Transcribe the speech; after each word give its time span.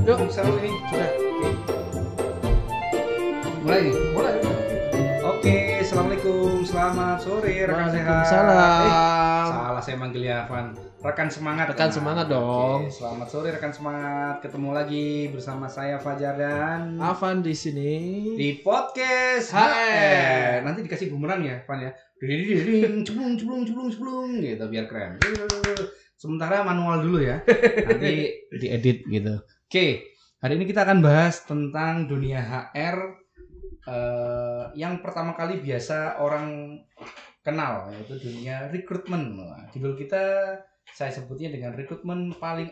Yuk, 0.00 0.18
sekarang 0.28 0.56
ini 0.58 0.70
sudah. 0.84 1.10
Mulai 3.60 3.80
nih. 3.82 3.94
Mulai. 4.12 4.34
Oke, 5.22 5.56
assalamualaikum, 5.80 6.60
selamat 6.62 7.16
sore 7.18 7.52
rekan 7.64 7.88
sehat. 7.88 8.24
Eh, 8.24 8.28
salah 9.46 9.80
saya 9.80 9.96
manggil 9.96 10.22
ya, 10.22 10.44
Van. 10.44 10.72
Rekan 11.00 11.28
semangat. 11.28 11.72
Rekan 11.72 11.88
Nah, 11.88 11.94
semangat 11.94 12.26
oke. 12.26 12.34
dong. 12.34 12.80
Selamat 12.88 13.26
sore 13.26 13.48
rekan 13.50 13.72
semangat. 13.72 14.34
Ketemu 14.40 14.70
lagi 14.70 15.06
bersama 15.30 15.64
saya 15.64 15.96
Fajar 15.96 16.36
dan 16.36 17.00
Avan 17.00 17.40
di 17.40 17.52
sini. 17.52 17.92
di 18.36 18.60
podcast 18.60 19.48
HR. 19.50 20.60
Nanti 20.62 20.84
dikasih 20.84 21.08
bumerang 21.08 21.40
ya, 21.40 21.64
Van 21.64 21.80
ya. 21.80 21.90
Ding, 22.18 23.00
ceblung, 23.00 23.32
ceblung, 23.34 23.64
ceblung, 23.64 23.88
ceblung, 23.88 24.28
gitu 24.38 24.64
biar 24.66 24.84
keren. 24.84 25.16
Sementara 26.14 26.60
manual 26.60 27.00
dulu 27.00 27.16
ya. 27.18 27.40
Nanti 27.88 28.28
diedit 28.52 29.00
gitu. 29.06 29.40
Oke, 29.70 30.18
hari 30.42 30.58
ini 30.58 30.66
kita 30.66 30.82
akan 30.82 30.98
bahas 30.98 31.46
tentang 31.46 32.10
dunia 32.10 32.42
HR 32.42 33.22
eh, 33.86 34.64
yang 34.74 34.98
pertama 34.98 35.38
kali 35.38 35.62
biasa 35.62 36.18
orang 36.18 36.74
kenal 37.46 37.86
yaitu 37.94 38.18
dunia 38.18 38.66
rekrutmen. 38.74 39.38
Wah, 39.38 39.70
judul 39.70 39.94
kita 39.94 40.58
saya 40.90 41.14
sebutnya 41.14 41.54
dengan 41.54 41.78
rekrutmen 41.78 42.34
paling 42.42 42.66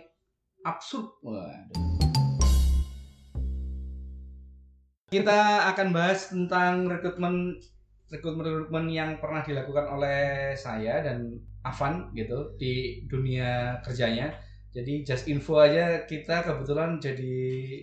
absurd. 0.66 1.22
Waduh. 1.22 1.78
Kita 5.06 5.70
akan 5.70 5.88
bahas 5.94 6.34
tentang 6.34 6.90
rekrutmen 6.90 7.62
rekrutmen-rekrutmen 8.10 8.90
yang 8.90 9.22
pernah 9.22 9.46
dilakukan 9.46 9.86
oleh 9.86 10.50
saya 10.58 10.98
dan 11.06 11.38
Avan 11.62 12.10
gitu 12.18 12.58
di 12.58 13.06
dunia 13.06 13.78
kerjanya. 13.86 14.47
Jadi 14.68 15.02
just 15.02 15.24
info 15.26 15.58
aja 15.58 16.04
kita 16.04 16.44
kebetulan 16.44 17.00
jadi 17.00 17.34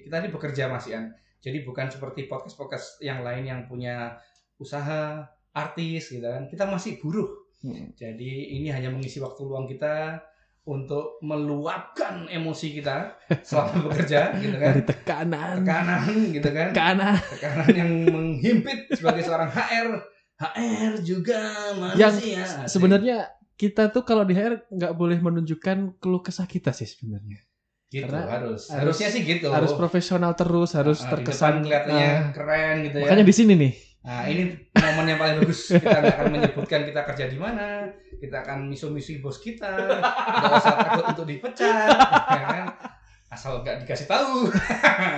kita 0.06 0.16
ini 0.22 0.30
bekerja 0.30 0.70
Mas 0.70 0.86
Ian. 0.86 1.10
Jadi 1.42 1.62
bukan 1.62 1.90
seperti 1.90 2.26
podcast-podcast 2.26 3.02
yang 3.02 3.22
lain 3.22 3.46
yang 3.46 3.66
punya 3.66 4.18
usaha 4.58 5.22
artis 5.52 6.10
gitu 6.10 6.26
kan. 6.26 6.46
Kita 6.46 6.66
masih 6.66 6.98
buruh. 6.98 7.30
Hmm. 7.62 7.94
Jadi 7.94 8.58
ini 8.58 8.70
hanya 8.70 8.90
mengisi 8.90 9.18
waktu 9.18 9.42
luang 9.42 9.66
kita 9.66 10.22
untuk 10.66 11.22
meluapkan 11.22 12.26
emosi 12.26 12.82
kita 12.82 13.14
selama 13.46 13.86
bekerja 13.86 14.34
gitu 14.38 14.58
kan. 14.58 14.74
Dari 14.74 14.84
tekanan. 14.84 15.54
Tekanan 15.62 16.02
gitu 16.34 16.50
kan 16.50 16.68
Tekanan. 16.74 17.14
tekanan 17.38 17.68
yang 17.70 17.92
menghimpit 18.10 18.90
sebagai 18.90 19.22
seorang 19.22 19.50
HR 19.50 19.90
HR 20.36 20.94
juga 21.00 21.40
Yang 21.96 22.14
manusia 22.20 22.42
se- 22.44 22.68
sebenarnya 22.68 23.18
kita 23.56 23.88
tuh 23.88 24.04
kalau 24.04 24.22
di 24.22 24.34
HR 24.34 24.68
nggak 24.68 24.94
boleh 24.94 25.18
menunjukkan 25.18 25.98
keluh 25.98 26.20
kesah 26.20 26.44
kita 26.46 26.72
sih 26.72 26.86
sebenarnya. 26.86 27.40
gitu 27.86 28.04
karena 28.04 28.28
harus. 28.28 28.68
harus- 28.68 28.98
harusnya 28.98 29.08
sih 29.08 29.22
gitu. 29.24 29.48
Harus 29.48 29.72
profesional 29.72 30.34
terus, 30.34 30.74
harus 30.74 31.00
Ah, 31.00 31.04
depan 31.06 31.14
terkesan 31.16 31.54
kelihatannya 31.62 32.10
Ah, 32.12 32.24
keren 32.30 32.76
gitu 32.84 32.96
ya. 32.98 33.04
Makanya 33.06 33.24
di 33.24 33.32
sini 33.34 33.54
nih. 33.56 33.74
nah 34.04 34.22
ini 34.24 34.44
momen 34.76 35.06
yang 35.08 35.18
paling 35.18 35.36
bagus. 35.40 35.60
Kita 35.72 35.96
nggak 35.96 36.14
akan 36.14 36.28
menyebutkan 36.30 36.82
kita 36.84 37.02
kerja 37.08 37.26
di 37.26 37.38
mana. 37.38 37.88
Kita 38.14 38.44
akan 38.44 38.68
misu-misu 38.68 39.16
bos 39.18 39.40
kita. 39.40 39.72
Nggak 39.72 40.52
usah 40.60 40.76
takut 40.76 41.04
untuk 41.10 41.26
dipecat 41.26 41.98
ya 42.28 42.42
kan? 42.44 42.66
Asal 43.26 43.64
nggak 43.64 43.82
dikasih 43.82 44.06
tahu. 44.06 44.52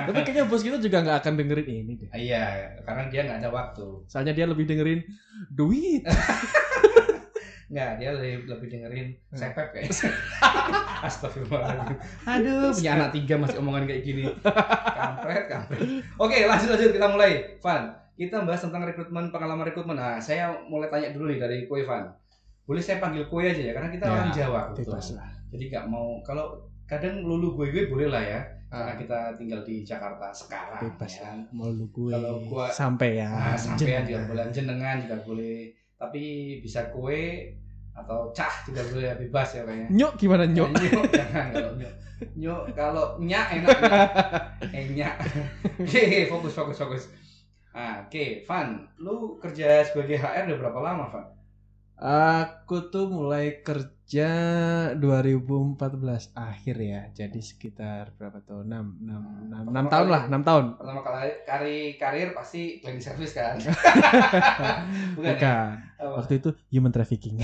Tapi 0.05 0.19
kayaknya 0.21 0.45
bos 0.45 0.61
kita 0.61 0.77
juga 0.77 0.97
nggak 1.01 1.17
akan 1.19 1.33
dengerin 1.35 1.67
ini 1.67 1.93
deh. 1.97 2.09
iya 2.13 2.45
karena 2.85 3.09
dia 3.09 3.21
nggak 3.25 3.39
ada 3.41 3.49
waktu. 3.49 4.05
Soalnya 4.05 4.31
dia 4.31 4.45
lebih 4.45 4.63
dengerin 4.63 5.01
duit. 5.49 6.03
Nggak, 7.67 7.89
dia 7.97 8.09
lebih, 8.11 8.47
lebih 8.47 8.67
dengerin 8.69 9.07
Hmm. 9.27 9.37
sepep 9.37 9.67
kayak. 9.69 9.91
Astagfirullahaladzim. 11.03 11.97
Aduh, 12.25 12.71
punya 12.71 12.91
anak 12.93 13.09
tiga 13.11 13.35
masih 13.35 13.57
omongan 13.59 13.83
kayak 13.83 14.01
gini. 14.03 14.23
Kampret, 14.89 15.43
kampret. 15.45 15.79
Oke, 16.15 16.37
lanjut 16.43 16.69
lanjut 16.69 16.91
kita 16.91 17.07
mulai. 17.07 17.31
Van, 17.59 17.83
kita 18.13 18.41
bahas 18.41 18.61
tentang 18.61 18.83
rekrutmen, 18.83 19.29
pengalaman 19.29 19.65
rekrutmen. 19.65 19.93
Nah, 19.93 20.17
saya 20.17 20.49
mulai 20.63 20.87
tanya 20.87 21.11
dulu 21.11 21.27
nih 21.27 21.37
dari 21.37 21.57
kue 21.65 21.83
Van. 21.83 22.07
Boleh 22.63 22.79
saya 22.79 22.97
panggil 22.97 23.23
kue 23.25 23.45
aja 23.45 23.61
ya, 23.61 23.71
karena 23.71 23.89
kita 23.89 24.05
Ya, 24.05 24.11
orang 24.13 24.31
Jawa. 24.31 24.61
Bebas 24.73 25.07
lah. 25.13 25.27
Jadi 25.47 25.63
nggak 25.67 25.85
mau 25.85 26.19
kalau 26.21 26.59
kadang 26.83 27.19
lulu 27.21 27.55
gue 27.57 27.67
gue 27.69 27.83
boleh 27.85 28.07
lah 28.07 28.19
ya, 28.19 28.39
karena 28.65 28.91
Ah, 28.91 28.97
kita 28.97 29.19
tinggal 29.35 29.61
di 29.61 29.79
Jakarta 29.81 30.27
sekarang. 30.29 30.81
bebas 30.81 31.11
ya. 31.13 31.31
Mau 31.49 31.67
lu 31.67 31.87
gue 31.87 32.11
Kalau 32.11 32.43
gua- 32.43 32.67
sampai 32.67 33.15
ya. 33.17 33.27
Nah, 33.29 33.55
sampean 33.55 34.03
juga 34.03 34.23
boleh, 34.25 34.43
jenengan 34.49 34.99
juga 34.99 35.15
boleh. 35.21 35.71
Tapi 35.97 36.23
bisa 36.61 36.93
kue 36.93 37.53
atau 37.97 38.29
cah 38.29 38.53
juga 38.69 38.85
boleh 38.93 39.17
bebas 39.25 39.49
ya 39.57 39.65
kayaknya. 39.65 39.89
Nyok 39.89 40.13
gimana 40.21 40.45
nyok? 40.45 40.69
Nyok 40.77 41.05
jangan 41.17 41.45
kalau 41.49 41.71
nyok. 41.73 41.93
Nyok 42.37 42.61
kalau 42.77 43.05
nyak 43.17 43.47
enak. 43.57 43.77
nyak. 43.81 44.09
eh 44.77 44.85
nyak. 44.93 45.15
Oke, 45.81 46.01
fokus 46.29 46.53
fokus 46.53 46.77
fokus. 46.77 47.05
Ah, 47.77 48.09
oke, 48.09 48.41
Van, 48.49 48.89
lu 48.97 49.37
kerja 49.37 49.85
sebagai 49.85 50.17
HR 50.17 50.49
udah 50.49 50.57
berapa 50.65 50.79
lama, 50.81 51.13
Van? 51.13 51.36
Aku 51.97 52.93
tuh 52.93 53.09
mulai 53.09 53.65
kerja 53.65 54.29
2014 54.93 56.29
akhir 56.31 56.75
ya. 56.77 57.01
Jadi 57.11 57.41
sekitar 57.41 58.13
berapa 58.13 58.37
tahun? 58.39 58.69
6 58.69 59.01
6 59.01 59.17
6, 59.49 59.65
Pertama 59.65 59.89
tahun 59.89 60.05
kali- 60.05 60.13
lah, 60.13 60.23
6 60.29 60.41
tahun. 60.45 60.65
Pertama 60.77 61.01
kali 61.01 61.17
kari 61.41 61.77
karir 61.97 62.29
pasti 62.31 62.61
cleaning 62.77 63.01
service 63.01 63.33
kan? 63.33 63.57
Bukan. 65.17 65.25
ya? 65.25 65.33
Bukan. 65.33 65.71
Apa? 65.97 66.13
Waktu 66.21 66.33
itu 66.37 66.49
human 66.69 66.93
trafficking. 66.93 67.41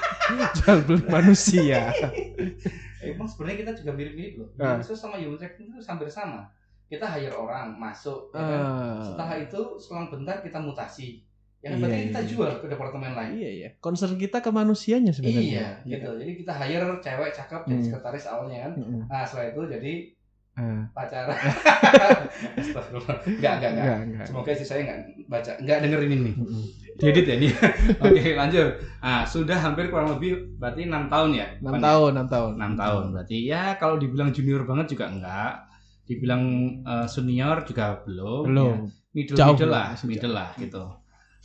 Jual 0.56 0.78
beli 0.86 1.02
manusia. 1.04 1.90
Emang 3.02 3.26
sebenarnya 3.26 3.58
kita 3.60 3.72
juga 3.76 3.90
mirip-mirip 3.90 4.34
loh. 4.38 4.48
Ah. 4.56 4.78
Human 4.78 4.86
service 4.86 5.02
sama 5.02 5.18
human 5.18 5.34
trafficking 5.34 5.66
itu 5.68 5.82
hampir 5.82 6.06
sama. 6.06 6.46
Kita 6.86 7.10
hire 7.10 7.34
orang 7.34 7.74
masuk, 7.74 8.30
ya 8.30 8.38
kan? 8.38 8.60
Ah, 8.62 9.02
Setelah 9.02 9.34
itu 9.42 9.60
selang 9.76 10.06
bentar 10.06 10.38
kita 10.38 10.62
mutasi. 10.62 11.26
Ya 11.66 11.68
kan 11.68 11.76
Iya, 11.76 11.82
berarti 11.82 11.98
iya, 11.98 12.06
kita 12.06 12.20
iya. 12.20 12.28
jual 12.30 12.50
ke 12.54 12.66
departemen 12.70 13.12
lain. 13.12 13.30
Iya 13.34 13.50
iya. 13.52 13.68
Concern 13.76 14.14
kita 14.14 14.38
ke 14.38 14.50
manusianya 14.50 15.10
Iya, 15.10 15.16
sebenarnya. 15.18 15.64
gitu. 15.82 16.10
Jadi 16.14 16.32
kita 16.38 16.52
hire 16.54 16.86
cewek 17.02 17.30
cakep 17.34 17.60
jadi 17.64 17.74
Hmm. 17.74 17.84
sekretaris 17.84 18.24
awalnya 18.24 18.58
kan. 18.62 18.72
Mm-mm. 18.78 19.00
Nah, 19.04 19.22
setelah 19.22 19.46
itu 19.50 19.62
jadi 19.66 19.92
Ah, 20.56 20.88
pacaran. 20.88 21.36
Astagfirullah. 22.56 23.16
Enggak, 23.28 23.54
enggak, 23.60 23.72
enggak. 24.00 24.24
Semoga 24.24 24.50
istri 24.52 24.64
saya 24.64 24.80
enggak 24.84 24.98
baca, 25.28 25.52
enggak 25.60 25.78
dengerin 25.84 26.12
ini. 26.14 26.32
Mm-mm. 26.32 26.62
Diedit 26.96 27.26
ya 27.28 27.34
ini. 27.36 27.48
Oke, 28.04 28.22
lanjut. 28.32 28.68
Ah, 28.98 29.28
sudah 29.28 29.52
hampir 29.54 29.92
kurang 29.92 30.16
lebih 30.16 30.56
berarti 30.56 30.88
6 30.88 31.12
tahun 31.12 31.30
ya? 31.36 31.46
6 31.60 31.76
tahun, 31.76 32.10
6 32.16 32.32
tahun. 32.32 32.50
6 32.56 32.72
tahun. 32.72 33.02
Berarti 33.12 33.36
ya 33.44 33.76
kalau 33.76 34.00
dibilang 34.00 34.32
junior 34.32 34.64
banget 34.64 34.96
juga 34.96 35.12
enggak. 35.12 35.52
Dibilang 36.06 36.42
eh, 36.80 37.06
senior 37.06 37.56
juga 37.60 38.00
belum. 38.00 38.42
Belum. 38.48 38.76
Ya. 38.80 38.88
Middle, 39.12 39.36
Jauh 39.36 39.52
middle 39.56 39.72
lah, 39.72 39.88
middle 40.04 40.32
lah 40.32 40.50
gitu. 40.56 40.84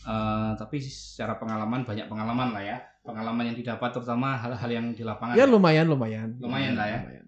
Eh, 0.01 0.51
tapi 0.57 0.81
secara 0.81 1.37
pengalaman 1.37 1.85
banyak 1.85 2.09
pengalaman 2.09 2.49
lah 2.51 2.63
ya. 2.63 2.77
Pengalaman 3.01 3.49
yang 3.49 3.57
didapat 3.57 3.89
terutama 3.93 4.33
hal-hal 4.33 4.69
yang 4.69 4.85
di 4.93 5.01
lapangan. 5.01 5.33
Ya 5.33 5.45
lumayan 5.45 5.85
lumayan. 5.85 6.37
Lumayan 6.37 6.73
lah 6.73 6.87
ya. 6.89 6.99
Lumayan. 7.01 7.25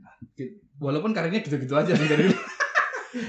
Walaupun 0.81 1.13
karirnya 1.13 1.39
gitu-gitu 1.39 1.73
aja 1.73 1.93
dari. 1.93 2.33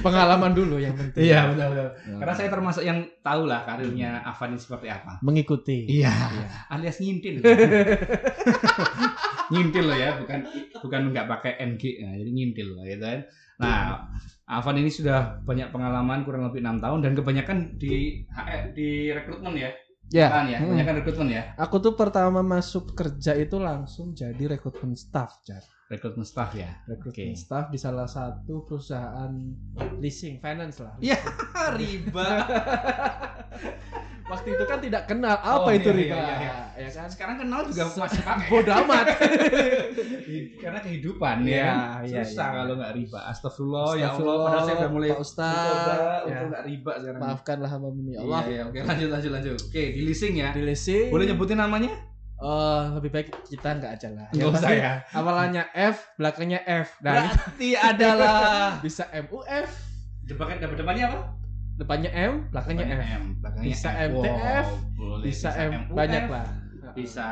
Pengalaman 0.01 0.57
dulu 0.57 0.81
yang 0.81 0.97
penting. 0.97 1.29
Iya, 1.29 1.53
betul 1.53 1.77
betul. 1.77 1.89
Ya. 1.93 2.17
Karena 2.17 2.33
saya 2.33 2.49
termasuk 2.49 2.83
yang 2.83 3.05
tahu 3.21 3.45
lah 3.45 3.69
karirnya 3.69 4.25
Avan 4.25 4.57
ini 4.57 4.61
seperti 4.61 4.89
apa. 4.89 5.21
mengikuti. 5.21 5.85
Iya, 5.85 6.09
Iya. 6.09 6.47
alias 6.73 6.97
ngintil. 7.05 7.45
ngintil 9.53 9.85
loh 9.85 9.99
ya, 9.99 10.17
bukan 10.17 10.41
bukan 10.81 11.01
nggak 11.13 11.27
pakai 11.29 11.53
NG, 11.61 12.01
nah, 12.01 12.17
jadi 12.17 12.31
ngintil 12.33 12.69
loh 12.73 12.85
gitu 12.85 13.05
kan. 13.05 13.21
Nah, 13.57 14.11
Avan 14.45 14.77
ini 14.77 14.91
sudah 14.91 15.41
banyak 15.41 15.71
pengalaman 15.71 16.21
kurang 16.23 16.45
lebih 16.45 16.61
enam 16.61 16.77
tahun 16.77 17.01
dan 17.01 17.13
kebanyakan 17.15 17.59
di 17.75 18.23
HR, 18.29 18.77
di 18.77 19.09
rekrutmen 19.09 19.57
ya, 19.57 19.71
Ya. 20.13 20.29
kan 20.29 20.45
ya, 20.47 20.61
Hmm. 20.61 20.69
kebanyakan 20.69 20.95
rekrutmen 21.01 21.29
ya, 21.33 21.43
Aku 21.57 21.81
tuh 21.81 21.95
pertama 21.95 22.45
masuk 22.45 22.93
kerja 22.93 23.33
itu 23.35 23.57
langsung 23.57 24.13
jadi 24.13 24.45
rekrutmen 24.51 24.93
staff, 24.95 25.41
Jar. 25.43 25.65
rekrutmen 25.87 26.25
staff 26.25 26.53
ya. 26.53 26.69
Rekrutmen 26.85 27.33
Oke. 27.33 27.39
staff 27.39 27.71
di 27.71 27.79
salah 27.79 28.05
satu 28.05 28.65
perusahaan 28.65 29.33
leasing 29.97 30.41
finance 30.41 30.83
lah. 30.83 30.93
Iya. 30.99 31.17
riba. 31.79 32.25
Waktu 34.25 34.57
itu 34.57 34.65
kan 34.65 34.81
tidak 34.81 35.05
kenal 35.05 35.37
apa 35.37 35.69
Oh, 35.69 35.69
itu 35.69 35.93
iya, 35.93 36.01
riba, 36.01 36.17
iya, 36.17 36.35
iya. 36.41 36.55
ya 36.81 36.89
kan? 36.91 37.09
Sekarang 37.13 37.37
kenal 37.37 37.61
juga 37.69 37.85
masih 37.93 38.21
pakai. 38.25 38.49
Bodoh 38.49 38.75
amat. 38.81 39.07
Karena 40.65 40.79
kehidupan 40.81 41.37
Iya, 41.45 41.61
ya. 41.61 41.73
iya, 42.09 42.23
Susah 42.25 42.49
iya. 42.49 42.57
kalau 42.57 42.75
nggak 42.81 42.93
riba. 42.97 43.19
Astagfirullah, 43.29 43.85
ya 43.85 43.93
Allah. 43.93 44.09
Astagfirullah, 44.09 44.41
Padahal 44.41 44.65
saya 44.65 44.77
udah 44.77 44.91
mulai 44.91 45.09
Pak 45.13 45.21
Ustaz. 45.21 45.53
Ya. 46.25 46.25
untuk 46.25 46.47
nggak 46.49 46.65
riba 46.65 46.93
sekarang. 46.97 47.21
Maafkanlah 47.21 47.69
hamba 47.69 47.89
ini 47.93 48.01
Iya, 48.11 48.19
Allah. 48.19 48.43
iya, 48.49 48.61
oke 48.65 48.79
lanjut 48.81 49.09
lanjut 49.13 49.31
lanjut. 49.31 49.59
Oke, 49.61 49.83
di 49.93 50.01
leasing 50.03 50.35
ya. 50.41 50.51
Di 50.51 50.63
leasing. 50.63 51.07
Boleh 51.13 51.25
nyebutin 51.29 51.59
namanya? 51.61 51.93
Oh, 52.35 52.81
lebih 52.97 53.11
baik 53.13 53.29
kita 53.47 53.77
nggak 53.77 53.93
aja 53.95 54.09
lah. 54.11 54.27
Nggak 54.33 54.41
Yang 54.43 54.57
usah 54.59 54.71
ya. 54.73 54.93
Awalannya 55.13 55.65
F, 55.71 55.97
belakangnya 56.17 56.61
F. 56.65 56.89
Dan 56.99 57.29
Berarti 57.29 57.69
adalah 57.73 58.37
bisa 58.85 59.05
MUF, 59.13 59.69
depan 60.25 60.57
depannya 60.59 61.13
apa? 61.13 61.21
Depannya 61.75 62.11
M, 62.15 62.33
belakangnya 62.55 62.87
F. 62.87 63.03
M, 63.03 63.23
belakangnya 63.43 63.67
Bisa 63.67 63.89
F. 63.91 64.11
MTF, 64.15 64.67
boleh. 64.95 65.25
Bisa 65.27 65.49
M 65.55 65.73
MUF, 65.73 65.95
banyak 65.95 66.25
lah. 66.31 66.47
Bisa 66.95 67.27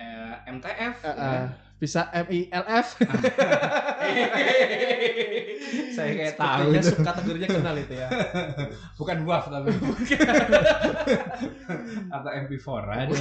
eh, 0.00 0.34
MTF. 0.48 0.94
Eh, 1.04 1.16
eh, 1.16 1.44
bisa 1.76 2.08
MILF. 2.08 2.88
Saya 5.96 6.10
kayak 6.16 6.34
tahu 6.40 6.72
itu. 6.72 6.88
subkategorinya 6.88 7.48
kenal 7.52 7.76
itu 7.76 7.94
ya. 8.00 8.08
Bukan 9.00 9.28
WAV 9.28 9.44
tapi. 9.52 9.68
Atau 12.16 12.30
MP4. 12.32 12.68
Aduh. 12.80 13.16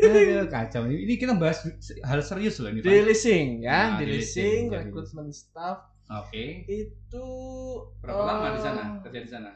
Aduh, 0.00 0.48
kacau. 0.48 0.88
Ini 0.88 1.14
kita 1.20 1.36
bahas 1.36 1.60
hal 2.08 2.20
serius 2.24 2.56
loh 2.64 2.72
ini, 2.72 2.80
Pak. 2.80 2.88
Di 2.88 3.00
leasing 3.04 3.48
ya, 3.64 4.00
Nah, 4.00 4.00
rekrutmen 4.00 5.28
staff 5.28 5.84
Oke. 6.04 6.68
itu 6.68 7.26
Berapa 8.04 8.22
lama 8.22 8.46
di 8.52 8.60
eh, 8.60 8.64
sana? 8.64 8.82
Kerja 9.00 9.20
di 9.24 9.30
sana? 9.30 9.50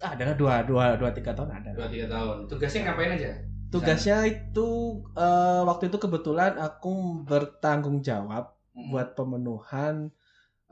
Ah, 0.00 0.16
ada 0.16 0.32
dua, 0.32 0.64
dua, 0.64 0.96
dua, 0.96 1.12
tiga 1.12 1.36
tahun 1.36 1.52
ada. 1.52 1.76
Dua 1.76 1.88
tiga 1.92 2.08
tahun. 2.08 2.48
Tugasnya 2.48 2.80
ngapain 2.88 3.12
aja? 3.20 3.30
Tugasnya 3.68 4.16
itu 4.26 4.68
eh, 5.12 5.62
waktu 5.62 5.92
itu 5.92 5.98
kebetulan 6.00 6.56
aku 6.56 7.20
bertanggung 7.28 8.00
jawab 8.00 8.56
Mm-mm. 8.72 8.90
buat 8.90 9.12
pemenuhan 9.12 10.08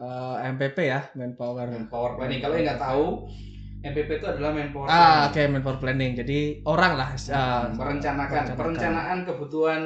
eh, 0.00 0.36
MPP 0.56 0.88
ya, 0.88 1.12
manpower. 1.12 1.68
Manpower 1.68 2.16
planning. 2.16 2.40
Kalau 2.40 2.54
yang 2.56 2.66
nggak 2.72 2.80
tahu, 2.80 3.04
MPP 3.84 4.10
itu 4.18 4.26
adalah 4.26 4.50
manpower 4.56 4.88
Ah, 4.88 5.28
oke 5.28 5.42
manpower 5.44 5.78
planning. 5.78 6.16
Jadi 6.16 6.64
orang 6.64 6.96
lah. 6.96 7.08
eh, 7.12 7.68
merencanakan, 7.76 7.76
merencanakan. 7.76 8.56
perencanaan 8.56 9.18
kebutuhan 9.28 9.82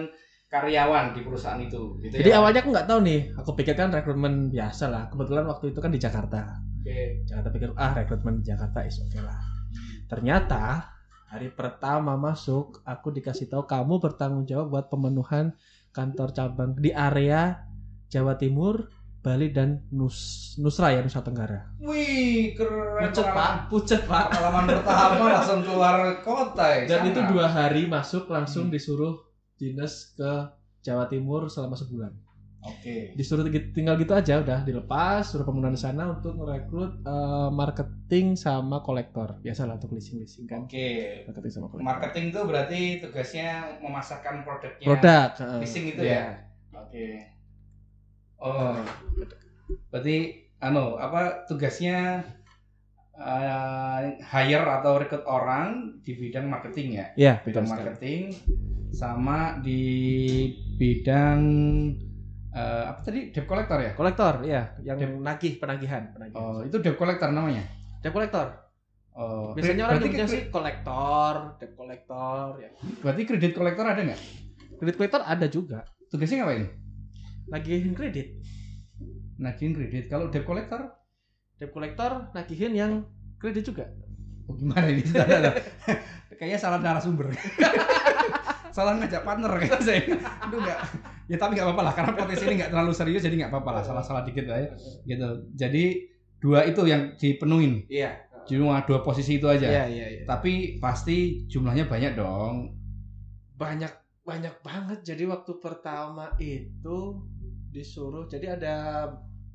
karyawan 0.52 1.16
di 1.16 1.24
perusahaan 1.24 1.56
itu. 1.56 1.96
Gitu 2.04 2.20
Jadi 2.20 2.28
ya? 2.28 2.36
awalnya 2.44 2.60
aku 2.60 2.70
nggak 2.76 2.84
tahu 2.84 3.00
nih, 3.00 3.20
aku 3.40 3.50
pikir 3.56 3.72
kan 3.72 3.88
rekrutmen 3.88 4.52
biasa 4.52 4.84
lah. 4.92 5.08
Kebetulan 5.08 5.48
waktu 5.48 5.72
itu 5.72 5.80
kan 5.80 5.88
di 5.88 5.96
Jakarta. 5.96 6.60
Oke. 6.84 7.24
Jakarta 7.24 7.48
pikir 7.48 7.68
ah 7.72 7.92
rekrutmen 7.96 8.44
di 8.44 8.52
Jakarta 8.52 8.84
is 8.84 9.00
oke 9.00 9.16
lah. 9.18 9.40
Ternyata 10.06 10.92
hari 11.32 11.48
pertama 11.48 12.20
masuk 12.20 12.84
aku 12.84 13.08
dikasih 13.08 13.48
tahu 13.48 13.64
kamu 13.64 13.96
bertanggung 13.96 14.44
jawab 14.44 14.68
buat 14.68 14.86
pemenuhan 14.92 15.56
kantor 15.90 16.36
cabang 16.36 16.76
di 16.76 16.92
area 16.92 17.64
Jawa 18.12 18.36
Timur, 18.36 18.92
Bali 19.24 19.48
dan 19.48 19.88
Nus 19.88 20.52
Nusra 20.60 20.92
ya 20.92 21.00
Nusa 21.00 21.24
Tenggara. 21.24 21.72
Wih, 21.80 22.52
keren. 22.52 23.08
Pucet 23.08 23.24
pak, 23.32 23.52
pucet 23.72 24.04
pak. 24.04 24.28
Pengalaman 24.28 24.68
pertama 24.68 25.24
langsung 25.32 25.64
keluar 25.64 25.96
kota 26.20 26.66
ya. 26.76 26.84
Dan 26.84 27.08
itu 27.08 27.20
sana. 27.24 27.30
dua 27.32 27.46
hari 27.48 27.88
masuk 27.88 28.28
langsung 28.28 28.68
Hmm. 28.68 28.74
disuruh 28.76 29.16
dinas 29.62 30.10
ke 30.12 30.32
Jawa 30.82 31.06
Timur 31.06 31.46
selama 31.46 31.78
sebulan. 31.78 32.10
Oke. 32.62 33.10
Disuruh 33.14 33.42
gi- 33.46 33.70
tinggal 33.70 33.98
gitu 33.98 34.14
aja 34.14 34.38
udah 34.38 34.62
dilepas, 34.62 35.26
suruh 35.26 35.42
pemenuhan 35.42 35.74
di 35.74 35.82
sana 35.82 36.14
untuk 36.14 36.34
merekrut 36.34 36.98
eh, 37.00 37.50
marketing 37.50 38.34
sama 38.34 38.82
kolektor. 38.82 39.38
Biasalah 39.38 39.78
untuk 39.78 39.94
leasing-leasing 39.94 40.46
kan. 40.46 40.66
Oke. 40.66 41.22
Marketing 41.26 41.50
sama 41.50 41.66
kolektor. 41.70 41.86
Marketing 41.86 42.24
itu 42.30 42.40
berarti 42.42 42.80
tugasnya 42.98 43.48
memasarkan 43.78 44.42
produknya. 44.42 44.86
Produk. 44.86 45.30
eh, 45.38 45.58
Leasing 45.62 45.84
itu 45.90 46.02
iya. 46.02 46.14
ya? 46.14 46.26
Oke. 46.82 47.06
Oh, 48.38 48.74
berarti 49.90 50.16
anu 50.58 50.98
apa 50.98 51.46
tugasnya 51.46 52.26
eh, 53.22 53.98
hire 54.20 54.66
atau 54.66 54.98
rekrut 54.98 55.22
orang 55.24 55.96
di 56.02 56.12
bidang 56.12 56.46
marketing 56.46 56.88
ya? 56.92 57.06
Iya, 57.14 57.32
Bidang 57.40 57.64
sekali. 57.64 57.78
marketing 57.86 58.22
sama 58.92 59.62
di 59.62 59.82
bidang 60.76 61.40
eh, 62.52 62.84
apa 62.84 63.00
tadi 63.00 63.30
debt 63.30 63.46
collector 63.46 63.78
ya? 63.78 63.92
Kolektor, 63.94 64.34
iya, 64.42 64.74
yang 64.82 64.98
Dep- 64.98 65.22
nagih 65.22 65.52
penagihan, 65.56 66.12
penagihan. 66.12 66.36
Oh, 66.36 66.60
itu 66.60 66.76
debt 66.78 66.96
collector 66.96 67.30
namanya. 67.30 67.64
Debt 68.02 68.12
kolektor. 68.12 68.58
Oh, 69.12 69.52
Biasanya 69.52 69.84
orang 69.86 70.00
nyebutnya 70.00 70.24
sih 70.24 70.48
kolektor, 70.48 71.32
debt 71.60 71.76
kolektor, 71.76 72.56
ya. 72.58 72.68
berarti 73.00 73.22
kredit 73.24 73.52
kolektor 73.52 73.84
ada 73.84 74.00
nggak? 74.00 74.20
Kredit 74.80 74.96
kolektor 74.96 75.20
ada 75.20 75.46
juga. 75.46 75.84
Tugasnya 76.08 76.44
ngapain? 76.44 76.64
Nagihin 77.48 77.92
kredit. 77.92 78.40
Nagihin 79.36 79.76
kredit. 79.76 80.08
Kalau 80.08 80.32
debt 80.32 80.48
collector, 80.48 80.88
Debt 81.62 81.70
kolektor 81.70 82.26
nagihin 82.34 82.74
yang 82.74 83.06
kredit 83.38 83.70
juga. 83.70 83.86
oh, 84.50 84.58
gimana 84.58 84.90
ini? 84.90 85.06
Kayaknya 86.42 86.58
salah 86.58 86.82
narasumber. 86.82 87.30
salah 88.74 88.98
ngajak 88.98 89.22
partner 89.22 89.62
kayaknya 89.62 89.78
saya. 89.78 90.02
Itu 90.10 90.56
enggak. 90.58 90.78
Ya 91.30 91.36
tapi 91.38 91.54
nggak 91.54 91.70
apa-apa 91.70 91.82
lah 91.86 91.94
karena 91.94 92.12
potensi 92.18 92.44
ini 92.50 92.54
nggak 92.58 92.72
terlalu 92.74 92.90
serius 92.90 93.22
jadi 93.22 93.46
nggak 93.46 93.52
apa-apa 93.54 93.70
lah 93.78 93.82
salah-salah 93.86 94.26
dikit 94.26 94.50
lah 94.50 94.58
ya. 94.58 94.74
Gitu. 95.06 95.28
Jadi 95.54 95.84
dua 96.42 96.66
itu 96.66 96.82
yang 96.82 97.14
dipenuhin. 97.14 97.86
Iya. 97.86 98.26
Cuma 98.42 98.82
dua 98.82 99.06
posisi 99.06 99.38
itu 99.38 99.46
aja. 99.46 99.70
Iya, 99.70 99.84
iya, 99.86 100.06
iya. 100.18 100.22
Tapi 100.26 100.82
pasti 100.82 101.46
jumlahnya 101.46 101.86
banyak 101.86 102.18
dong. 102.18 102.74
Banyak 103.54 103.92
banyak 104.26 104.58
banget. 104.66 105.14
Jadi 105.14 105.30
waktu 105.30 105.62
pertama 105.62 106.34
itu 106.42 107.22
disuruh 107.70 108.26
jadi 108.26 108.58
ada 108.58 108.74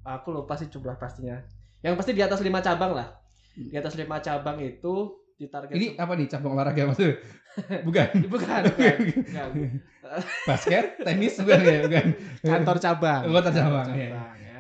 aku 0.08 0.32
lupa 0.32 0.56
sih 0.56 0.72
jumlah 0.72 0.96
pastinya. 0.96 1.36
Yang 1.82 1.94
pasti 1.98 2.12
di 2.14 2.22
atas 2.26 2.40
lima 2.42 2.60
cabang 2.60 2.92
lah. 2.94 3.08
Di 3.54 3.76
atas 3.78 3.94
lima 3.98 4.18
cabang 4.22 4.58
itu 4.62 4.94
ditarget 5.38 5.74
Ini 5.74 5.88
apa 5.98 6.14
nih 6.18 6.28
cabang 6.30 6.58
olahraga 6.58 6.90
maksudnya? 6.90 7.18
Bukan. 7.88 8.30
bukan, 8.30 8.62
bukan, 8.70 8.96
bukan. 9.26 9.70
Basket, 10.46 11.02
tenis 11.02 11.42
bukan 11.42 11.58
ya, 11.66 11.80
bukan. 11.90 12.06
kantor 12.46 12.78
cabang. 12.78 13.22
Oh, 13.26 13.34
kantor 13.34 13.54
cabang, 13.54 13.88
iya. 13.98 14.10
cabang, 14.14 14.38
ya. 14.38 14.60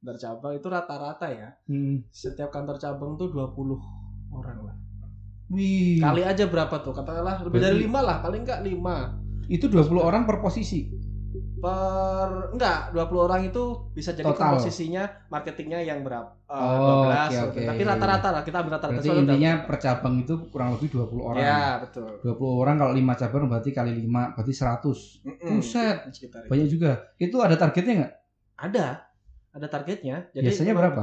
Kantor 0.00 0.16
cabang 0.16 0.52
itu 0.56 0.66
rata-rata 0.72 1.26
ya. 1.28 1.48
Hmm. 1.68 2.00
Setiap 2.08 2.48
kantor 2.48 2.80
cabang 2.80 3.20
tuh 3.20 3.28
20 3.30 3.52
orang 4.32 4.58
lah. 4.64 4.76
Wih. 5.52 6.00
Kali 6.00 6.24
aja 6.24 6.48
berapa 6.48 6.72
tuh? 6.80 6.96
Katakanlah 6.96 7.44
lebih 7.44 7.60
dari 7.60 7.76
Berarti- 7.76 7.84
lima 7.84 8.00
lah, 8.00 8.16
paling 8.24 8.40
enggak 8.48 8.60
lima. 8.64 8.96
Itu 9.52 9.68
20 9.68 10.00
orang 10.00 10.24
per 10.24 10.40
posisi. 10.40 10.88
Per 11.62 12.28
enggak, 12.50 12.90
20 12.90 13.22
orang 13.22 13.40
itu 13.46 13.62
bisa 13.94 14.10
jadi 14.10 14.26
Total. 14.26 14.58
komposisinya 14.58 15.06
marketingnya 15.30 15.78
yang 15.78 16.02
berapa? 16.02 16.34
Eh, 16.42 16.58
Oh, 16.58 17.06
12. 17.06 17.14
oke, 17.30 17.38
oke. 17.48 17.60
Tapi 17.70 17.82
rata-rata 17.86 18.28
lah, 18.28 18.42
kita 18.42 18.56
ambil 18.58 18.72
rata-rata. 18.74 18.98
Berarti 18.98 19.14
intinya 19.14 19.52
per 19.62 19.76
cabang 19.78 20.14
itu 20.18 20.34
kurang 20.50 20.74
lebih 20.74 20.90
20 20.90 21.22
orang. 21.22 21.38
Ya, 21.38 21.78
betul. 21.78 22.18
20 22.18 22.34
orang 22.58 22.74
kalau 22.76 22.92
5 22.92 23.14
cabang 23.14 23.46
berarti 23.46 23.70
kali 23.70 23.94
5 23.94 24.34
berarti 24.34 24.52
100. 24.52 25.22
Mm-mm. 25.22 25.48
Buset, 25.54 25.96
Sekitar 26.10 26.40
itu. 26.42 26.50
banyak 26.50 26.66
juga. 26.68 26.90
Itu 27.16 27.36
ada 27.38 27.54
targetnya 27.54 27.94
nggak? 27.94 28.12
Ada. 28.58 28.86
Ada 29.52 29.66
targetnya. 29.68 30.16
Jadi 30.32 30.42
Biasanya 30.42 30.74
berapa? 30.74 31.02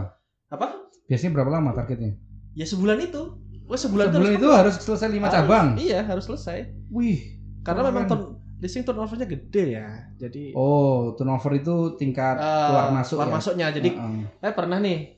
Apa? 0.51 0.67
Biasanya 1.07 1.31
berapa 1.33 1.50
lama 1.50 1.71
targetnya? 1.71 2.19
Ya 2.51 2.67
sebulan 2.67 3.00
itu. 3.00 3.21
Wah, 3.63 3.77
sebulan, 3.77 4.11
Sebulan 4.11 4.27
harus 4.27 4.35
itu 4.35 4.47
harus 4.51 4.75
selesai 4.81 5.07
5 5.07 5.23
Harus. 5.23 5.31
cabang. 5.31 5.67
Iya, 5.77 6.00
harus 6.03 6.25
selesai. 6.27 6.57
Wih. 6.91 7.39
Karena 7.63 7.88
memang 7.88 8.38
leasing 8.59 8.83
turnovernya 8.83 9.25
gede 9.25 9.65
ya. 9.73 9.88
Jadi 10.15 10.51
Oh, 10.51 11.15
turnover 11.15 11.56
itu 11.56 11.95
tingkat 11.95 12.35
eh, 12.35 12.67
keluar 12.67 12.91
masuk 12.91 13.15
keluar 13.17 13.27
ya. 13.27 13.33
masuknya. 13.33 13.67
Jadi 13.71 13.89
Heeh. 13.89 14.19
saya 14.38 14.51
pernah 14.51 14.77
nih 14.77 15.15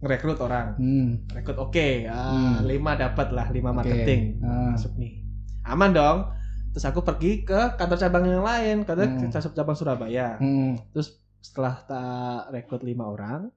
ngerekrut 0.00 0.38
orang. 0.38 0.76
Hmm. 0.76 1.08
Rekrut 1.30 1.58
oke, 1.58 1.88
ah, 2.06 2.32
Hmm. 2.32 2.54
lima 2.64 2.92
dapat 2.94 3.28
lah, 3.30 3.48
lima 3.48 3.72
Oke. 3.72 3.78
marketing 3.78 4.40
Ah. 4.40 4.72
masuk 4.72 4.92
nih. 4.96 5.24
Aman 5.64 5.92
dong. 5.92 6.28
Terus 6.72 6.84
aku 6.84 7.00
pergi 7.00 7.40
ke 7.40 7.78
kantor 7.78 7.96
cabang 7.96 8.24
yang 8.26 8.42
lain, 8.42 8.76
kantor 8.82 9.06
Hmm. 9.06 9.30
cabang 9.30 9.76
Surabaya. 9.78 10.36
Hmm. 10.36 10.76
Terus 10.90 11.16
setelah 11.38 11.80
tak 11.80 12.50
rekrut 12.50 12.82
lima 12.82 13.06
orang, 13.06 13.48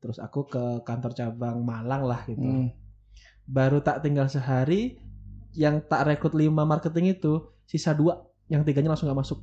terus 0.00 0.16
aku 0.16 0.44
ke 0.44 0.64
kantor 0.82 1.12
cabang 1.12 1.62
Malang 1.62 2.02
lah 2.02 2.24
gitu. 2.26 2.42
Hmm. 2.42 2.68
Baru 3.46 3.80
tak 3.80 4.02
tinggal 4.02 4.26
sehari, 4.26 4.98
yang 5.52 5.80
tak 5.80 6.06
rekrut 6.06 6.32
lima 6.32 6.62
marketing 6.62 7.14
itu 7.14 7.40
sisa 7.70 7.94
dua, 7.94 8.18
yang 8.46 8.60
tiganya 8.60 8.90
langsung 8.90 9.06
nggak 9.06 9.20
masuk. 9.20 9.38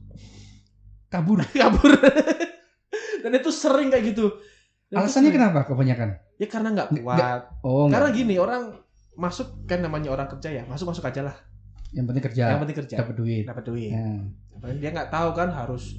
Kabur. 1.07 1.39
kabur 1.55 1.96
dan 3.17 3.31
itu 3.34 3.50
sering 3.50 3.88
kayak 3.88 4.12
gitu 4.12 4.27
Dan 4.86 5.03
Alasannya 5.03 5.31
kenapa 5.31 5.63
kebanyakan? 5.63 6.19
ya 6.36 6.48
karena 6.48 6.69
nggak 6.72 6.88
Nggak- 6.93 7.03
kuat 7.03 7.41
Oh, 7.62 7.88
karena 7.88 8.07
enggak. 8.07 8.19
gini 8.19 8.36
orang 8.36 8.75
masuk 9.15 9.65
kan 9.65 9.79
namanya 9.79 10.12
orang 10.12 10.27
kerja 10.29 10.53
ya 10.53 10.63
masuk 10.65 10.88
masuk 10.88 11.03
aja 11.03 11.24
lah 11.24 11.36
Yang 11.89 12.05
penting 12.05 12.24
kerja, 12.24 12.43
yang 12.46 12.62
penting 12.62 12.77
kerja 12.77 12.96
dapat 12.98 13.15
duit. 13.15 13.43
dapat 13.43 13.63
duit 13.65 13.91
Ya. 13.91 14.07
Dia 14.75 14.89
nggak 14.91 15.10
tahu 15.10 15.29
kan 15.34 15.50
harus 15.50 15.96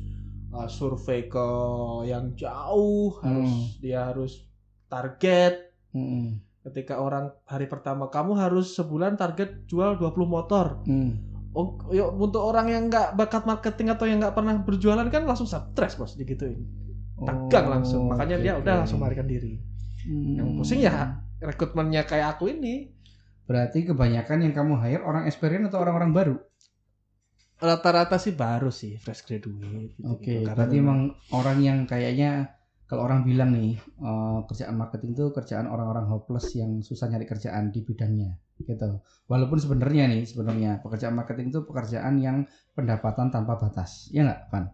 uh, 0.50 0.64
survei 0.66 1.26
ke 1.26 1.47
yang 2.04 2.32
jauh 2.35 3.16
harus 3.18 3.49
Hmm. 3.49 3.64
dia 3.78 4.00
harus 4.04 4.44
target 4.87 5.73
Hmm. 5.88 6.40
ketika 6.62 6.97
orang 6.97 7.28
hari 7.44 7.64
pertama 7.64 8.06
kamu 8.06 8.37
harus 8.37 8.73
sebulan 8.73 9.16
target 9.16 9.64
jual 9.64 9.97
20 9.97 10.25
motor 10.25 10.80
Hmm. 10.82 11.27
Oh, 11.58 11.74
ya, 11.90 12.06
untuk 12.06 12.38
orang 12.38 12.70
yang 12.70 12.86
nggak 12.86 13.18
bakat 13.18 13.42
marketing 13.42 13.90
atau 13.90 14.06
yang 14.06 14.22
nggak 14.22 14.30
pernah 14.30 14.54
berjualan 14.62 15.02
kan 15.10 15.26
langsung 15.26 15.50
stres 15.50 15.98
bos 15.98 16.14
digituin 16.14 16.62
tegang 17.18 17.66
Oh, 17.66 17.72
langsung 17.74 18.02
makanya 18.06 18.38
oke, 18.38 18.44
dia 18.46 18.52
udah 18.54 18.74
langsung 18.78 19.02
melarikan 19.02 19.26
diri 19.26 19.58
Hmm. 19.98 20.38
yang 20.38 20.48
pusing 20.54 20.78
ya 20.78 21.18
rekrutmennya 21.36 22.06
kayak 22.06 22.38
aku 22.38 22.46
ini 22.48 22.94
Berarti 23.42 23.82
kebanyakan 23.82 24.44
yang 24.46 24.54
kamu 24.54 24.78
hire 24.78 25.02
orang 25.02 25.26
experience 25.26 25.66
atau 25.66 25.82
orang-orang 25.82 26.12
baru? 26.14 26.36
rata-rata 27.58 28.14
sih 28.16 28.30
baru 28.30 28.70
sih 28.70 28.94
fresh 28.96 29.26
graduate 29.26 29.98
gitu, 29.98 30.06
Oke, 30.06 30.22
gitu. 30.22 30.46
Karena 30.46 30.54
berarti 30.54 30.76
memang- 30.78 31.10
emang 31.10 31.34
orang 31.34 31.58
yang 31.58 31.78
kayaknya 31.82 32.54
kalau 32.88 33.04
orang 33.04 33.21
bilang 33.23 33.52
nih 33.52 33.76
eh, 33.78 34.38
kerjaan 34.49 34.75
marketing 34.75 35.12
itu 35.12 35.28
kerjaan 35.30 35.68
orang-orang 35.68 36.09
hopeless 36.09 36.57
yang 36.57 36.80
susah 36.80 37.07
nyari 37.07 37.28
kerjaan 37.28 37.68
di 37.68 37.85
bidangnya, 37.85 38.33
gitu. 38.59 39.04
Walaupun 39.28 39.61
sebenarnya 39.61 40.09
nih 40.09 40.25
sebenarnya 40.25 40.80
pekerjaan 40.80 41.12
marketing 41.12 41.52
itu 41.52 41.62
pekerjaan 41.62 42.16
yang 42.16 42.49
pendapatan 42.73 43.28
tanpa 43.28 43.61
batas, 43.61 44.09
ya 44.09 44.25
nggak, 44.25 44.40
Pan? 44.49 44.64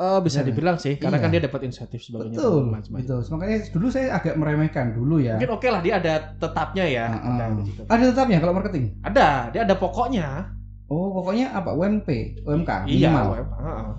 Eh, 0.00 0.20
bisa 0.24 0.40
Iya. 0.40 0.48
dibilang 0.48 0.80
sih, 0.80 0.96
karena 0.96 1.20
Iya. 1.20 1.22
kan 1.22 1.30
dia 1.30 1.42
dapat 1.44 1.60
insentif 1.68 2.00
sebagainya. 2.00 2.40
Betul, 2.40 2.72
betul. 2.88 3.20
Makanya 3.36 3.56
dulu 3.68 3.86
saya 3.92 4.16
agak 4.16 4.34
meremehkan 4.34 4.96
dulu 4.96 5.20
ya. 5.20 5.36
Mungkin 5.36 5.52
oke 5.60 5.68
lah 5.68 5.84
dia 5.84 6.00
ada 6.00 6.14
tetapnya 6.34 6.84
ya. 6.88 7.06
Heeh. 7.14 7.30
Ada, 7.36 7.44
gitu. 7.62 7.80
Ada 7.84 8.02
tetapnya 8.10 8.38
kalau 8.40 8.54
marketing. 8.56 8.96
ada, 9.04 9.52
dia 9.52 9.60
ada 9.62 9.76
pokoknya. 9.76 10.56
Oh, 10.90 11.14
pokoknya 11.14 11.54
apa? 11.54 11.70
UMP, 11.70 12.08
UMK, 12.42 12.90
Iya, 12.90 13.14
minimal. 13.14 13.46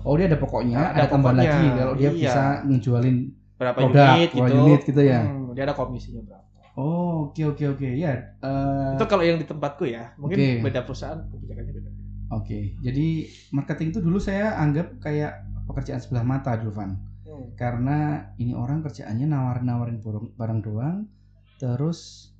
Oh, 0.04 0.12
dia 0.12 0.28
ada 0.28 0.36
pokoknya, 0.36 0.92
Ada 0.92 0.92
ada, 0.92 1.04
tambahan 1.08 1.36
lagi 1.40 1.66
kalau 1.72 1.94
dia 1.96 2.04
Iya. 2.04 2.16
bisa 2.20 2.42
ngejualin 2.68 3.16
Berapa 3.56 3.78
produk, 3.80 4.06
unit 4.12 4.30
gitu. 4.30 4.52
unit 4.60 4.80
gitu 4.84 5.02
ya. 5.02 5.20
Hmm, 5.24 5.56
dia 5.56 5.64
ada 5.64 5.72
komisinya 5.72 6.20
berapa. 6.20 6.44
Oh, 6.72 7.28
oke 7.28 7.42
oke 7.48 7.64
oke. 7.68 7.88
Ya. 7.88 8.36
eh, 8.36 8.92
Itu 8.96 9.04
kalau 9.04 9.24
yang 9.24 9.36
di 9.36 9.44
tempatku 9.44 9.84
ya. 9.84 10.12
Mungkin 10.16 10.36
Oke. 10.36 10.48
beda 10.64 10.84
perusahaan 10.84 11.20
kebijakannya 11.28 11.72
beda. 11.72 11.90
Oke. 12.32 12.76
Jadi 12.80 13.06
marketing 13.52 13.88
itu 13.88 14.00
dulu 14.00 14.16
saya 14.16 14.56
anggap 14.56 14.96
kayak 14.98 15.32
pekerjaan 15.64 16.00
sebelah 16.00 16.24
mata 16.24 16.56
dulu, 16.56 16.72
Van. 16.72 16.96
Hmm. 17.24 17.52
Karena 17.56 17.98
ini 18.36 18.52
orang 18.52 18.80
kerjaannya 18.80 19.26
nawarin-nawarin 19.26 19.96
barang, 20.36 20.60
doang, 20.60 21.08
terus 21.56 22.32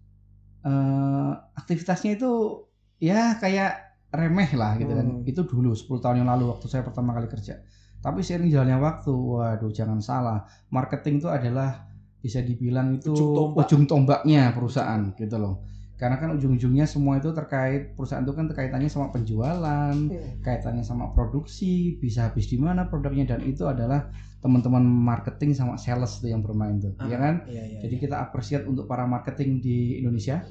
eh, 0.60 1.32
aktivitasnya 1.54 2.16
itu 2.16 2.64
ya 2.98 3.36
kayak 3.36 3.91
remeh 4.12 4.50
lah 4.52 4.76
gitu 4.76 4.92
kan. 4.92 5.06
Hmm. 5.08 5.24
Itu 5.24 5.48
dulu 5.48 5.72
10 5.72 5.88
tahun 6.04 6.16
yang 6.22 6.28
lalu 6.28 6.52
waktu 6.52 6.68
saya 6.68 6.84
pertama 6.84 7.16
kali 7.16 7.26
kerja. 7.32 7.64
Tapi 8.02 8.20
seiring 8.20 8.50
jalannya 8.50 8.78
waktu, 8.82 9.12
waduh 9.14 9.70
jangan 9.72 10.02
salah, 10.02 10.44
marketing 10.74 11.22
itu 11.22 11.28
adalah 11.30 11.86
bisa 12.18 12.42
dibilang 12.42 12.98
itu 12.98 13.14
Ujung 13.14 13.34
tombak. 13.34 13.62
ujung 13.66 13.82
tombaknya 13.86 14.50
perusahaan 14.54 15.10
gitu 15.14 15.38
loh. 15.38 15.62
Karena 16.02 16.18
kan 16.18 16.34
ujung-ujungnya 16.34 16.82
semua 16.82 17.22
itu 17.22 17.30
terkait 17.30 17.94
perusahaan 17.94 18.26
itu 18.26 18.34
kan 18.34 18.50
kaitannya 18.50 18.90
sama 18.90 19.14
penjualan, 19.14 19.94
kaitannya 20.42 20.82
sama 20.82 21.14
produksi, 21.14 21.94
bisa 22.02 22.26
habis 22.26 22.50
di 22.50 22.58
mana 22.58 22.90
produknya 22.90 23.38
dan 23.38 23.40
itu 23.46 23.70
adalah 23.70 24.10
teman-teman 24.42 24.82
marketing 24.82 25.54
sama 25.54 25.78
sales 25.78 26.18
tuh 26.18 26.26
yang 26.26 26.42
bermain 26.42 26.82
tuh, 26.82 26.90
ya 27.06 27.14
kan? 27.22 27.46
Iya, 27.46 27.62
iya. 27.62 27.78
Jadi 27.86 28.02
kita 28.02 28.18
appreciate 28.18 28.66
untuk 28.66 28.90
para 28.90 29.06
marketing 29.06 29.62
di 29.62 30.02
Indonesia, 30.02 30.42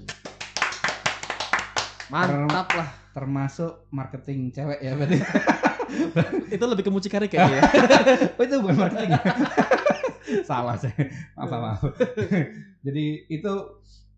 Mantap 2.12 2.68
lah. 2.75 3.00
Termasuk 3.12 3.88
marketing 3.91 4.51
cewek 4.51 4.80
ya 4.80 4.96
berarti. 4.96 5.20
Itu 6.56 6.63
lebih 6.68 6.88
ke 6.88 6.91
mucikari 6.91 7.27
kayaknya 7.27 7.60
ya. 7.60 7.63
oh 8.39 8.44
itu 8.44 8.56
bukan 8.63 8.77
marketing. 8.80 9.12
ya? 9.12 9.24
Salah 10.50 10.80
saya. 10.80 10.96
Maaf 11.36 11.51
maaf. 11.51 11.82
Jadi 12.80 13.27
itu 13.27 13.53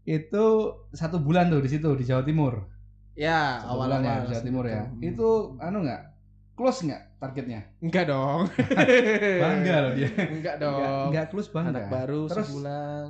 itu 0.05 0.45
satu 0.93 1.17
bulan 1.17 1.49
tuh 1.49 1.65
di 1.65 1.69
situ 1.73 1.89
di 1.97 2.05
Jawa 2.05 2.21
Timur. 2.21 2.69
ya, 3.17 3.57
Satu 3.57 3.73
awal-awal 3.73 4.01
bulan 4.05 4.05
ya 4.05 4.21
di 4.21 4.27
Jawa 4.37 4.43
Timur 4.45 4.65
ya. 4.69 4.81
Hmm. 4.85 5.01
Itu 5.01 5.29
anu 5.57 5.81
nggak 5.81 6.01
close 6.53 6.85
nggak 6.85 7.01
targetnya? 7.17 7.61
enggak 7.81 8.05
dong. 8.05 8.45
Bangga 9.41 9.75
loh 9.81 9.91
dia. 9.97 10.09
Enggak 10.29 10.55
dong. 10.61 10.77
Nggak, 10.77 11.09
nggak 11.09 11.25
close 11.33 11.49
bangga. 11.49 11.69
Anak 11.73 11.85
baru 11.89 12.21
Terus 12.29 12.47
sebulan. 12.53 13.05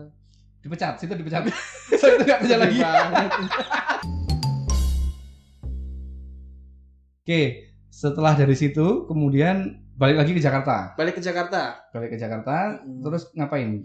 dipecat, 0.63 0.95
situ 0.95 1.11
dipecat. 1.19 1.43
so 1.99 2.07
itu 2.07 2.23
nggak 2.23 2.39
kerja 2.47 2.55
lagi. 2.55 2.79
Oke, 7.23 7.41
setelah 7.87 8.35
dari 8.35 8.51
situ 8.51 9.07
kemudian 9.07 9.79
balik 9.95 10.19
lagi 10.19 10.35
ke 10.35 10.43
Jakarta. 10.43 10.91
Balik 10.93 11.15
ke 11.15 11.21
Jakarta. 11.23 11.79
Balik 11.95 12.11
ke 12.11 12.17
Jakarta, 12.19 12.83
Mm. 12.83 12.99
terus 12.99 13.31
ngapain? 13.31 13.79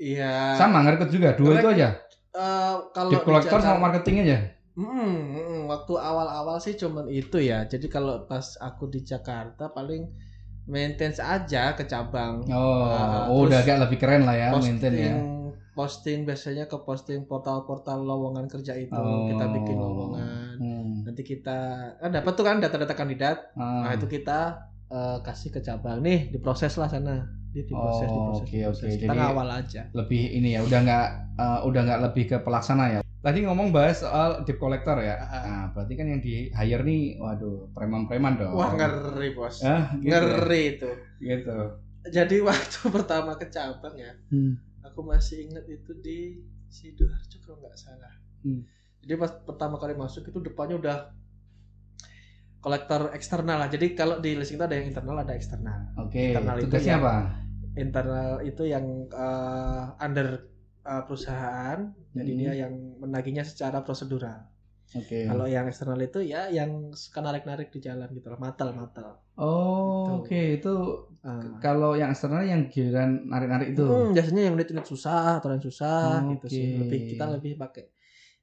Iya. 0.00 0.56
Sama 0.56 0.80
ngerekut 0.80 1.12
juga, 1.12 1.36
dua 1.36 1.60
itu 1.60 1.68
aja. 1.68 1.92
Eh, 2.32 2.74
kalau 2.90 3.12
di 3.12 3.20
collector 3.20 3.60
Jakarta- 3.60 3.68
sama 3.68 3.84
marketing 3.84 4.24
aja. 4.24 4.38
Mm, 4.72 4.88
mm, 5.28 5.60
waktu 5.68 5.92
awal-awal 5.92 6.56
sih 6.56 6.72
cuman 6.72 7.04
itu 7.06 7.36
ya. 7.36 7.68
Jadi 7.68 7.86
kalau 7.86 8.24
pas 8.24 8.56
aku 8.56 8.88
di 8.88 9.04
Jakarta 9.04 9.68
paling 9.68 10.08
maintenance 10.64 11.20
aja 11.20 11.76
ke 11.76 11.84
cabang. 11.84 12.40
Oh, 12.48 12.88
Ah, 12.88 13.28
oh 13.28 13.44
udah 13.44 13.60
terus 13.60 13.68
agak 13.68 13.78
lebih 13.84 13.98
keren 14.00 14.24
lah 14.24 14.32
ya, 14.32 14.48
posting, 14.48 14.80
maintain 14.80 14.94
ya. 14.96 15.14
posting 15.72 16.18
biasanya 16.24 16.64
ke 16.64 16.80
posting 16.80 17.28
portal-portal 17.28 18.00
lowongan 18.00 18.48
kerja 18.48 18.72
itu 18.72 18.96
Oh. 18.96 19.28
kita 19.28 19.44
bikin 19.52 19.76
lowongan. 19.76 20.56
Hmm. 20.56 20.71
Nanti 21.12 21.28
kita 21.28 21.58
kan 21.94 22.08
dapat 22.10 22.32
tuh 22.32 22.40
kan 22.42 22.56
data-data 22.56 22.94
kandidat. 22.94 23.52
Ah. 23.52 23.84
Nah 23.84 23.92
itu 23.92 24.08
kita 24.08 24.64
eh, 24.88 25.18
kasih 25.20 25.48
ke 25.50 25.60
cabang 25.60 26.00
nih 26.00 26.28
diproses 26.28 26.72
lah 26.74 26.88
sana. 26.88 27.28
Dia 27.52 27.62
diproses, 27.62 28.08
Oh, 28.08 28.32
diproses, 28.32 28.40
oke, 28.42 28.48
diproses. 28.50 28.80
oke. 28.82 28.96
Kita 28.98 29.04
Jadi- 29.06 29.20
ngawal 29.20 29.48
aja. 29.54 29.82
lebih 29.92 30.22
ini 30.32 30.48
ya, 30.52 30.60
udah 30.62 30.78
nggak 30.80 31.06
eh, 31.34 31.60
udah 31.62 31.80
nggak 31.82 32.00
lebih 32.02 32.24
ke 32.26 32.36
pelaksana 32.40 32.84
ya. 32.90 33.00
Tadi 33.20 33.38
ngomong 33.40 33.70
bahas 33.70 34.00
soal 34.00 34.42
debt 34.42 34.56
collector 34.56 34.96
ya. 34.98 35.14
Ah, 35.14 35.28
ah. 35.30 35.42
Nah, 35.44 35.64
berarti 35.70 35.94
kan 35.94 36.06
yang 36.06 36.18
di 36.18 36.48
hire 36.50 36.80
nih, 36.82 37.16
waduh, 37.16 37.68
preman-preman 37.70 38.34
dong. 38.34 38.52
Wah 38.52 38.72
ngeri 38.72 39.30
bos. 39.30 39.60
Ah, 39.62 39.92
gitu 39.94 40.08
ya? 40.08 40.18
Ngeri 40.18 40.62
itu. 40.74 40.90
Gitu. 41.20 41.56
Jadi 42.04 42.36
waktu 42.40 42.78
pertama 42.96 43.36
ke 43.36 43.46
cabang 43.46 43.94
ya, 43.94 44.10
Hmm. 44.26 44.56
aku 44.82 45.00
masih 45.02 45.46
ingat 45.46 45.62
itu 45.66 45.92
di 46.00 46.40
sidoarjo 46.66 47.36
kalau 47.40 47.62
nggak 47.62 47.76
salah. 47.76 48.10
Hmm. 48.42 48.64
Jadi 49.02 49.14
pas 49.18 49.30
pertama 49.34 49.76
kali 49.76 49.94
masuk 49.94 50.22
itu 50.24 50.38
depannya 50.38 50.78
udah 50.78 50.96
kolektor 52.62 53.10
eksternal 53.12 53.58
lah. 53.58 53.68
Jadi 53.68 53.98
kalau 53.98 54.22
di 54.22 54.38
listing 54.38 54.58
itu 54.58 54.64
ada 54.64 54.76
yang 54.78 54.86
internal, 54.86 55.18
ada 55.18 55.34
eksternal. 55.34 55.90
Oke, 55.98 56.30
Internal 56.30 56.56
itu 56.56 56.64
tugasnya 56.70 56.94
ya. 56.94 57.00
apa? 57.02 57.14
Internal 57.74 58.30
itu 58.46 58.62
yang 58.64 58.84
eh, 59.10 59.84
under 59.98 60.28
eh, 60.82 61.02
perusahaan, 61.06 61.78
jadi 62.12 62.30
Hmm. 62.30 62.38
dia 62.38 62.52
yang 62.66 62.72
menagihnya 62.98 63.42
secara 63.42 63.82
prosedural. 63.82 64.46
Oke. 64.92 65.24
Kalau 65.24 65.48
yang 65.48 65.64
eksternal 65.66 65.96
itu 65.98 66.20
ya 66.20 66.52
yang 66.52 66.92
suka 66.92 67.18
narik-narik 67.18 67.72
di 67.72 67.80
jalan 67.80 68.06
gitu 68.12 68.28
loh, 68.28 68.38
matal-matal. 68.38 69.24
Oh, 69.34 70.04
Gitu. 70.04 70.12
oke, 70.20 70.40
itu 70.60 70.72
Ah. 71.22 71.38
kalau 71.58 71.94
yang 71.94 72.10
eksternal 72.10 72.42
yang 72.44 72.66
giliran 72.68 73.24
narik-narik 73.24 73.72
itu. 73.72 73.82
Hmm, 73.82 74.10
biasanya 74.12 74.42
yang 74.46 74.54
unit-unit 74.54 74.84
susah 74.84 75.38
atau 75.40 75.48
yang 75.54 75.62
susah 75.64 76.20
Oh, 76.20 76.30
gitu 76.36 76.46
sih. 76.50 76.76
Lebih 76.76 76.98
kita 77.14 77.24
lebih 77.30 77.52
pakai 77.56 77.88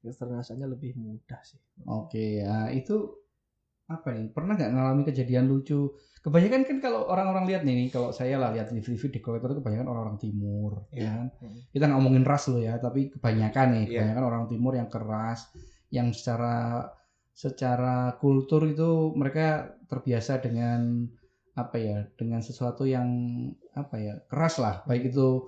eksternalnya 0.03 0.68
lebih 0.68 0.96
mudah 0.96 1.41
sih. 1.44 1.60
Oke, 1.88 2.44
ya 2.44 2.72
itu 2.72 3.20
apa 3.89 4.13
nih? 4.13 4.29
Pernah 4.32 4.53
nggak 4.56 4.72
ngalami 4.72 5.03
kejadian 5.03 5.50
lucu? 5.50 5.91
Kebanyakan 6.20 6.62
kan 6.68 6.77
kalau 6.84 7.08
orang-orang 7.08 7.48
lihat 7.48 7.63
nih, 7.63 7.89
kalau 7.89 8.12
saya 8.12 8.36
lah 8.38 8.51
lihat 8.51 8.70
di 8.70 8.84
TV 8.84 9.08
di 9.08 9.20
kolektor 9.24 9.56
itu 9.56 9.63
kebanyakan 9.63 9.88
orang-orang 9.88 10.20
timur, 10.20 10.86
ya 10.91 11.00
Iya. 11.00 11.12
kan? 11.15 11.27
Kita 11.72 11.84
nggak 11.88 11.98
ngomongin 12.00 12.25
ras 12.27 12.44
loh 12.51 12.60
ya, 12.62 12.75
tapi 12.77 13.08
kebanyakan 13.10 13.68
nih, 13.74 13.84
Iya. 13.88 13.91
kebanyakan 14.03 14.25
orang 14.27 14.44
timur 14.51 14.74
yang 14.75 14.89
keras, 14.91 15.39
yang 15.89 16.12
secara 16.12 16.86
secara 17.32 18.20
kultur 18.20 18.68
itu 18.68 19.15
mereka 19.15 19.72
terbiasa 19.88 20.44
dengan 20.44 21.08
apa 21.56 21.75
ya, 21.79 22.03
dengan 22.20 22.44
sesuatu 22.44 22.84
yang 22.84 23.08
apa 23.74 23.96
ya, 23.98 24.13
keras 24.27 24.60
lah, 24.60 24.84
baik 24.86 25.15
itu 25.15 25.48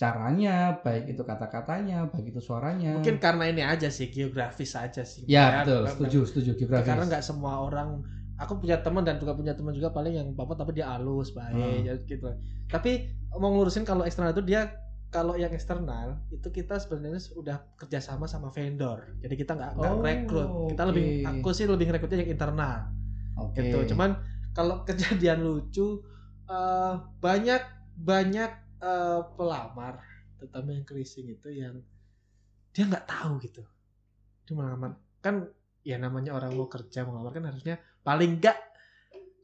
caranya, 0.00 0.80
baik 0.80 1.12
itu 1.12 1.20
kata-katanya, 1.20 2.08
baik 2.08 2.32
itu 2.32 2.40
suaranya. 2.40 2.96
Mungkin 2.96 3.20
karena 3.20 3.44
ini 3.52 3.60
aja 3.60 3.92
sih 3.92 4.08
geografis 4.08 4.72
aja 4.72 5.04
sih. 5.04 5.28
Ya 5.28 5.60
betul, 5.60 5.84
setuju, 5.92 6.18
setuju 6.24 6.50
geografis. 6.56 6.88
Karena 6.88 7.04
nggak 7.04 7.20
semua 7.20 7.60
orang 7.60 8.00
aku 8.40 8.56
punya 8.56 8.80
teman 8.80 9.04
dan 9.04 9.20
juga 9.20 9.36
punya 9.36 9.52
teman 9.52 9.76
juga 9.76 9.92
paling 9.92 10.16
yang 10.16 10.28
bapak 10.32 10.56
tapi 10.56 10.72
dia 10.72 10.88
halus 10.88 11.36
baik 11.36 11.52
Hmm. 11.52 11.84
ya 11.84 11.94
gitu. 12.08 12.32
Tapi 12.72 13.12
mau 13.36 13.52
ngurusin 13.52 13.84
kalau 13.84 14.08
eksternal 14.08 14.32
itu 14.32 14.40
dia 14.40 14.72
kalau 15.12 15.36
yang 15.36 15.52
eksternal 15.52 16.22
itu 16.32 16.48
kita 16.48 16.80
sebenarnya 16.80 17.20
sudah 17.20 17.60
kerjasama 17.76 18.24
sama 18.24 18.48
vendor. 18.48 19.04
Jadi 19.20 19.34
kita 19.36 19.52
nggak 19.52 19.70
nggak 19.76 19.92
Oh, 19.92 20.00
rekrut. 20.00 20.48
Kita 20.72 20.82
lebih 20.88 21.04
aku 21.28 21.48
sih 21.52 21.68
lebih 21.68 21.92
ngerekrutnya 21.92 22.24
yang 22.24 22.32
internal. 22.32 22.88
Oke. 23.36 23.60
gitu. 23.60 23.92
Cuman 23.92 24.16
kalau 24.56 24.80
kejadian 24.88 25.44
lucu 25.44 26.00
eh, 26.48 26.94
banyak 27.20 27.60
banyak 28.00 28.69
eh, 28.80 29.20
pelamar, 29.36 30.00
terutama 30.36 30.72
yang 30.72 30.84
kerising 30.84 31.28
itu 31.28 31.48
yang 31.52 31.78
dia 32.70 32.84
nggak 32.86 33.06
tahu 33.06 33.36
gitu. 33.40 33.62
Dia 34.44 34.54
melamar 34.56 34.96
kan 35.20 35.46
ya 35.80 35.96
namanya 35.96 36.32
orang 36.32 36.52
mau 36.52 36.66
kerja 36.66 37.04
mau 37.04 37.16
ngelamar 37.16 37.32
kan 37.32 37.44
harusnya 37.48 37.76
paling 38.00 38.36
nggak 38.36 38.58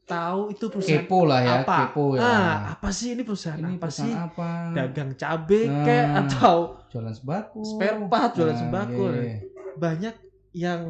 tahu 0.07 0.55
itu 0.55 0.65
perusahaan 0.71 1.03
kepo 1.03 1.19
lah 1.27 1.39
ya, 1.43 1.55
apa. 1.61 1.77
kepo 1.91 2.03
ya. 2.15 2.21
Ah, 2.23 2.55
apa 2.73 2.89
sih 2.95 3.11
ini 3.11 3.27
perusahaan 3.27 3.59
ini 3.59 3.75
apa 3.75 3.89
sih? 3.91 4.07
perusahaan 4.07 4.31
apa? 4.31 4.49
Dagang 4.71 5.11
cabe 5.13 5.61
Nah. 5.67 5.83
kayak 5.83 6.07
atau 6.23 6.57
Jualan 6.87 7.11
sembako. 7.13 7.59
spare 7.61 7.97
part 8.07 8.31
jualan 8.33 8.55
Nah, 8.55 8.61
sembako. 8.63 9.03
iya, 9.11 9.21
iya. 9.21 9.37
Banyak 9.75 10.15
yang 10.55 10.81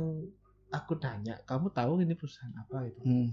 aku 0.70 0.94
tanya, 1.02 1.42
kamu 1.44 1.74
tahu 1.74 2.06
ini 2.06 2.14
perusahaan 2.14 2.54
apa 2.54 2.86
itu? 2.86 3.02
Hmm. 3.02 3.30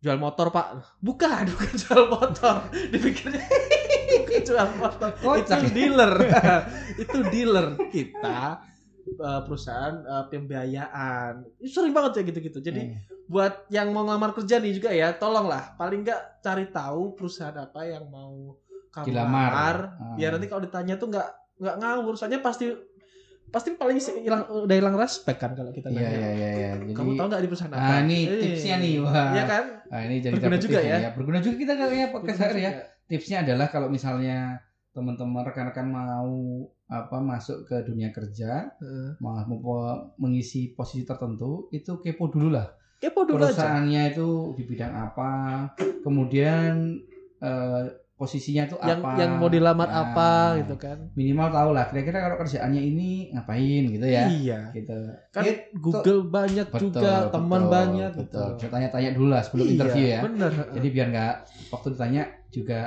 Jual 0.00 0.16
motor 0.16 0.48
pak. 0.48 0.80
Bukan 0.98 1.44
bukan 1.52 1.72
jual 1.76 2.02
motor. 2.08 2.56
Dipikirnya 2.72 3.44
bukan 4.24 4.40
jual 4.42 4.68
motor. 4.80 5.08
Kocak. 5.14 5.60
itu 5.60 5.68
dealer. 5.70 6.12
Itu 7.02 7.18
dealer 7.28 7.66
kita 7.92 8.64
eh, 9.06 9.40
perusahaan 9.44 9.94
eh, 10.00 10.24
pembiayaan. 10.28 11.32
Sering 11.62 11.92
banget 11.92 12.20
ya 12.20 12.22
gitu-gitu. 12.26 12.58
Jadi 12.60 12.82
Hmm. 12.90 12.96
buat 13.30 13.70
yang 13.70 13.94
mau 13.94 14.02
ngelamar 14.02 14.34
kerja 14.34 14.58
nih 14.58 14.74
juga 14.74 14.90
ya 14.90 15.14
tolonglah. 15.14 15.76
Paling 15.76 16.02
nggak 16.02 16.42
cari 16.42 16.66
tahu 16.72 17.14
perusahaan 17.14 17.54
apa 17.54 17.86
yang 17.86 18.08
mau 18.10 18.56
kamu 18.90 19.14
lamar. 19.14 19.94
Ah. 19.94 20.18
biar 20.18 20.34
nanti 20.34 20.50
kalau 20.50 20.66
ditanya 20.66 20.98
tuh 20.98 21.12
nggak 21.12 21.28
nggak 21.60 21.76
ngawur. 21.78 22.18
Soalnya 22.18 22.42
pasti 22.42 22.72
pasti 23.50 23.74
paling 23.74 23.98
hilang 23.98 24.42
udah 24.46 24.76
hilang 24.78 24.94
respect 24.94 25.38
kan 25.38 25.52
kalau 25.52 25.70
kita 25.70 25.90
Iya 25.90 26.00
nanya. 26.00 26.10
iya 26.16 26.30
iya 26.30 26.50
iya. 26.54 26.70
Jadi 26.78 26.92
Kamu 26.94 27.10
tahu 27.14 27.26
nggak 27.28 27.42
di 27.42 27.48
perusahaan 27.50 27.74
apa? 27.74 27.82
Nah, 27.84 27.98
ini 28.02 28.18
Eh, 28.24 28.38
tipsnya 28.40 28.76
nih, 28.78 28.92
wah. 29.02 29.26
Iya 29.30 29.44
kan? 29.44 29.64
Nah, 29.86 30.00
ini 30.06 30.14
jadi 30.18 30.34
Berguna 30.34 30.56
juga 30.56 30.78
tipsnya 30.78 30.96
ya. 30.96 31.10
Berguna 31.12 31.38
juga 31.38 31.56
kita 31.58 31.72
kayaknya 31.74 32.06
podcast 32.08 32.40
hari 32.40 32.60
ya. 32.62 32.72
Tipsnya 33.04 33.38
adalah 33.42 33.66
kalau 33.68 33.88
misalnya 33.90 34.38
teman-teman 34.90 35.42
rekan-rekan 35.44 35.86
mau 35.86 36.30
apa 36.86 37.16
masuk 37.18 37.62
ke 37.64 37.86
dunia 37.86 38.10
kerja, 38.10 38.70
Heeh. 38.74 39.14
mau 39.18 39.38
mau 39.46 39.78
mengisi 40.16 40.70
posisi 40.72 41.06
tertentu, 41.06 41.70
itu 41.70 41.98
kepo 41.98 42.26
dulu 42.26 42.50
lah. 42.50 42.66
Kepo 42.98 43.22
dulu 43.22 43.38
aja. 43.40 43.54
Perusahaannya 43.54 44.02
itu 44.10 44.28
di 44.54 44.62
bidang 44.66 44.90
apa, 44.92 45.30
kemudian 46.02 46.98
eh, 47.38 47.84
posisinya 48.20 48.68
itu 48.68 48.76
Yang 48.84 49.00
apa. 49.00 49.16
yang 49.16 49.30
mau 49.40 49.48
dilamar 49.48 49.88
Nah, 49.88 50.12
apa 50.12 50.30
gitu 50.60 50.76
kan? 50.76 51.08
Minimal 51.16 51.48
tahu 51.48 51.70
lah 51.72 51.88
kira-kira 51.88 52.18
kalau 52.20 52.36
kerjaannya 52.36 52.82
ini 52.84 53.32
ngapain 53.32 53.82
gitu 53.88 54.04
ya. 54.04 54.28
Iya. 54.28 54.60
Gitu. 54.76 54.92
Kan 55.32 55.42
Ya, 55.48 55.52
Google 55.80 56.28
banyak 56.28 56.68
betul, 56.68 56.92
juga, 56.92 57.32
teman 57.32 57.72
banyak 57.72 58.12
betul. 58.12 58.60
gitu. 58.60 58.68
Tanya-tanya 58.68 59.16
dulu 59.16 59.32
lah 59.32 59.40
sebelum 59.40 59.64
Iya, 59.64 59.72
interview 59.72 60.04
ya. 60.04 60.20
Bener. 60.20 60.52
Jadi 60.76 60.88
biar 60.92 61.06
nggak 61.08 61.34
waktu 61.72 61.86
ditanya 61.96 62.22
juga 62.52 62.80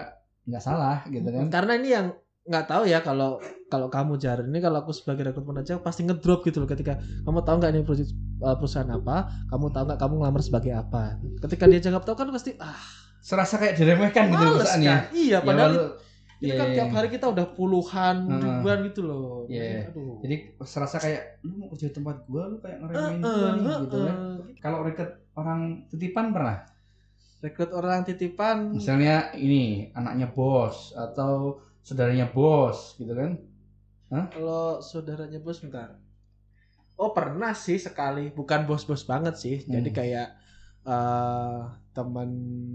nggak 0.45 0.61
salah 0.61 1.01
gitu 1.09 1.25
kan. 1.25 1.49
Karena 1.49 1.73
ini 1.81 1.89
yang 1.89 2.07
nggak 2.43 2.65
tahu 2.69 2.83
ya 2.85 2.99
kalau 3.01 3.41
kalau 3.71 3.87
kamu 3.89 4.19
jar 4.19 4.43
ini 4.43 4.59
kalau 4.61 4.83
aku 4.85 4.91
sebagai 4.93 5.31
rekrutmen 5.31 5.63
aja 5.63 5.79
pasti 5.79 6.03
ngedrop 6.05 6.43
gitu 6.45 6.61
loh 6.61 6.67
ketika 6.67 6.99
kamu 7.23 7.39
tahu 7.41 7.55
nggak 7.57 7.71
ini 7.71 7.81
perusahaan, 7.81 8.13
perusahaan 8.59 8.91
apa 8.91 9.31
kamu 9.47 9.65
tahu 9.71 9.83
nggak 9.87 9.99
kamu 10.03 10.13
ngelamar 10.19 10.41
sebagai 10.43 10.75
apa 10.75 11.17
ketika 11.39 11.63
dia 11.71 11.79
jawab 11.79 12.03
tahu 12.03 12.19
kan 12.19 12.27
pasti 12.35 12.59
ah 12.59 12.75
Serasa 13.24 13.56
kayak 13.56 13.74
diremehkan 13.74 14.27
gitu 14.27 14.44
perusahaannya. 14.51 14.96
kan 15.00 15.15
iya 15.15 15.32
Ya, 15.34 15.39
padahal 15.39 15.74
walau- 15.74 15.96
ini 16.36 16.46
Iya, 16.46 16.60
kan 16.60 16.68
iya, 16.68 16.75
tiap 16.75 16.86
iya. 16.86 16.94
hari 16.94 17.08
kita 17.10 17.25
udah 17.25 17.48
puluhan 17.50 18.15
Heeh. 18.27 18.42
ribuan 18.44 18.77
gitu 18.84 19.01
loh 19.01 19.48
Iya. 19.48 19.88
aduh 19.88 20.20
Jadi 20.20 20.36
serasa 20.62 20.96
kayak 20.98 21.22
lu 21.42 21.53
mau 21.56 21.68
kerja 21.70 21.88
di 21.88 21.96
tempat 21.96 22.15
gua 22.25 22.44
lu 22.46 22.58
kayak 22.60 22.77
ngeremehin 22.77 23.22
Heeh, 23.22 23.32
gua 23.34 23.50
nih 23.50 23.75
gitu 23.82 23.98
kan. 23.98 24.15
Kalau 24.60 24.77
rekrut 24.82 25.12
orang 25.34 25.60
titipan 25.88 26.25
pernah? 26.30 26.58
rekrut 27.39 27.72
orang 27.72 28.00
titipan 28.01 28.58
Misalnya 28.72 29.15
ini 29.34 29.63
anaknya 29.92 30.27
bos 30.27 30.92
atau 30.94 31.60
saudaranya 31.80 32.27
bos 32.27 32.96
gitu 32.96 33.12
kan. 33.12 33.36
kalau 34.30 34.77
saudaranya 34.80 35.39
bos 35.39 35.58
bentar 35.58 35.96
oh 36.96 37.12
pernah 37.12 37.51
sih 37.51 37.75
sekali 37.75 38.30
bukan 38.30 38.63
bos-bos 38.63 39.03
banget 39.03 39.34
sih 39.34 39.58
jadi 39.65 39.84
Hmm. 39.84 39.98
kayak 39.98 40.27
eh 40.83 41.59
teman 41.93 42.29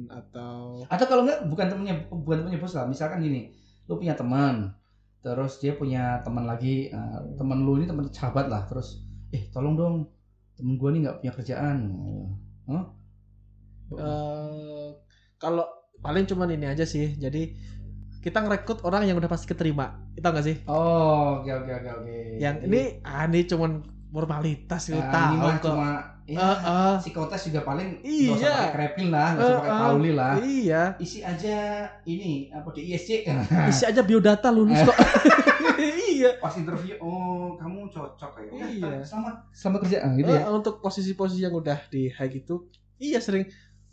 atau 0.09 0.81
Atau 0.89 1.07
kalau 1.11 1.23
enggak 1.27 1.45
bukan 1.51 1.67
temennya 1.69 1.95
bukan 2.09 2.37
temennya 2.45 2.61
bos 2.63 2.75
lah. 2.79 2.87
Misalkan 2.89 3.21
gini, 3.21 3.53
lu 3.91 3.99
punya 3.99 4.15
teman, 4.17 4.73
terus 5.21 5.59
dia 5.61 5.75
punya 5.77 6.23
teman 6.25 6.47
lagi, 6.49 6.89
eh, 6.89 7.19
teman 7.37 7.67
lu 7.67 7.77
ini 7.83 7.87
teman 7.91 8.07
sahabat 8.09 8.47
lah, 8.49 8.65
terus 8.71 9.05
eh 9.35 9.51
tolong 9.53 9.75
dong 9.77 9.95
temen 10.57 10.81
gua 10.81 10.91
nih 10.95 11.01
nggak 11.05 11.17
punya 11.21 11.33
kerjaan. 11.37 11.77
Hah? 12.71 12.85
eh 13.89 14.89
kalau 15.41 15.65
paling 16.05 16.25
cuman 16.29 16.55
ini 16.55 16.67
aja 16.71 16.85
sih. 16.89 17.17
Jadi 17.19 17.55
kita 18.19 18.43
ngerekrut 18.43 18.83
orang 18.83 19.07
yang 19.07 19.17
udah 19.21 19.31
pasti 19.31 19.47
keterima. 19.47 20.05
Itu 20.19 20.27
nggak 20.27 20.47
sih? 20.47 20.57
Oh, 20.67 21.41
oke 21.43 21.51
oke 21.51 21.73
oke 21.73 21.91
oke. 22.03 22.17
Yang 22.39 22.57
ini 22.67 22.81
ah 23.07 23.25
ini 23.31 23.41
cuman 23.47 23.98
formalitas 24.09 24.83
Nah, 24.91 25.07
tahu 25.07 25.37
kok. 25.37 25.55
cuma 25.67 25.91
ya, 26.25 26.39
Eh, 26.39 26.57
eh, 26.59 26.95
psikotes 26.99 27.43
juga 27.47 27.61
paling 27.63 27.89
nggak 27.99 28.05
Iya. 28.05 28.31
usah 28.35 28.51
pakai 28.51 28.73
krepin 28.75 29.09
lah, 29.09 29.29
nggak 29.31 29.41
usah 29.41 29.49
Eh, 29.49 29.59
pakai 29.59 29.73
pauli 29.79 30.11
lah. 30.13 30.33
Iya. 30.39 30.83
Isi 30.99 31.19
aja 31.21 31.57
ini 32.05 32.33
apa 32.51 32.69
di 32.71 32.81
ISC 32.87 33.09
Isi 33.67 33.85
aja 33.85 34.01
biodata 34.03 34.49
lulus 34.49 34.81
kok. 34.83 34.97
iya. 36.11 36.35
pas 36.37 36.51
interview 36.53 36.99
oh 36.99 37.55
kamu 37.55 37.87
cocok 37.89 38.33
ya. 38.41 38.51
Ya, 38.51 38.67
Iya. 38.69 38.91
Selamat 39.03 39.35
selamat 39.51 39.79
kerja 39.83 39.99
gitu 40.13 40.31
ya. 40.31 40.43
Eh, 40.43 40.51
untuk 40.51 40.75
posisi-posisi 40.79 41.41
yang 41.41 41.55
udah 41.55 41.79
di 41.87 42.09
high 42.09 42.29
gitu, 42.29 42.67
iya 42.97 43.19
sering 43.19 43.47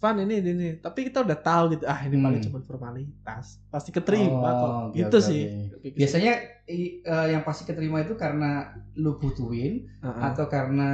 fun 0.05 0.21
ini 0.21 0.33
ini, 0.37 0.49
ini. 0.53 0.69
Tapi 0.77 0.99
kita 1.03 1.25
udah 1.25 1.37
tahu 1.39 1.63
gitu, 1.73 1.83
ah 1.85 1.97
ini 1.99 2.15
paling 2.15 2.37
Hmm. 2.39 2.47
cuma 2.47 2.59
formalitas. 2.61 3.57
Pasti 3.67 3.89
keterima 3.89 4.37
Oh, 4.45 4.53
kok. 4.53 4.69
Gitu 4.93 5.17
oke, 5.17 5.25
sih. 5.25 5.41
oke. 5.73 5.87
Biasanya 5.97 6.33
i- 6.67 7.01
eh, 7.01 7.27
yang 7.33 7.41
pasti 7.41 7.65
keterima 7.65 7.97
itu 7.99 8.13
karena 8.13 8.69
lu 8.95 9.17
butuhin 9.17 9.89
Heeh. 9.99 10.21
atau 10.21 10.45
karena 10.45 10.89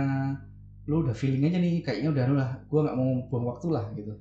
lu 0.84 1.04
udah 1.04 1.12
feeling 1.12 1.44
aja 1.44 1.60
nih 1.60 1.84
kayaknya 1.84 2.10
udah 2.10 2.24
lah 2.32 2.50
gua 2.66 2.80
nggak 2.84 2.96
mau 2.96 3.10
buang 3.28 3.46
waktu 3.50 3.68
lah 3.70 3.86
gitu. 3.94 4.16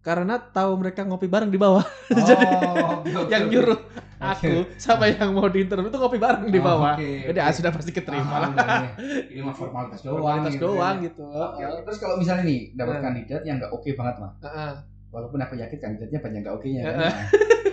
karena 0.00 0.36
tahu 0.36 0.76
mereka 0.76 1.00
ngopi 1.00 1.24
bareng 1.24 1.48
di 1.48 1.56
bawah. 1.56 1.80
Jadi 2.28 2.44
Oh, 2.44 3.24
yang 3.32 3.48
nyuruh 3.48 3.83
aku 4.26 4.52
sama 4.76 5.04
yang 5.06 5.30
mau 5.30 5.46
di 5.46 5.60
interview 5.60 5.88
itu 5.88 5.98
ngopi 5.98 6.16
bareng 6.16 6.48
di 6.48 6.58
bawah. 6.58 6.94
Jadi 6.96 7.38
ah, 7.38 7.52
sudah 7.52 7.70
pasti 7.70 7.90
keterima. 7.90 8.48
Ah, 8.54 8.96
ini 9.28 9.40
mah 9.40 9.52
formalitas 9.52 10.00
doang. 10.00 10.22
Formalitas 10.22 10.52
gitu 10.54 10.64
doang 10.70 10.96
ya. 10.98 11.04
gitu. 11.06 11.24
Oke. 11.24 11.62
Terus 11.84 11.98
kalau 11.98 12.16
misalnya 12.16 12.44
nih 12.44 12.60
dapat 12.72 12.94
Nah. 12.94 13.02
kandidat 13.04 13.42
yang 13.42 13.56
nggak 13.58 13.72
oke 13.72 13.88
banget 13.92 14.14
mah, 14.18 14.32
Heeh. 14.40 14.72
walaupun 15.10 15.38
aku 15.38 15.54
yakin 15.54 15.78
kandidatnya 15.78 16.18
banyak 16.18 16.40
nggak 16.40 16.54
oke 16.54 16.66
nya 16.66 16.80
kan. 16.80 16.88
Heeh. 16.88 17.02
Nah, 17.04 17.14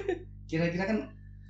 Kira-kira 0.49 0.83
kan 0.83 0.97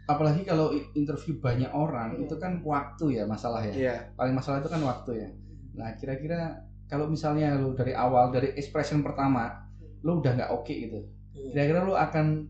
apalagi 0.05 0.41
kalau 0.43 0.69
interview 0.93 1.39
banyak 1.39 1.71
orang 1.71 2.19
itu 2.19 2.35
kan 2.35 2.59
waktu 2.61 3.17
ya 3.17 3.23
masalah 3.25 3.63
ya. 3.63 3.73
Iya. 3.73 3.95
Paling 4.13 4.35
masalah 4.35 4.59
itu 4.59 4.69
kan 4.69 4.81
waktu 4.81 5.11
ya. 5.17 5.29
Nah 5.71 5.89
kira-kira 5.95 6.61
kalau 6.85 7.07
misalnya 7.07 7.55
lu 7.55 7.71
dari 7.71 7.95
awal 7.95 8.29
dari 8.29 8.51
expression 8.53 8.99
pertama 8.99 9.63
lu 10.01 10.19
udah 10.19 10.33
nggak 10.35 10.51
oke 10.51 10.67
gitu, 10.67 10.97
kira-kira 11.31 11.81
lu 11.81 11.93
akan 11.93 12.49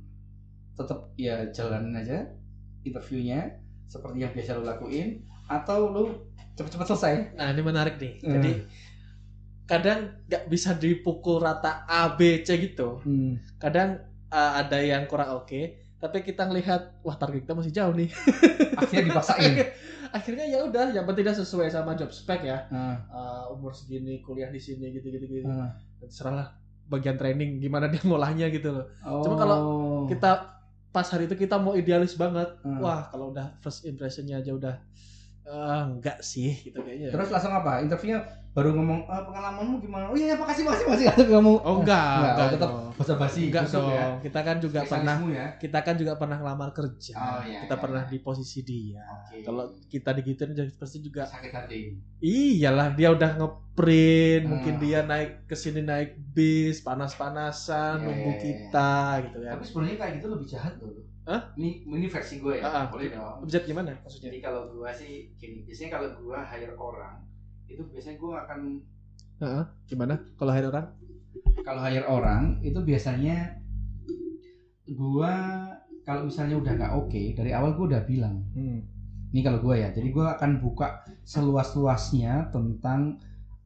tetap 0.73 1.13
ya 1.13 1.45
jalanin 1.51 1.93
aja 1.93 2.25
interviewnya 2.81 3.61
seperti 3.87 4.23
yang 4.23 4.31
biasa 4.31 4.57
lu 4.57 4.63
lakuin 4.63 5.25
atau 5.51 5.91
lu 5.91 6.03
cepet-cepet 6.55 6.87
selesai? 6.87 7.13
Nah, 7.35 7.51
ini 7.51 7.61
menarik 7.63 7.95
nih. 7.99 8.13
Hmm. 8.23 8.33
Jadi 8.39 8.51
kadang 9.67 9.99
nggak 10.27 10.43
bisa 10.51 10.75
dipukul 10.75 11.39
rata 11.39 11.87
A 11.87 12.11
B 12.15 12.43
C 12.43 12.59
gitu. 12.59 12.99
Hmm. 13.03 13.39
Kadang 13.55 14.03
uh, 14.31 14.51
ada 14.59 14.79
yang 14.79 15.07
kurang 15.07 15.43
oke, 15.43 15.61
tapi 15.99 16.17
kita 16.23 16.47
ngelihat 16.47 17.03
wah 17.03 17.15
target 17.15 17.47
kita 17.47 17.55
masih 17.55 17.73
jauh 17.75 17.93
nih. 17.95 18.09
Akhirnya 18.79 19.05
dipaksain. 19.11 19.53
Akhirnya 20.17 20.43
ya 20.43 20.59
udah, 20.67 20.91
yang 20.91 21.07
penting 21.07 21.23
dia 21.23 21.31
sesuai 21.31 21.71
sama 21.71 21.95
job 21.95 22.11
spec 22.11 22.43
ya. 22.43 22.67
Nah, 22.67 22.99
Uh, 23.07 23.55
umur 23.55 23.71
segini, 23.71 24.19
kuliah 24.19 24.51
di 24.51 24.59
sini 24.59 24.91
gitu-gitu 24.91 25.23
gitu. 25.23 25.47
nah. 25.47 25.71
Terserah 26.03 26.51
bagian 26.91 27.15
training 27.15 27.63
gimana 27.63 27.87
dia 27.87 28.03
ngolahnya 28.03 28.51
gitu 28.51 28.75
loh. 28.75 28.91
Oh. 29.07 29.23
Cuma 29.23 29.39
kalau 29.39 29.59
Kita 30.11 30.60
pas 30.91 31.07
hari 31.07 31.25
itu 31.25 31.35
kita 31.39 31.55
mau 31.55 31.73
idealis 31.73 32.13
banget. 32.19 32.51
Hmm. 32.61 32.83
Wah, 32.83 33.07
kalau 33.07 33.31
udah 33.31 33.55
first 33.63 33.87
impressionnya 33.87 34.43
aja 34.43 34.51
udah 34.51 34.75
eh, 35.43 35.81
enggak 35.89 36.17
sih 36.21 36.53
gitu 36.61 36.79
kayaknya. 36.79 37.09
Terus 37.09 37.29
langsung 37.29 37.51
apa? 37.51 37.81
Interviewnya 37.81 38.21
baru 38.51 38.75
ngomong 38.75 39.07
"Eh, 39.07 39.21
pengalamanmu 39.23 39.75
gimana? 39.79 40.11
Oh 40.11 40.15
iya 40.15 40.35
makasih 40.35 40.67
makasih 40.67 40.85
makasih 40.85 41.07
atau 41.07 41.23
kamu 41.25 41.53
Oh 41.63 41.75
enggak, 41.79 42.03
Enggak, 42.03 42.31
enggak, 42.35 42.35
oh, 42.35 42.51
tetap 42.51 42.69
basa 42.99 43.13
basi 43.15 43.41
Enggak 43.47 43.63
busuk 43.65 43.79
dong. 43.79 43.95
ya. 43.95 44.05
Kita 44.19 44.39
kan 44.43 44.57
juga 44.59 44.79
pernah 44.83 45.17
ya. 45.25 45.45
kita 45.55 45.79
kan 45.81 45.95
juga 45.95 46.13
pernah 46.19 46.37
ngelamar 46.37 46.69
kerja. 46.71 47.13
Oh, 47.15 47.41
iya, 47.47 47.59
kita 47.63 47.75
iya, 47.75 47.81
pernah 47.81 48.03
iya. 48.03 48.11
di 48.11 48.17
posisi 48.19 48.59
dia. 48.61 49.01
Oke. 49.07 49.35
Kalau 49.41 49.65
kita 49.87 50.09
digituin 50.13 50.51
jadi 50.51 50.71
pasti 50.75 50.97
juga 50.99 51.23
sakit 51.25 51.51
hati. 51.51 51.79
iyalah 52.19 52.93
dia 52.93 53.09
udah 53.09 53.31
ngeprint, 53.39 54.43
Ah. 54.45 54.49
mungkin 54.51 54.73
dia 54.77 54.99
naik 55.01 55.47
ke 55.47 55.55
sini 55.55 55.81
naik 55.81 56.19
bis, 56.35 56.83
panas-panasan 56.83 57.97
Iya, 57.97 58.05
nunggu 58.05 58.29
iya, 58.29 58.35
iya. 58.35 58.43
kita 58.45 58.91
gitu 59.25 59.37
kan. 59.41 59.53
Tapi 59.55 59.63
sebenarnya 59.65 59.95
kayak 59.97 60.13
gitu 60.19 60.27
lebih 60.27 60.47
jahat 60.47 60.73
loh. 60.77 60.91
Hah? 61.21 61.53
Ini 61.53 61.85
ini 61.85 62.07
versi 62.09 62.41
gue 62.41 62.57
ya. 62.57 62.65
Ah, 62.65 62.73
ah. 62.73 62.85
Boleh 62.89 63.13
dong. 63.13 63.45
Objek 63.45 63.69
gimana 63.69 63.93
maksudnya? 64.01 64.33
Jadi 64.33 64.37
kalau 64.41 64.73
gue 64.73 64.89
sih 64.91 65.29
gini, 65.37 65.61
biasanya 65.63 65.89
kalau 65.99 66.07
gue 66.17 66.37
hire 66.37 66.73
orang 66.75 67.15
itu 67.69 67.81
biasanya 67.87 68.17
gue 68.17 68.31
akan 68.35 68.59
Heeh, 69.41 69.63
gimana? 69.87 70.13
Kalau 70.35 70.51
hire 70.53 70.69
orang? 70.69 70.87
kalau 71.61 71.81
hire 71.81 72.05
orang 72.05 72.57
itu 72.61 72.79
biasanya 72.81 73.57
gue 74.85 75.33
kalau 76.01 76.21
misalnya 76.25 76.57
udah 76.57 76.73
nggak 76.75 76.93
oke 76.97 77.21
dari 77.37 77.51
awal 77.53 77.77
gue 77.77 77.85
udah 77.87 78.03
bilang 78.03 78.41
Hmm. 78.51 78.81
ini 79.31 79.41
kalau 79.41 79.61
gue 79.61 79.79
ya 79.79 79.93
jadi 79.93 80.09
gue 80.09 80.25
akan 80.25 80.59
buka 80.59 81.01
seluas 81.23 81.71
luasnya 81.73 82.49
tentang 82.51 83.21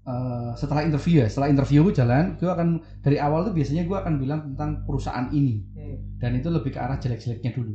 eh, 0.05 0.51
setelah 0.53 0.81
interview 0.81 1.19
ya 1.19 1.27
setelah 1.27 1.49
interview 1.49 1.81
gue 1.83 1.95
jalan 1.95 2.33
gue 2.35 2.45
akan 2.47 2.67
dari 2.99 3.17
awal 3.17 3.41
tuh 3.43 3.53
biasanya 3.53 3.83
gue 3.83 3.93
akan 3.95 4.13
bilang 4.15 4.39
tentang 4.45 4.81
perusahaan 4.83 5.27
ini 5.31 5.65
Hmm. 5.75 5.97
dan 6.17 6.33
itu 6.33 6.47
lebih 6.47 6.71
ke 6.71 6.79
arah 6.79 6.95
jelek 6.95 7.19
jeleknya 7.19 7.51
dulu 7.51 7.73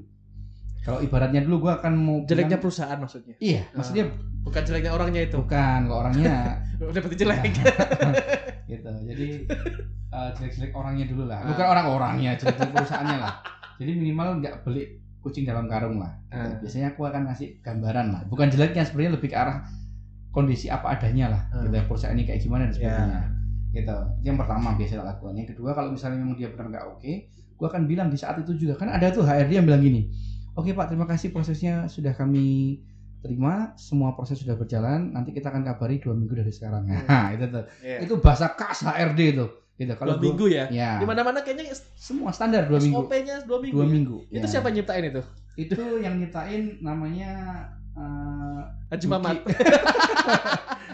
kalau 0.81 0.99
ibaratnya 0.99 1.41
dulu 1.41 1.63
gue 1.63 1.73
akan 1.75 1.93
mau 1.95 2.17
Jeleknya 2.25 2.57
bilang- 2.57 2.63
perusahaan 2.63 2.97
maksudnya. 2.97 3.35
iya 3.39 3.63
maksudnya 3.71 4.09
Bukan 4.41 4.65
jeleknya 4.65 4.91
orangnya 4.91 5.23
itu. 5.23 5.37
bukan 5.37 5.81
kalau 5.85 5.99
orangnya 6.01 6.57
Udah 6.81 6.97
berarti 6.99 7.17
jelek. 7.19 7.41
gitu 8.67 8.89
jadi 9.05 9.27
eh, 10.09 10.29
jelek-jelek 10.33 10.73
orangnya 10.73 11.05
dulu 11.05 11.25
lah 11.27 11.39
Ah. 11.39 11.47
bukan 11.47 11.67
orang-orangnya 11.69 12.31
jelek-jelek 12.35 12.73
perusahaannya 12.75 13.17
lah 13.19 13.35
jadi 13.77 13.93
minimal 13.93 14.41
nggak 14.41 14.55
beli 14.63 14.83
kucing 15.21 15.45
dalam 15.45 15.67
karung 15.67 15.99
lah 15.99 16.17
gitu. 16.25 16.41
Ah. 16.41 16.57
biasanya 16.59 16.87
aku 16.91 17.03
akan 17.05 17.23
kasih 17.29 17.61
gambaran 17.61 18.07
lah 18.09 18.23
bukan 18.25 18.49
jeleknya 18.49 18.83
sebenarnya 18.83 19.13
lebih 19.15 19.29
ke 19.29 19.37
arah 19.37 19.61
kondisi 20.31 20.67
apa 20.67 20.95
adanya 20.95 21.27
lah 21.29 21.43
Ah. 21.51 21.63
gitu 21.63 21.77
perusahaan 21.87 22.13
ini 22.13 22.25
kayak 22.25 22.41
gimana 22.41 22.63
dan 22.65 22.73
sebagainya 22.73 23.07
Ya. 23.13 23.23
gitu 23.73 23.97
Itu 23.97 23.97
yang 24.25 24.37
pertama 24.37 24.75
biasa 24.75 24.99
lakukan 25.01 25.35
yang 25.35 25.49
kedua 25.49 25.71
kalau 25.73 25.91
misalnya 25.91 26.19
memang 26.19 26.35
dia 26.35 26.49
benar 26.49 26.67
nggak 26.69 26.85
oke 26.89 27.13
gua 27.55 27.69
akan 27.69 27.83
bilang 27.85 28.09
di 28.09 28.17
saat 28.17 28.37
itu 28.37 28.53
juga 28.57 28.75
kan 28.75 28.89
ada 28.89 29.09
tuh 29.09 29.23
HRD 29.23 29.53
yang 29.53 29.65
bilang 29.65 29.79
gini 29.81 30.11
oke 30.53 30.71
pak 30.71 30.87
terima 30.89 31.05
kasih 31.05 31.29
prosesnya 31.29 31.87
sudah 31.87 32.11
kami 32.13 32.79
terima 33.19 33.77
semua 33.77 34.13
proses 34.13 34.37
sudah 34.37 34.55
berjalan 34.55 35.11
nanti 35.11 35.31
kita 35.31 35.49
akan 35.49 35.63
kabari 35.63 35.99
dua 35.99 36.15
minggu 36.15 36.33
dari 36.33 36.49
sekarang 36.49 36.89
nah 36.89 37.31
itu 37.31 37.45
tuh 37.47 37.65
Iya. 37.81 37.99
itu 38.03 38.15
bahasa 38.17 38.49
khas 38.51 38.81
HRD 38.83 39.21
itu 39.35 39.47
gitu 39.77 39.93
dua 39.93 40.07
gua- 40.09 40.21
minggu 40.21 40.47
ya. 40.47 40.65
ya 40.69 40.91
Di 40.97 41.05
mana-mana 41.05 41.41
kayaknya 41.41 41.69
semua 41.95 42.31
standar 42.31 42.65
dua 42.65 42.77
minggu 42.79 43.01
SOP-nya 43.03 43.37
dua 43.43 43.59
minggu. 43.59 43.77
dua 43.77 43.85
ya? 43.85 43.91
minggu 43.91 44.17
Itu 44.31 44.41
ya. 44.41 44.51
siapa 44.51 44.67
yang 44.69 44.77
nyiptain 44.79 45.05
itu? 45.07 45.23
itu 45.59 45.75
yang 45.99 46.15
nyiptain 46.17 46.63
namanya 46.81 47.31
eh, 47.93 48.61
Haji. 48.89 49.07
Mamat. 49.07 49.37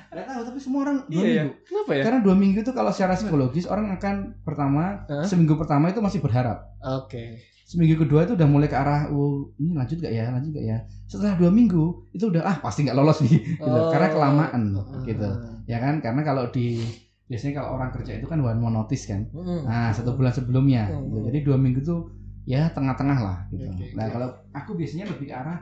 Gak 0.09 0.27
tahu 0.27 0.43
tapi 0.45 0.59
semua 0.59 0.81
orang 0.83 0.97
dua 1.07 1.21
Iya 1.21 1.29
ya. 1.29 1.43
minggu 1.43 1.55
Kenapa 1.63 1.91
ya? 1.93 2.03
karena 2.03 2.19
dua 2.21 2.35
minggu 2.35 2.59
itu 2.59 2.73
kalau 2.73 2.89
secara 2.89 3.13
psikologis 3.15 3.67
orang 3.67 3.93
akan 3.93 4.15
pertama 4.43 5.05
Hah? 5.05 5.21
seminggu 5.23 5.55
pertama 5.55 5.89
itu 5.89 6.01
masih 6.01 6.19
berharap 6.19 6.73
Oke. 6.81 7.37
seminggu 7.63 8.01
kedua 8.01 8.25
itu 8.25 8.33
udah 8.33 8.47
mulai 8.47 8.65
ke 8.65 8.75
arah 8.75 9.11
oh 9.11 9.53
ini 9.55 9.75
lanjut 9.75 9.99
gak 9.99 10.09
ya 10.09 10.31
lanjut 10.31 10.51
gak 10.51 10.65
ya 10.65 10.79
setelah 11.05 11.37
dua 11.37 11.51
minggu 11.51 12.09
itu 12.11 12.25
udah 12.27 12.43
ah 12.43 12.57
pasti 12.57 12.83
nggak 12.83 12.97
lolos 12.97 13.21
nih 13.21 13.37
gitu. 13.61 13.67
Oh. 13.67 13.93
karena 13.93 14.09
kelamaan 14.09 14.63
Ah. 14.73 15.05
gitu 15.05 15.29
ya 15.67 15.79
kan 15.79 16.01
karena 16.01 16.21
kalau 16.23 16.49
di 16.49 16.81
biasanya 17.27 17.53
kalau 17.59 17.77
orang 17.77 17.93
kerja 17.93 18.17
itu 18.17 18.25
kan 18.25 18.39
one 18.39 18.57
more 18.57 18.73
notice 18.73 19.05
kan 19.05 19.29
Mm. 19.29 19.63
nah 19.65 19.91
satu 19.91 20.15
bulan 20.15 20.33
sebelumnya 20.33 20.89
Hmm. 20.89 21.11
gitu. 21.11 21.19
jadi 21.27 21.39
dua 21.43 21.57
minggu 21.59 21.83
tuh 21.83 22.09
ya 22.45 22.71
tengah-tengah 22.71 23.19
lah 23.19 23.39
gitu 23.51 23.67
Oke, 23.67 23.93
nah 23.93 24.07
oke. 24.07 24.13
kalau 24.15 24.29
aku 24.55 24.71
biasanya 24.73 25.05
lebih 25.07 25.27
ke 25.27 25.35
arah 25.35 25.61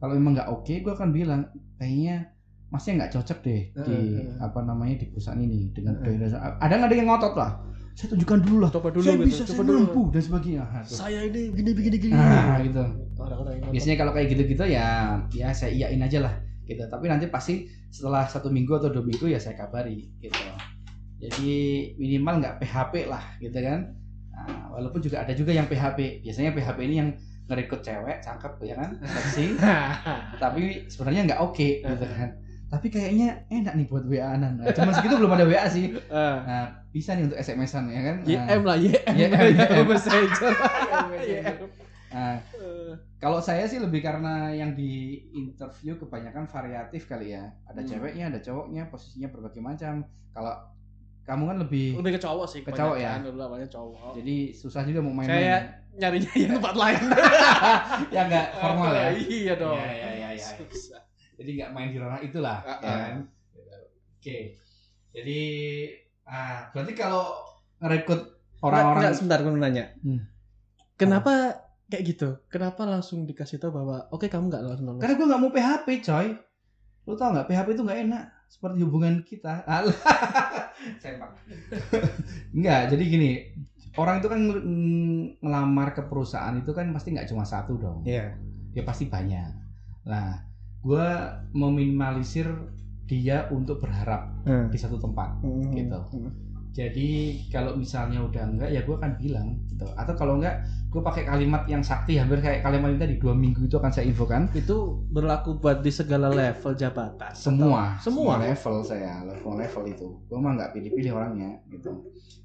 kalau 0.00 0.12
memang 0.12 0.32
nggak 0.32 0.48
oke 0.50 0.74
gue 0.74 0.90
akan 0.90 1.08
bilang 1.10 1.44
kayaknya 1.76 2.32
masih 2.66 2.96
nggak 2.96 3.10
cocok 3.10 3.38
deh 3.40 3.62
di 3.68 3.94
Heeh. 4.16 4.38
apa 4.38 4.58
namanya 4.60 4.96
di 4.96 5.06
perusahaan 5.06 5.36
ini 5.36 5.70
dengan 5.70 5.98
Heeh. 5.98 6.16
budaya- 6.16 6.56
ada 6.56 6.72
nggak 6.72 6.88
ada 6.88 6.96
yang 6.96 7.08
ngotot 7.08 7.34
lah 7.34 7.52
saya 7.92 8.08
tunjukkan 8.08 8.40
dulu 8.40 8.56
lah 8.58 8.70
Coba 8.70 8.88
dulu 8.88 9.04
saya 9.04 9.18
gitu. 9.18 9.26
bisa 9.26 9.42
Coba 9.44 9.52
saya 9.52 9.66
dulu. 9.66 9.78
mampu 9.82 10.02
dan 10.08 10.22
sebagainya 10.22 10.62
Nah. 10.64 10.82
Saya 10.82 11.20
ini 11.22 11.40
gini 11.52 11.70
begini 11.70 11.96
gini. 12.00 12.14
nah 12.14 12.56
gitu 12.58 12.84
Orang-orang 13.14 13.68
biasanya 13.68 13.96
kalau 13.98 14.12
kayak 14.12 14.28
gitu-gitu 14.30 14.64
ya 14.64 14.86
ya 15.28 15.48
saya 15.50 15.70
iyain 15.70 16.00
aja 16.00 16.18
lah 16.20 16.34
gitu 16.64 16.80
tapi 16.86 17.04
nanti 17.06 17.26
pasti 17.26 17.54
setelah 17.88 18.24
satu 18.24 18.48
minggu 18.48 18.72
atau 18.72 18.88
dua 18.88 19.02
minggu 19.02 19.26
ya 19.26 19.36
saya 19.36 19.52
kabari 19.54 20.08
gitu 20.16 20.38
jadi 21.18 21.52
minimal 21.96 22.40
nggak 22.40 22.54
PHP 22.58 22.94
lah 23.06 23.20
gitu 23.36 23.58
kan 23.58 23.92
nah, 24.30 24.72
walaupun 24.72 25.00
juga 25.00 25.20
ada 25.20 25.34
juga 25.34 25.52
yang 25.52 25.66
PHP 25.66 26.22
biasanya 26.22 26.50
PHP 26.50 26.78
ini 26.82 26.96
yang 26.96 27.10
ngerekrut 27.50 27.82
cewek 27.82 28.22
cakep 28.22 28.52
ya 28.62 28.74
kan 28.78 28.90
seksi 29.18 29.58
tapi 30.38 30.86
sebenarnya 30.86 31.22
nggak 31.26 31.40
oke 31.42 31.68
gitu 31.82 32.06
kan 32.06 32.30
tapi 32.70 32.86
kayaknya 32.86 33.50
enak 33.50 33.74
nih 33.74 33.86
buat 33.90 34.06
WA-an 34.06 34.62
nah, 34.62 34.70
cuma 34.70 34.94
segitu 34.94 35.18
belum 35.18 35.34
ada 35.34 35.42
WA 35.42 35.66
sih 35.66 35.90
nah, 36.06 36.86
bisa 36.94 37.18
nih 37.18 37.26
untuk 37.26 37.38
SMS-an 37.42 37.90
ya 37.90 38.00
kan 38.06 38.16
nah, 38.22 38.30
YM 38.30 38.62
lah, 38.62 38.76
YM. 38.78 39.14
YM, 39.18 39.30
YM. 39.58 39.86
Messenger. 39.90 40.52
Nah, 42.10 42.42
Kalau 43.22 43.38
saya 43.38 43.68
sih 43.68 43.78
lebih 43.78 44.00
karena 44.02 44.50
yang 44.50 44.74
di 44.74 45.22
interview 45.36 45.94
kebanyakan 46.00 46.48
variatif 46.48 47.04
kali 47.06 47.36
ya. 47.36 47.52
Ada 47.68 47.84
Hmm. 47.84 47.90
ceweknya, 47.92 48.24
ada 48.32 48.40
cowoknya, 48.40 48.88
posisinya 48.88 49.28
berbagai 49.28 49.60
macam. 49.60 50.08
Kalau 50.32 50.54
kamu 51.30 51.42
kan 51.46 51.56
lebih, 51.62 51.86
Lebih 52.02 52.12
ke 52.18 52.20
cowok 52.26 52.46
sih. 52.50 52.60
Ke 52.66 52.74
cowok 52.74 52.96
ya? 52.98 53.14
kebanyakan, 53.14 53.30
Dulu 53.30 53.42
awalnya 53.46 53.68
cowok. 53.70 54.10
jadi 54.18 54.36
susah 54.50 54.82
juga 54.82 55.00
mau 55.00 55.14
Saya 55.22 55.22
main-main. 55.22 55.62
nyarinya 55.94 56.32
yang 56.34 56.52
tempat 56.58 56.74
lain. 56.74 57.02
ya 58.14 58.20
nggak 58.26 58.46
formal 58.58 58.90
ya. 58.90 59.08
Iya 59.14 59.54
dong. 59.54 59.78
Iya, 59.78 59.90
iya, 59.94 60.10
iya, 60.10 60.28
iya. 60.34 60.48
Susah. 60.58 61.02
Jadi 61.38 61.50
nggak 61.54 61.70
main 61.70 61.88
di 61.94 61.98
ranah 62.02 62.20
itulah. 62.20 62.58
Ah, 62.66 62.78
ya 62.82 62.90
ah. 62.90 62.98
kan? 62.98 63.16
Oke. 64.18 64.38
Jadi, 65.10 65.40
ah 66.26 66.66
berarti 66.74 66.92
kalau 66.98 67.24
ngerekrut 67.78 68.22
Enggak, 68.60 68.66
orang-orang 68.66 69.14
sebentar 69.14 69.38
aku 69.40 69.48
mau 69.54 69.60
nanya. 69.62 69.84
Hmm. 70.02 70.20
Kenapa 70.98 71.32
kayak 71.88 72.04
gitu? 72.10 72.28
Kenapa 72.52 72.84
langsung 72.84 73.24
dikasih 73.24 73.56
tahu 73.56 73.72
bahwa 73.72 74.10
oke 74.12 74.26
kamu 74.26 74.50
nggak 74.50 74.62
langsung 74.66 74.86
lolos? 74.86 75.00
Karena 75.00 75.14
gue 75.16 75.26
nggak 75.30 75.42
mau 75.42 75.50
PHP, 75.54 75.86
coy. 76.04 76.28
Lu 77.08 77.14
tau 77.16 77.32
nggak 77.32 77.48
PHP 77.48 77.68
itu 77.78 77.82
nggak 77.86 78.00
enak 78.10 78.24
seperti 78.50 78.82
hubungan 78.82 79.22
kita. 79.22 79.62
Alah. 79.62 79.94
Sempak. 81.02 81.38
Enggak, 82.50 82.90
jadi 82.90 83.04
gini. 83.06 83.30
Orang 83.94 84.18
itu 84.18 84.26
kan 84.26 84.38
ng- 84.42 84.64
ngelamar 85.38 85.94
ke 85.94 86.02
perusahaan 86.02 86.54
itu 86.54 86.70
kan 86.70 86.90
pasti 86.90 87.14
nggak 87.14 87.30
cuma 87.30 87.46
satu 87.46 87.78
dong. 87.78 88.02
Iya. 88.02 88.34
Ya 88.74 88.82
pasti 88.82 89.06
banyak. 89.06 89.50
Nah, 90.06 90.42
gue 90.80 91.06
meminimalisir 91.52 92.50
dia 93.04 93.50
untuk 93.50 93.82
berharap 93.82 94.30
Hmm. 94.46 94.70
di 94.70 94.78
satu 94.78 94.98
tempat. 94.98 95.42
Hmm. 95.42 95.70
Gitu. 95.70 96.00
Hmm. 96.10 96.30
Jadi 96.70 97.10
kalau 97.50 97.74
misalnya 97.74 98.22
udah 98.22 98.46
enggak 98.46 98.70
ya 98.70 98.80
gue 98.80 98.94
akan 98.94 99.18
bilang 99.18 99.58
gitu. 99.66 99.84
Atau 99.98 100.14
kalau 100.14 100.38
enggak 100.38 100.62
gue 100.90 100.98
pakai 100.98 101.22
kalimat 101.22 101.66
yang 101.66 101.82
sakti 101.82 102.14
hampir 102.14 102.38
kayak 102.38 102.62
kalimat 102.62 102.90
ini 102.90 102.98
tadi 102.98 103.14
dua 103.18 103.34
minggu 103.34 103.66
itu 103.66 103.74
akan 103.74 103.90
saya 103.90 104.06
infokan. 104.06 104.46
Itu 104.54 105.02
berlaku 105.10 105.58
buat 105.58 105.82
di 105.82 105.90
segala 105.90 106.30
level 106.30 106.72
jabatan. 106.74 107.34
semua 107.34 107.98
Atau- 107.98 108.14
semua. 108.14 108.34
level 108.38 108.76
saya 108.80 109.22
level 109.22 109.54
level 109.54 109.84
itu 109.86 110.06
gue 110.26 110.38
mah 110.38 110.52
nggak 110.54 110.70
pilih-pilih 110.72 111.12
orangnya 111.12 111.50
gitu 111.68 111.90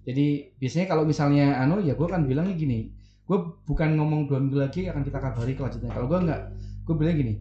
jadi 0.01 0.27
biasanya 0.57 0.85
kalau 0.85 1.03
misalnya 1.03 1.57
anu 1.57 1.81
ya 1.81 1.93
gue 1.93 2.05
kan 2.05 2.25
bilangnya 2.25 2.53
gini 2.53 2.89
gue 3.25 3.38
bukan 3.65 3.97
ngomong 3.97 4.29
dua 4.29 4.38
minggu 4.38 4.57
lagi 4.59 4.85
akan 4.85 5.01
kita 5.01 5.17
kabari 5.17 5.53
kelanjutannya 5.53 5.93
kalau 5.93 6.05
gue 6.05 6.19
nggak 6.21 6.41
gue 6.85 6.95
bilang 6.95 7.15
gini 7.15 7.33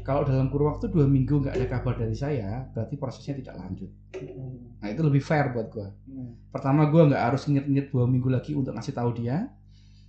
kalau 0.00 0.22
dalam 0.22 0.48
kurun 0.48 0.70
waktu 0.70 0.88
dua 0.88 1.04
minggu 1.04 1.38
nggak 1.38 1.52
ada 1.52 1.66
kabar 1.68 1.94
dari 1.94 2.14
saya 2.14 2.64
berarti 2.68 2.94
prosesnya 2.96 3.36
tidak 3.36 3.54
lanjut 3.54 3.92
Hmm. 4.12 4.78
nah 4.78 4.86
itu 4.86 5.02
lebih 5.02 5.18
fair 5.18 5.50
buat 5.50 5.68
gue 5.68 5.88
Hmm. 6.04 6.38
pertama 6.48 6.86
gue 6.86 7.02
nggak 7.04 7.22
harus 7.22 7.42
inget-inget 7.44 7.90
dua 7.90 8.04
minggu 8.04 8.28
lagi 8.28 8.52
untuk 8.52 8.70
ngasih 8.70 8.92
tahu 8.92 9.10
dia 9.14 9.50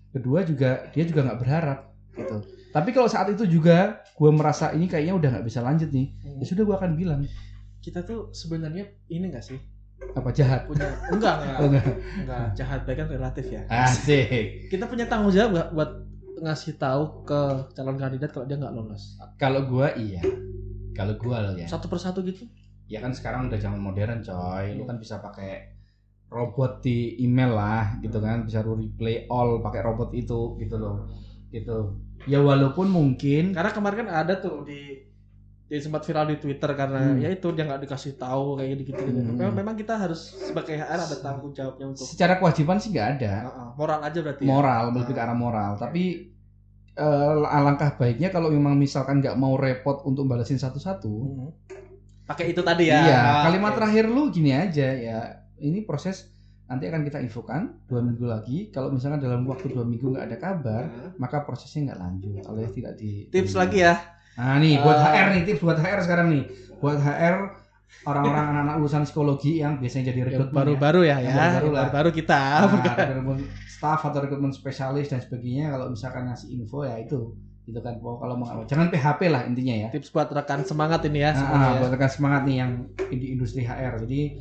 kedua 0.10 0.42
juga 0.42 0.86
dia 0.90 1.04
juga 1.04 1.24
nggak 1.24 1.40
berharap 1.40 1.80
gitu 2.14 2.38
tapi 2.70 2.90
kalau 2.90 3.08
saat 3.08 3.26
itu 3.28 3.44
juga 3.50 3.78
gue 4.06 4.30
merasa 4.30 4.70
ini 4.70 4.86
kayaknya 4.86 5.14
udah 5.14 5.30
nggak 5.32 5.46
bisa 5.46 5.60
lanjut 5.60 5.90
nih 5.90 6.14
ya 6.38 6.46
sudah 6.46 6.64
gue 6.64 6.76
akan 6.76 6.92
bilang 6.94 7.22
Kita 7.80 8.00
tuh 8.00 8.32
sebenarnya 8.32 8.88
ini 9.10 9.28
enggak 9.28 9.44
sih? 9.44 9.60
apa 10.14 10.30
jahat 10.30 10.64
Punya 10.64 10.88
enggak 11.10 11.36
enggak. 11.36 11.58
Oh, 11.60 11.68
enggak. 11.68 11.86
enggak. 12.18 12.46
Jahat 12.54 12.80
baik 12.84 12.98
kan 12.98 13.08
relatif 13.10 13.46
ya. 13.50 13.62
asik 13.68 14.70
Kita 14.70 14.86
punya 14.86 15.04
tanggung 15.04 15.32
jawab 15.32 15.52
nggak 15.52 15.68
buat 15.74 15.90
ngasih 16.44 16.76
tahu 16.76 17.24
ke 17.24 17.42
calon 17.72 17.96
kandidat 17.96 18.30
kalau 18.30 18.44
dia 18.44 18.56
nggak 18.56 18.72
lolos. 18.72 19.16
kalau 19.36 19.64
gue 19.64 19.88
iya 19.98 20.22
kalau 20.92 21.16
gue 21.16 21.36
loh 21.36 21.54
ya 21.56 21.66
Satu 21.66 21.88
persatu 21.88 22.22
gitu. 22.22 22.44
ya 22.86 23.00
kan 23.00 23.12
sekarang 23.12 23.48
udah 23.48 23.58
zaman 23.58 23.80
modern 23.80 24.20
coy 24.20 24.76
lu 24.76 24.84
kan 24.84 24.98
bisa 24.98 25.18
pakai 25.18 25.72
robot 26.28 26.82
di 26.82 27.18
email 27.20 27.54
lah 27.54 27.98
gitu 28.00 28.18
kan 28.18 28.44
bisa 28.44 28.60
lu 28.60 28.76
replay 28.76 29.26
all 29.28 29.58
pakai 29.60 29.82
robot 29.82 30.12
itu 30.12 30.58
gitu 30.58 30.76
loh 30.76 31.08
gitu 31.50 31.98
ya 32.26 32.40
walaupun 32.40 32.90
mungkin 32.90 33.54
Karena 33.54 33.70
kemarin 33.70 33.98
kan 34.04 34.10
ada 34.12 34.34
tuh 34.36 34.64
di 34.64 35.00
jadi 35.64 35.80
sempat 35.80 36.04
viral 36.04 36.28
di 36.28 36.38
Twitter 36.38 36.70
karena 36.72 37.00
Hmm. 37.02 37.18
ya 37.18 37.30
itu 37.30 37.48
dia 37.50 37.66
nggak 37.66 37.82
dikasih 37.88 38.14
tahu 38.14 38.58
kayak 38.58 38.84
gitu 38.84 38.94
gitu. 38.94 39.02
Hmm. 39.10 39.34
Memang, 39.34 39.56
memang 39.56 39.76
kita 39.76 39.96
harus 39.96 40.22
sebagai 40.44 40.76
HR 40.76 41.00
ada 41.02 41.18
tanggung 41.18 41.50
jawabnya 41.50 41.86
untuk 41.88 42.06
secara 42.06 42.38
kewajiban 42.38 42.78
sih 42.78 42.90
nggak 42.90 43.10
ada 43.18 43.34
Heeh, 43.48 43.68
moral 43.74 44.00
aja 44.02 44.20
berarti. 44.22 44.44
ya? 44.44 44.50
moral 44.50 44.82
lebih 44.92 45.04
ke 45.08 45.14
arah 45.16 45.34
moral 45.34 45.72
tapi 45.76 46.33
eh, 46.96 47.06
alangkah 47.48 47.94
baiknya 47.94 48.30
kalau 48.30 48.48
memang 48.48 48.76
misalkan 48.76 49.18
nggak 49.18 49.34
mau 49.34 49.56
repot 49.56 50.02
untuk 50.04 50.26
balesin 50.26 50.58
satu-satu 50.58 51.14
Hmm. 51.14 51.50
Pakai 52.24 52.50
itu 52.50 52.62
tadi 52.62 52.88
ya. 52.88 53.04
iya 53.04 53.20
Ah, 53.20 53.44
kalimat 53.44 53.72
oke. 53.72 53.78
terakhir 53.78 54.06
lu 54.08 54.30
gini 54.30 54.50
aja 54.50 54.88
ya 54.90 55.20
ini 55.58 55.82
proses 55.82 56.32
nanti 56.64 56.88
akan 56.88 57.04
kita 57.04 57.20
infokan 57.20 57.76
dua 57.84 58.00
minggu 58.00 58.24
lagi 58.24 58.58
kalau 58.70 58.88
misalkan 58.90 59.20
dalam 59.20 59.44
waktu 59.44 59.68
dua 59.68 59.84
minggu 59.84 60.08
nggak 60.08 60.26
ada 60.26 60.38
kabar 60.38 60.84
Nah, 60.86 61.12
maka 61.18 61.42
prosesnya 61.42 61.92
nggak 61.92 62.00
lanjut 62.00 62.42
alias 62.48 62.72
tidak 62.72 62.94
di 62.96 63.28
Tips 63.28 63.54
lagi 63.54 63.82
ya. 63.82 64.00
nah 64.34 64.58
nih 64.58 64.80
buat 64.80 64.96
Ah. 64.96 65.12
HR 65.12 65.28
nih 65.30 65.42
tips 65.46 65.62
buat 65.62 65.78
HR 65.78 66.00
sekarang 66.02 66.28
nih 66.30 66.44
buat 66.80 66.98
HR 66.98 67.36
orang-orang 68.04 68.46
anak-anak 68.52 68.76
lulusan 68.84 69.04
psikologi 69.08 69.64
yang 69.64 69.80
biasanya 69.80 70.12
jadi 70.12 70.22
rekrutmen 70.28 70.52
ya. 70.52 70.60
baru-baru 70.60 71.02
ya, 71.08 71.18
Yang 71.24 71.34
ya. 71.34 71.36
baru-baru 71.40 71.70
lah. 71.72 71.88
Baru 71.90 72.10
kita. 72.12 72.42
Nah, 72.68 72.96
rekrutmen 73.10 73.38
staff 73.68 74.02
atau 74.08 74.20
rekrutmen 74.24 74.52
spesialis 74.56 75.12
dan 75.12 75.20
sebagainya 75.20 75.76
kalau 75.76 75.92
misalkan 75.92 76.32
ngasih 76.32 76.48
info 76.56 76.88
ya 76.88 76.96
itu 77.00 77.36
gitu 77.64 77.80
kan 77.80 77.96
kalau 78.04 78.36
mau 78.36 78.68
jangan 78.68 78.92
PHP 78.92 79.32
lah 79.32 79.48
intinya 79.48 79.88
ya 79.88 79.90
Tips 79.92 80.12
buat 80.12 80.28
rekan 80.36 80.68
semangat 80.68 81.08
ini 81.08 81.24
ya 81.24 81.32
nah, 81.32 81.80
buat 81.80 81.96
rekan 81.96 82.12
semangat 82.12 82.44
nih 82.44 82.60
yang 82.60 82.72
di 83.08 83.28
industri 83.32 83.64
HR 83.64 84.04
jadi 84.04 84.36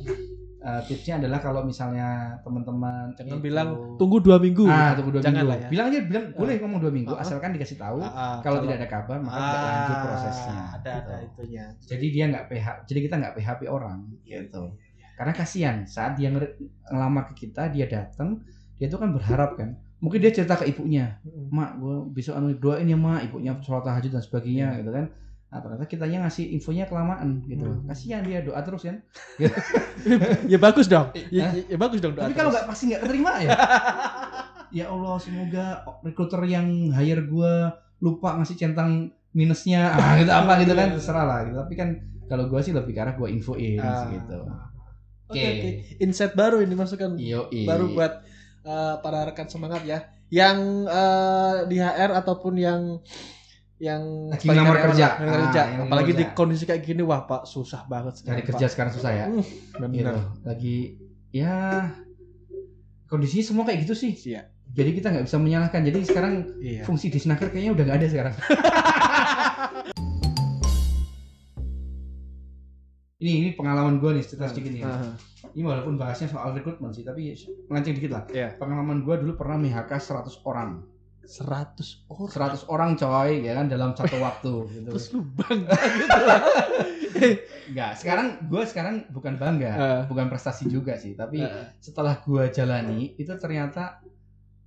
eh, 0.63 0.81
tipsnya 0.85 1.19
adalah 1.19 1.37
kalau 1.37 1.61
misalnya 1.61 2.07
teman-teman 2.39 3.11
Jangan 3.13 3.35
itu- 3.35 3.43
bilang 3.43 3.67
tunggu 3.95 4.17
dua 4.17 4.37
minggu. 4.37 4.63
ah 4.65 4.91
tunggu 4.93 5.11
dua 5.11 5.21
Jangan 5.21 5.35
minggu 5.37 5.49
lah 5.49 5.57
ya. 5.57 5.67
bilang 5.67 5.85
aja 5.87 5.99
bilang 6.01 6.25
boleh 6.33 6.55
ngomong 6.57 6.79
dua 6.79 6.89
minggu 6.89 7.11
Ah. 7.11 7.19
asalkan 7.19 7.51
dikasih 7.51 7.75
tahu 7.75 7.99
Ah, 7.99 8.07
ah, 8.07 8.35
kalau 8.39 8.59
tidak 8.61 8.77
ada 8.77 8.87
kabar 8.89 9.17
maka 9.19 9.35
tidak 9.35 9.61
lanjut 9.61 9.93
Ah, 9.93 10.01
prosesnya 10.01 10.55
Ada 10.73 10.89
ada 10.89 10.95
gitu. 10.95 11.13
itunya. 11.27 11.65
jadi 11.83 12.05
dia 12.07 12.25
nggak 12.29 12.45
PH 12.47 12.67
jadi 12.85 12.99
kita 13.01 13.15
nggak 13.17 13.33
PHP 13.35 13.61
orang 13.67 13.99
gitu 14.23 14.63
karena 15.13 15.31
kasihan 15.31 15.77
saat 15.85 16.15
dia 16.15 16.31
ngelamar 16.31 17.27
ke 17.27 17.43
kita 17.43 17.67
dia 17.67 17.85
datang 17.85 18.39
dia 18.75 18.87
tuh 18.87 18.97
kan 18.97 19.11
berharap 19.11 19.53
kan 19.53 19.69
mungkin 19.99 20.19
dia 20.19 20.31
cerita 20.31 20.55
ke 20.55 20.65
ibunya 20.65 21.15
mak 21.47 21.77
gue 21.77 21.95
besok 22.09 22.33
anu 22.33 22.51
doain 22.53 22.83
ya 22.83 22.97
mak 22.97 23.23
ibunya 23.23 23.53
sholat 23.57 23.83
tahajud 23.83 24.09
dan 24.09 24.19
sebagainya 24.19 24.79
gitu 24.79 24.89
kan 24.89 25.05
nah 25.53 25.61
ternyata 25.61 25.85
kitanya 25.85 26.25
ngasih 26.25 26.49
infonya 26.51 26.83
kelamaan 26.83 27.45
gitu 27.45 27.61
Hmm. 27.61 27.85
kasihan 27.85 28.19
dia 28.19 28.41
doa 28.41 28.57
terus 28.59 28.81
kan 28.81 28.97
ya 30.49 30.57
bagus 30.57 30.87
dong. 30.87 31.13
Ya, 31.29 31.53
ya- 31.53 31.65
ya 31.67 31.77
bagus 31.77 31.99
dong. 31.99 32.13
doa 32.13 32.25
tapi 32.25 32.33
kalau 32.33 32.49
nggak 32.49 32.65
pasti 32.65 32.83
nggak 32.89 33.01
keterima 33.01 33.31
ya 33.37 33.53
ya 34.81 34.85
Allah 34.87 35.15
semoga 35.17 35.65
recruiter 36.01 36.41
yang 36.43 36.65
hire 36.89 37.21
gue 37.23 37.53
lupa 37.99 38.33
ngasih 38.35 38.57
centang 38.57 38.91
minusnya 39.31 39.93
ah, 39.93 40.17
gitu 40.17 40.29
apa 40.29 40.57
gitu 40.57 40.73
kan 40.73 40.87
Iya. 40.89 40.95
terserah 40.97 41.23
lah 41.23 41.39
gitu 41.43 41.57
tapi 41.59 41.73
kan 41.75 41.89
kalau 42.25 42.49
gue 42.49 42.59
sih 42.59 42.73
lebih 42.73 42.89
ke 42.89 42.99
arah 42.99 43.13
gue 43.13 43.29
infoin 43.29 43.77
Ah. 43.77 44.09
gitu 44.09 44.39
Oke, 45.23 45.39
Oke. 45.39 45.49
oke. 45.55 45.69
Insight 45.99 46.33
baru 46.33 46.59
ini 46.59 46.73
masukan 46.73 47.13
baru 47.63 47.85
buat 47.91 48.21
uh, 48.61 48.99
para 48.99 49.23
rekan 49.23 49.47
semangat 49.47 49.81
ya. 49.81 50.03
Yang 50.27 50.57
uh, 50.85 51.65
di 51.65 51.77
HR 51.77 52.11
ataupun 52.15 52.53
yang 52.53 53.01
yang 53.83 54.31
Lagi 54.31 54.47
karyawan 54.47 54.79
kerja. 54.85 55.07
Ah, 55.11 55.27
kerja. 55.43 55.61
yang 55.67 55.81
Apalagi 55.85 56.11
di 56.13 56.23
kerja. 56.23 56.33
kondisi 56.33 56.63
kayak 56.63 56.81
gini, 56.81 57.01
wah 57.01 57.21
Pak 57.21 57.43
susah 57.43 57.83
banget 57.83 58.15
cari 58.17 58.39
sekarang, 58.39 58.47
kerja 58.47 58.63
Pak. 58.63 58.71
sekarang 58.71 58.91
susah 58.93 59.11
ya 59.11 59.25
Hmm, 59.27 59.43
gitu 59.91 60.07
benar. 60.07 60.15
lagi 60.41 60.77
ya 61.29 61.53
kondisinya 63.05 63.43
semua 63.43 63.63
kayak 63.63 63.83
gitu 63.83 63.93
sih 63.93 64.15
Iya. 64.15 64.47
jadi 64.69 64.89
kita 64.91 65.07
nggak 65.09 65.25
bisa 65.25 65.37
menyalahkan 65.37 65.81
jadi 65.81 65.99
sekarang 66.01 66.33
Iya. 66.57 66.81
fungsi 66.83 67.09
disnaker 67.09 67.49
kayaknya 67.49 67.73
udah 67.73 67.83
nggak 67.83 67.99
ada 67.99 68.07
sekarang 68.07 68.33
ini 73.15 73.31
ini 73.39 73.49
pengalaman 73.53 73.97
gue 73.97 74.11
nih 74.13 74.23
cerita 74.23 74.45
sedikit 74.45 74.71
nih 74.73 74.83
Ah, 74.83 75.15
ini 75.49 75.63
walaupun 75.63 75.95
bahasnya 75.95 76.27
soal 76.27 76.51
rekrutmen 76.51 76.91
sih 76.91 77.01
tapi 77.01 77.31
melenceng 77.65 77.95
dikit 77.95 78.11
lah 78.11 78.23
Iya. 78.27 78.55
pengalaman 78.57 79.01
gue 79.01 79.15
dulu 79.17 79.33
pernah 79.33 79.55
MHK 79.57 79.91
100 79.91 80.43
orang 80.43 80.83
100 81.25 82.05
orang. 82.07 82.29
100 82.29 82.67
orang 82.67 82.91
coy 82.93 83.31
ya 83.41 83.53
kan 83.53 83.65
dalam 83.65 83.91
satu 83.91 84.17
waktu 84.17 84.53
gitu 84.73 84.89
Terus 84.89 85.05
lu 85.09 85.21
bangga 85.33 85.71
gitu 85.73 86.21
lah. 86.21 86.39
Enggak, 87.63 87.91
sekarang 87.95 88.27
gue 88.43 88.63
sekarang 88.65 88.95
bukan 89.09 89.33
bangga 89.35 89.71
Ah. 89.71 90.01
bukan 90.03 90.27
prestasi 90.27 90.67
juga 90.67 90.95
sih 90.95 91.13
tapi 91.13 91.39
Ah, 91.39 91.71
setelah 91.77 92.19
gue 92.19 92.43
jalani 92.49 93.15
itu 93.15 93.31
ternyata 93.33 94.03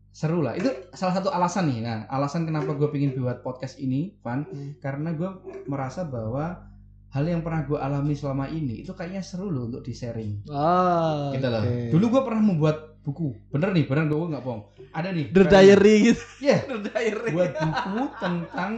seru 0.09 0.40
lah 0.40 0.57
itu 0.57 0.64
salah 0.90 1.12
satu 1.12 1.29
alasan 1.29 1.69
nih 1.69 1.81
nah 1.83 2.09
alasan 2.09 2.42
kenapa 2.42 2.73
gue 2.73 2.88
pengen 2.88 3.12
buat 3.14 3.42
podcast 3.42 3.77
ini 3.77 4.16
Van 4.19 4.42
Hmm. 4.42 4.73
karena 4.79 5.12
gue 5.12 5.29
merasa 5.66 6.03
bahwa 6.03 6.64
hal 7.09 7.25
yang 7.25 7.40
pernah 7.40 7.62
gue 7.62 7.77
alami 7.77 8.12
selama 8.12 8.49
ini 8.49 8.81
itu 8.81 8.90
kayaknya 8.90 9.21
seru 9.21 9.49
loh 9.49 9.69
untuk 9.69 9.81
di 9.81 9.92
sharing 9.92 10.49
Ah, 10.49 11.29
gitu 11.31 11.45
loh 11.47 11.61
oke. 11.61 11.92
dulu 11.92 12.05
gue 12.11 12.23
pernah 12.25 12.42
membuat 12.42 12.96
buku 13.07 13.38
bener 13.49 13.71
nih 13.71 13.87
bener 13.87 14.05
gue 14.05 14.19
nggak 14.19 14.42
bohong 14.42 14.66
ada 14.90 15.14
nih 15.14 15.31
The 15.31 15.47
Diary 15.47 15.95
gitu. 16.05 16.23
Iya. 16.42 16.59
The 16.75 16.79
Diary. 16.85 17.31
buat 17.31 17.53
buku 17.55 18.03
tentang 18.19 18.73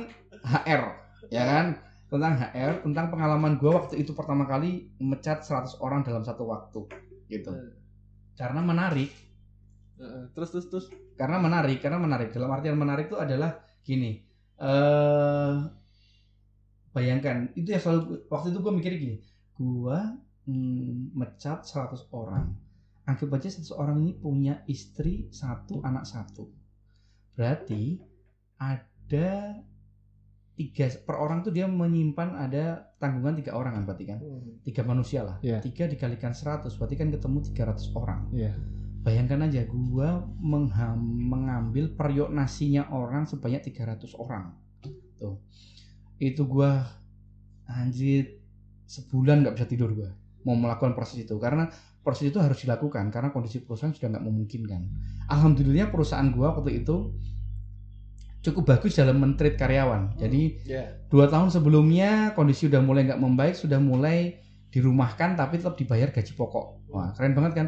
HR 0.44 0.82
ya 1.28 1.42
kan 1.42 1.66
tentang 2.08 2.34
HR 2.36 2.72
tentang 2.84 3.06
pengalaman 3.08 3.56
gue 3.56 3.68
waktu 3.68 3.94
itu 3.98 4.12
pertama 4.12 4.44
kali 4.44 4.92
mecat 4.98 5.40
100 5.40 5.80
orang 5.80 6.04
dalam 6.04 6.22
satu 6.22 6.44
waktu 6.44 6.84
gitu 7.26 7.48
Hmm. 7.48 7.72
karena 8.36 8.60
menarik 8.60 9.10
Heeh, 9.98 10.30
Terus 10.30 10.54
terus 10.54 10.66
terus. 10.68 10.86
karena 11.16 11.36
menarik 11.36 11.82
karena 11.82 11.98
menarik 11.98 12.30
dalam 12.30 12.48
artian 12.48 12.76
menarik 12.76 13.08
itu 13.08 13.16
adalah 13.16 13.58
gini 13.82 14.22
eh 14.56 15.56
bayangkan 16.90 17.50
itu 17.54 17.68
ya 17.68 17.78
selalu 17.78 18.26
waktu 18.26 18.50
itu 18.50 18.58
gue 18.58 18.72
mikir 18.74 18.92
gini 18.94 19.16
gue 19.54 19.98
mm, 20.46 21.14
mecat 21.14 21.62
100 21.62 22.08
orang 22.10 22.54
anggap 23.08 23.40
aja 23.40 23.48
100 23.48 23.72
orang 23.72 24.04
ini 24.04 24.12
punya 24.20 24.60
istri 24.68 25.32
satu 25.32 25.80
anak 25.80 26.04
satu 26.04 26.52
berarti 27.32 27.96
ada 28.60 29.64
tiga 30.58 30.90
per 31.06 31.16
orang 31.16 31.40
tuh 31.46 31.54
dia 31.54 31.70
menyimpan 31.70 32.34
ada 32.34 32.90
tanggungan 32.98 33.38
tiga 33.38 33.54
orang 33.54 33.78
kan 33.78 33.82
berarti 33.86 34.04
kan 34.10 34.18
tiga 34.66 34.82
manusia 34.82 35.22
lah 35.22 35.36
Iya. 35.40 35.62
tiga 35.62 35.86
dikalikan 35.86 36.34
100 36.34 36.66
berarti 36.76 36.94
kan 36.98 37.08
ketemu 37.14 37.38
300 37.48 37.94
orang 37.96 38.20
Iya. 38.34 38.52
Bayangkan 38.98 39.46
aja 39.46 39.62
gua 39.70 40.26
mengham, 40.42 40.98
mengambil 41.00 41.94
periuk 41.94 42.28
nasinya 42.34 42.90
orang 42.92 43.24
sebanyak 43.24 43.62
300 43.70 44.10
orang. 44.18 44.52
Tuh. 45.16 45.38
Itu 46.18 46.44
gua 46.44 46.82
anjir 47.64 48.42
sebulan 48.90 49.46
nggak 49.46 49.54
bisa 49.54 49.66
tidur 49.70 49.94
gua 49.94 50.10
mau 50.42 50.58
melakukan 50.58 50.98
proses 50.98 51.22
itu 51.24 51.38
karena 51.38 51.70
proses 52.02 52.30
itu 52.30 52.38
harus 52.40 52.56
dilakukan 52.62 53.12
karena 53.12 53.28
kondisi 53.34 53.60
perusahaan 53.60 53.92
sudah 53.92 54.08
nggak 54.16 54.24
memungkinkan. 54.24 54.82
Alhamdulillah 55.28 55.92
perusahaan 55.92 56.28
gua 56.32 56.56
waktu 56.56 56.82
itu 56.84 57.12
cukup 58.40 58.64
bagus 58.76 58.96
dalam 58.96 59.18
mentreat 59.18 59.58
karyawan. 59.58 60.14
Jadi 60.16 60.62
Iya. 60.64 61.04
dua 61.10 61.26
tahun 61.26 61.50
sebelumnya 61.50 62.32
kondisi 62.38 62.70
udah 62.70 62.80
mulai 62.80 63.04
nggak 63.04 63.20
membaik, 63.20 63.54
sudah 63.58 63.82
mulai 63.82 64.38
dirumahkan 64.70 65.34
tapi 65.36 65.58
tetap 65.58 65.74
dibayar 65.76 66.08
gaji 66.12 66.32
pokok. 66.32 66.88
Wah 66.92 67.12
keren 67.12 67.34
banget 67.34 67.52
kan? 67.56 67.66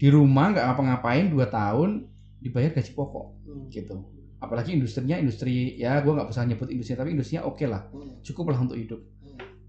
Di 0.00 0.08
rumah 0.10 0.50
nggak 0.50 0.64
ngapa-ngapain 0.64 1.30
dua 1.30 1.46
tahun 1.46 2.10
dibayar 2.42 2.74
gaji 2.74 2.92
pokok 2.96 3.26
gitu. 3.70 3.96
Apalagi 4.42 4.76
industrinya 4.76 5.16
industri 5.16 5.78
ya 5.80 6.04
gue 6.04 6.12
nggak 6.12 6.28
bisa 6.28 6.44
nyebut 6.44 6.68
industri 6.68 6.98
tapi 6.98 7.16
industrinya 7.16 7.48
oke 7.48 7.64
lah, 7.64 7.88
cukup 8.20 8.52
lah 8.52 8.58
untuk 8.60 8.76
hidup. 8.76 9.00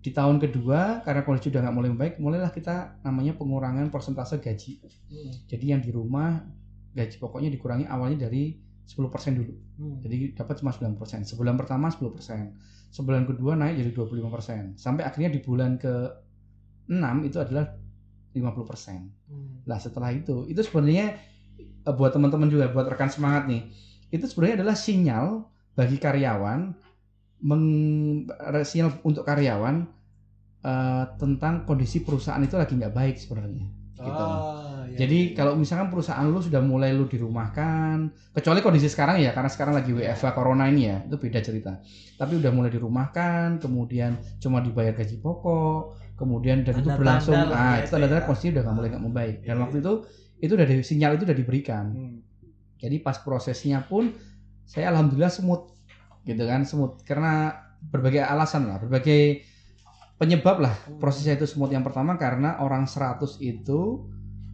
Di 0.05 0.13
tahun 0.13 0.37
kedua 0.37 1.01
karena 1.01 1.25
kondisi 1.25 1.49
udah 1.49 1.65
nggak 1.65 1.75
mulai 1.81 1.89
membaik, 1.89 2.15
mulailah 2.21 2.53
kita 2.53 3.01
namanya 3.01 3.33
pengurangan 3.33 3.89
persentase 3.89 4.37
gaji. 4.37 4.77
Jadi 5.49 5.65
yang 5.65 5.81
di 5.81 5.89
rumah 5.89 6.45
gaji 6.93 7.17
pokoknya 7.17 7.49
dikurangi 7.49 7.89
awalnya 7.89 8.29
dari 8.29 8.53
10% 8.85 9.01
dulu. 9.33 9.53
Jadi 10.05 10.37
dapat 10.37 10.61
cuma 10.61 10.69
9%. 10.69 11.25
Sebulan 11.25 11.57
pertama 11.57 11.89
10%. 11.89 12.13
Sebulan 12.93 13.25
kedua 13.25 13.57
naik 13.57 13.81
jadi 13.81 13.91
25%. 13.97 14.77
Sampai 14.77 15.09
akhirnya 15.09 15.33
di 15.33 15.41
bulan 15.41 15.81
ke-6 15.81 17.05
itu 17.25 17.37
adalah 17.41 17.65
50%. 18.37 19.65
Nah, 19.65 19.77
setelah 19.81 20.13
itu 20.13 20.45
itu 20.45 20.61
sebenarnya 20.61 21.17
eh, 21.81 21.95
buat 21.97 22.13
teman-teman 22.13 22.45
juga 22.45 22.69
buat 22.69 22.85
rekan 22.85 23.09
semangat 23.09 23.49
nih. 23.49 23.73
Itu 24.13 24.29
sebenarnya 24.29 24.61
adalah 24.61 24.77
sinyal 24.77 25.49
bagi 25.73 25.97
karyawan 25.97 26.77
meng 27.41 27.65
sinyal 28.63 29.01
untuk 29.01 29.25
karyawan 29.25 29.94
eh, 30.65 31.03
tentang 31.21 31.69
kondisi 31.69 32.01
perusahaan 32.01 32.41
itu 32.41 32.57
lagi 32.57 32.73
nggak 32.73 32.93
baik 32.93 33.15
sebenarnya. 33.21 33.85
Gitu. 33.95 34.11
Ah, 34.27 34.83
iya, 34.91 34.97
Jadi 34.99 35.19
iya. 35.31 35.35
kalau 35.39 35.55
misalkan 35.55 35.87
perusahaan 35.87 36.27
lu 36.27 36.43
sudah 36.43 36.59
mulai 36.59 36.91
lu 36.91 37.07
dirumahkan, 37.07 38.11
kecuali 38.35 38.59
kondisi 38.59 38.91
sekarang 38.91 39.23
ya, 39.23 39.31
karena 39.31 39.47
sekarang 39.47 39.71
lagi 39.71 39.95
WFH 39.95 40.35
corona 40.35 40.67
ini 40.67 40.91
ya, 40.91 40.97
itu 41.07 41.15
beda 41.15 41.39
cerita. 41.39 41.79
Tapi 42.19 42.43
udah 42.43 42.51
mulai 42.51 42.67
dirumahkan, 42.75 43.63
kemudian 43.63 44.19
cuma 44.43 44.59
dibayar 44.59 44.91
gaji 44.91 45.15
pokok, 45.23 45.95
kemudian 46.19 46.67
dan 46.67 46.83
itu 46.83 46.91
berlangsung, 46.91 47.39
lah 47.39 47.55
ah 47.55 47.73
ya, 47.79 47.87
itu 47.87 47.89
tanda-tanda 47.95 48.19
ya. 48.19 48.27
kondisi 48.27 48.47
udah 48.51 48.61
nggak 48.67 48.75
mulai 48.75 48.89
nggak 48.91 49.05
membaik. 49.07 49.37
Dan 49.47 49.55
Iya, 49.55 49.63
waktu 49.63 49.77
itu 49.79 49.93
itu 50.43 50.51
udah 50.59 50.67
di, 50.67 50.75
sinyal 50.83 51.11
itu 51.15 51.23
udah 51.23 51.37
diberikan. 51.39 51.85
Hmm. 51.95 52.17
Jadi 52.75 52.99
pas 52.99 53.15
prosesnya 53.23 53.79
pun 53.87 54.11
saya 54.67 54.91
alhamdulillah 54.91 55.31
smooth, 55.31 55.71
gitu 56.27 56.43
kan, 56.43 56.67
smooth 56.67 56.99
karena 57.07 57.63
berbagai 57.79 58.27
alasan 58.27 58.67
lah, 58.67 58.83
berbagai 58.83 59.54
penyebab 60.15 60.63
lah 60.63 60.75
prosesnya 60.97 61.35
itu 61.35 61.43
smooth 61.43 61.75
yang 61.75 61.83
pertama 61.83 62.15
karena 62.15 62.63
orang 62.63 62.87
100 62.87 63.39
itu 63.43 64.07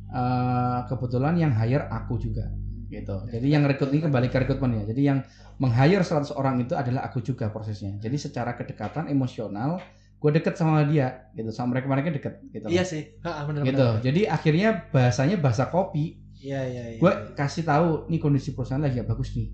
eh, 0.09 0.79
kebetulan 0.89 1.37
yang 1.37 1.53
hire 1.53 1.85
aku 1.89 2.17
juga 2.17 2.49
gitu. 2.91 3.15
Jadi 3.31 3.47
yang 3.47 3.63
rekrut 3.63 3.89
ini 3.95 4.03
kembali 4.03 4.27
ke 4.27 4.37
rekrutmen 4.43 4.83
ya. 4.83 4.91
Jadi 4.91 5.01
yang 5.07 5.23
meng-hire 5.63 6.03
100 6.03 6.35
orang 6.35 6.59
itu 6.59 6.75
adalah 6.75 7.07
aku 7.07 7.23
juga 7.23 7.47
prosesnya. 7.47 7.95
Jadi 8.03 8.19
secara 8.19 8.53
kedekatan 8.59 9.07
emosional 9.07 9.79
gue 10.21 10.31
deket 10.37 10.59
sama 10.59 10.83
dia 10.85 11.31
gitu. 11.33 11.49
Sama 11.55 11.73
mereka 11.79 11.87
mereka 11.87 12.11
deket 12.11 12.33
gitu 12.51 12.67
Iya 12.67 12.83
sih. 12.83 13.15
Ha, 13.23 13.47
bener, 13.47 13.63
gitu. 13.65 13.79
bener. 13.79 14.03
jadi 14.03 14.21
akhirnya 14.29 14.69
bahasanya 14.91 15.39
bahasa 15.39 15.71
kopi. 15.71 16.19
Iya 16.41 16.61
iya 16.67 16.83
iya. 16.97 16.99
gue 16.99 17.11
kasih 17.37 17.63
tahu 17.63 18.09
nih 18.09 18.17
kondisi 18.17 18.57
perusahaan 18.57 18.81
lagi 18.81 18.99
gak 18.99 19.09
bagus 19.09 19.33
nih. 19.39 19.49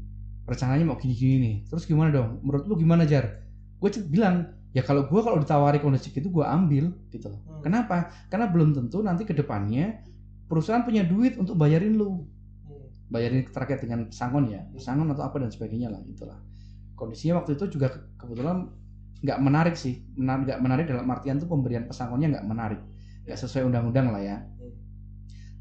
Rencananya 0.47 0.83
mau 0.87 0.97
gini-gini 0.97 1.37
nih. 1.39 1.55
Terus 1.69 1.83
gimana 1.85 2.09
dong? 2.09 2.41
Menurut 2.41 2.63
lu 2.65 2.75
gimana 2.79 3.03
jar? 3.03 3.43
Gue 3.77 3.91
bilang 4.07 4.49
ya 4.77 4.85
kalau 4.85 5.09
gue 5.09 5.21
kalau 5.25 5.41
ditawari 5.41 5.81
kondisi 5.81 6.13
gitu 6.13 6.29
gue 6.29 6.45
ambil 6.45 6.93
gitu 7.09 7.33
loh. 7.33 7.41
Hmm. 7.41 7.65
kenapa? 7.65 8.13
Karena 8.29 8.45
belum 8.53 8.77
tentu 8.77 9.01
nanti 9.01 9.25
ke 9.25 9.33
depannya 9.33 10.05
perusahaan 10.45 10.85
punya 10.85 11.01
duit 11.01 11.33
untuk 11.41 11.57
bayarin 11.57 11.97
lu. 11.97 12.21
Hmm. 12.69 12.85
bayarin 13.09 13.41
terkait 13.49 13.81
dengan 13.81 14.05
pesangon 14.05 14.53
ya 14.53 14.61
pesangon 14.69 15.09
atau 15.17 15.25
apa 15.25 15.41
dan 15.41 15.49
sebagainya 15.49 15.89
lah 15.89 15.97
gitulah 16.05 16.37
kondisinya 16.93 17.41
waktu 17.41 17.57
itu 17.57 17.65
juga 17.73 17.89
ke- 17.93 18.05
kebetulan 18.21 18.69
nggak 19.17 19.39
menarik 19.41 19.73
sih. 19.73 20.05
Menar- 20.13 20.45
nggak 20.45 20.59
menarik 20.61 20.85
dalam 20.85 21.09
artian 21.09 21.41
tuh 21.41 21.49
pemberian 21.49 21.89
pesangonnya 21.89 22.37
nggak 22.37 22.45
menarik. 22.45 22.81
Nggak 23.25 23.37
sesuai 23.41 23.65
undang-undang 23.65 24.13
lah 24.13 24.21
ya. 24.21 24.37
Hmm. 24.41 24.73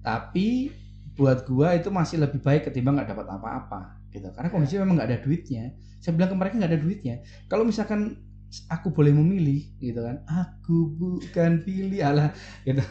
tapi 0.05 0.71
buat 1.17 1.49
gua 1.49 1.75
itu 1.75 1.89
masih 1.91 2.21
lebih 2.21 2.39
baik 2.45 2.69
ketimbang 2.69 3.01
nggak 3.01 3.17
dapat 3.17 3.27
apa-apa 3.33 3.81
gitu. 4.13 4.29
Karena 4.37 4.49
kondisinya 4.53 4.85
memang 4.85 5.01
nggak 5.01 5.09
ada 5.09 5.19
duitnya. 5.25 5.65
Saya 5.99 6.13
bilang 6.15 6.31
ke 6.31 6.37
mereka 6.37 6.55
nggak 6.61 6.73
ada 6.77 6.81
duitnya. 6.81 7.15
Kalau 7.49 7.65
misalkan 7.65 8.26
aku 8.71 8.95
boleh 8.95 9.13
memilih 9.13 9.67
gitu 9.79 10.01
kan. 10.01 10.23
Aku 10.27 10.95
bukan 10.95 11.63
pilih 11.63 12.01
Allah 12.01 12.31
gitu. 12.63 12.83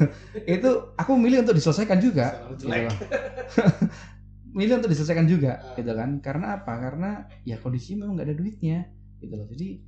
Itu 0.45 0.93
aku 0.95 1.15
milih 1.15 1.47
untuk 1.47 1.55
diselesaikan 1.57 1.99
juga 1.99 2.45
gitu. 2.53 2.69
Loh. 2.69 2.91
milih 4.57 4.79
untuk 4.79 4.91
diselesaikan 4.91 5.27
juga 5.27 5.59
Ah. 5.59 5.75
gitu 5.75 5.91
kan. 5.91 6.09
Karena 6.23 6.59
apa? 6.61 6.73
Karena 6.79 7.09
ya 7.43 7.59
kondisi 7.59 7.95
memang 7.95 8.15
nggak 8.15 8.27
ada 8.31 8.35
duitnya 8.37 8.87
gitu 9.19 9.33
loh. 9.35 9.47
Jadi 9.51 9.83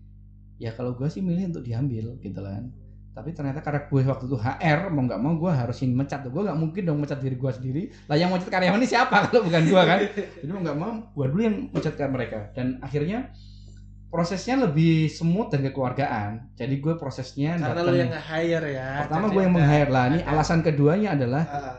ya 0.58 0.74
kalau 0.74 0.98
gue 0.98 1.08
sih 1.08 1.22
milih 1.22 1.54
untuk 1.56 1.64
diambil 1.64 2.18
gitu 2.20 2.42
kan. 2.42 2.72
Tapi 3.18 3.34
ternyata 3.34 3.66
karena 3.66 3.90
gue 3.90 4.02
waktu 4.06 4.26
itu 4.30 4.38
HR 4.38 4.94
mau 4.94 5.02
nggak 5.10 5.22
mau 5.22 5.34
gue 5.42 5.50
harus 5.50 5.78
yang 5.82 5.98
mecat 5.98 6.22
tuh. 6.22 6.30
Gue 6.30 6.46
nggak 6.46 6.60
mungkin 6.60 6.82
dong 6.86 7.00
mecat 7.02 7.18
diri 7.18 7.34
gue 7.34 7.52
sendiri. 7.52 7.84
Lah 8.06 8.16
yang 8.20 8.30
mecat 8.30 8.50
karyawan 8.50 8.78
ini 8.78 8.88
siapa 8.88 9.16
kalau 9.30 9.42
bukan 9.42 9.64
gue 9.66 9.82
kan? 9.82 10.00
Jadi 10.44 10.52
mau 10.52 10.62
nggak 10.62 10.78
mau 10.78 10.92
gue 11.16 11.26
dulu 11.32 11.42
yang 11.42 11.58
mecat 11.74 11.96
mereka. 12.10 12.52
Dan 12.54 12.78
akhirnya 12.84 13.32
prosesnya 14.08 14.56
lebih 14.58 15.08
smooth 15.08 15.52
dan 15.52 15.62
kekeluargaan. 15.63 16.56
Jadi 16.56 16.80
gue 16.80 16.93
prosesnya 16.96 17.60
Karena 17.60 17.82
lu 17.84 17.93
yang 17.93 18.12
nge-hire 18.12 18.67
ya. 18.72 18.89
pertama 19.04 19.28
gue 19.28 19.41
yang 19.43 19.54
meng-hire 19.54 19.91
lah. 19.91 20.04
Ini 20.10 20.20
alasan 20.24 20.63
keduanya 20.63 21.13
adalah 21.13 21.43
Ah, 21.43 21.78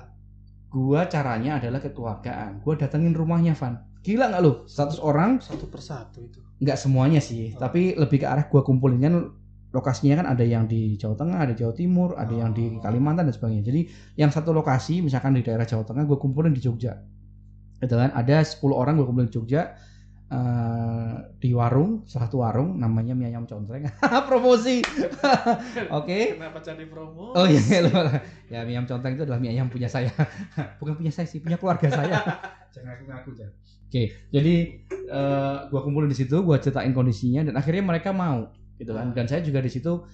gue 0.69 1.01
caranya 1.09 1.57
adalah 1.57 1.81
kekeluargaan. 1.81 2.61
Gue 2.61 2.77
datengin 2.77 3.17
rumahnya 3.17 3.57
Van. 3.57 3.81
Gila 4.05 4.29
nggak 4.29 4.43
lu? 4.45 4.53
100 4.69 5.01
orang 5.01 5.41
satu 5.41 5.67
persatu 5.67 6.21
itu. 6.23 6.41
nggak 6.59 6.75
semuanya 6.75 7.23
sih, 7.23 7.55
Oh. 7.55 7.63
tapi 7.63 7.95
lebih 7.95 8.19
ke 8.19 8.27
arah 8.27 8.51
gue 8.51 8.63
kumpulin 8.67 8.99
kan 8.99 9.15
lokasinya 9.71 10.19
kan 10.19 10.27
ada 10.27 10.43
yang 10.43 10.67
di 10.67 10.99
Jawa 10.99 11.15
Tengah, 11.15 11.39
ada 11.47 11.55
Jawa 11.55 11.71
Timur, 11.71 12.19
ada 12.19 12.35
yang 12.35 12.51
di 12.51 12.67
Oh. 12.75 12.83
Kalimantan 12.83 13.31
dan 13.31 13.35
sebagainya. 13.35 13.63
Jadi 13.63 13.81
yang 14.17 14.29
satu 14.29 14.51
lokasi 14.51 14.99
misalkan 15.01 15.39
di 15.39 15.47
daerah 15.47 15.63
Jawa 15.63 15.87
Tengah 15.87 16.03
gue 16.03 16.19
kumpulin 16.19 16.51
di 16.51 16.59
Jogja. 16.59 16.99
Gitu 17.79 17.95
kan? 17.95 18.11
Ada 18.11 18.43
10 18.43 18.75
orang 18.75 18.99
gue 18.99 19.07
kumpulin 19.07 19.31
di 19.31 19.39
Jogja 19.39 19.71
eh, 20.29 21.17
di 21.41 21.51
warung, 21.57 22.05
salah 22.05 22.29
satu 22.29 22.45
warung 22.45 22.77
namanya 22.77 23.17
mie 23.17 23.33
ayam 23.33 23.49
contreng. 23.49 23.89
Promosi. 24.29 24.85
Oke. 25.99 26.37
Kenapa 26.37 26.61
jadi 26.61 26.85
promo? 26.85 27.33
Oh 27.33 27.47
iya, 27.49 27.61
iya, 27.65 27.79
lupa. 27.89 28.21
ya 28.53 28.61
mie 28.69 28.77
ayam 28.77 28.85
contreng 28.85 29.17
itu 29.17 29.25
adalah 29.25 29.41
mie 29.41 29.57
ayam 29.57 29.73
punya 29.73 29.89
saya, 29.89 30.13
bukan 30.81 31.01
punya 31.01 31.13
saya 31.13 31.25
sih, 31.25 31.41
punya 31.41 31.57
keluarga 31.57 31.89
saya. 31.89 32.21
Jangan 32.75 32.91
aku 32.99 33.05
ngaku 33.09 33.31
jangan. 33.37 33.55
Oke, 33.89 34.03
jadi 34.29 34.55
eh, 35.09 35.59
gua 35.73 35.81
kumpulin 35.81 36.13
di 36.13 36.19
situ, 36.19 36.45
gua 36.45 36.61
ceritain 36.61 36.93
kondisinya 36.93 37.49
dan 37.49 37.57
akhirnya 37.57 37.81
mereka 37.81 38.13
mau, 38.13 38.53
gitu 38.77 38.93
kan. 38.93 39.17
Dan 39.17 39.25
saya 39.25 39.41
juga 39.41 39.65
di 39.65 39.73
situ 39.73 40.05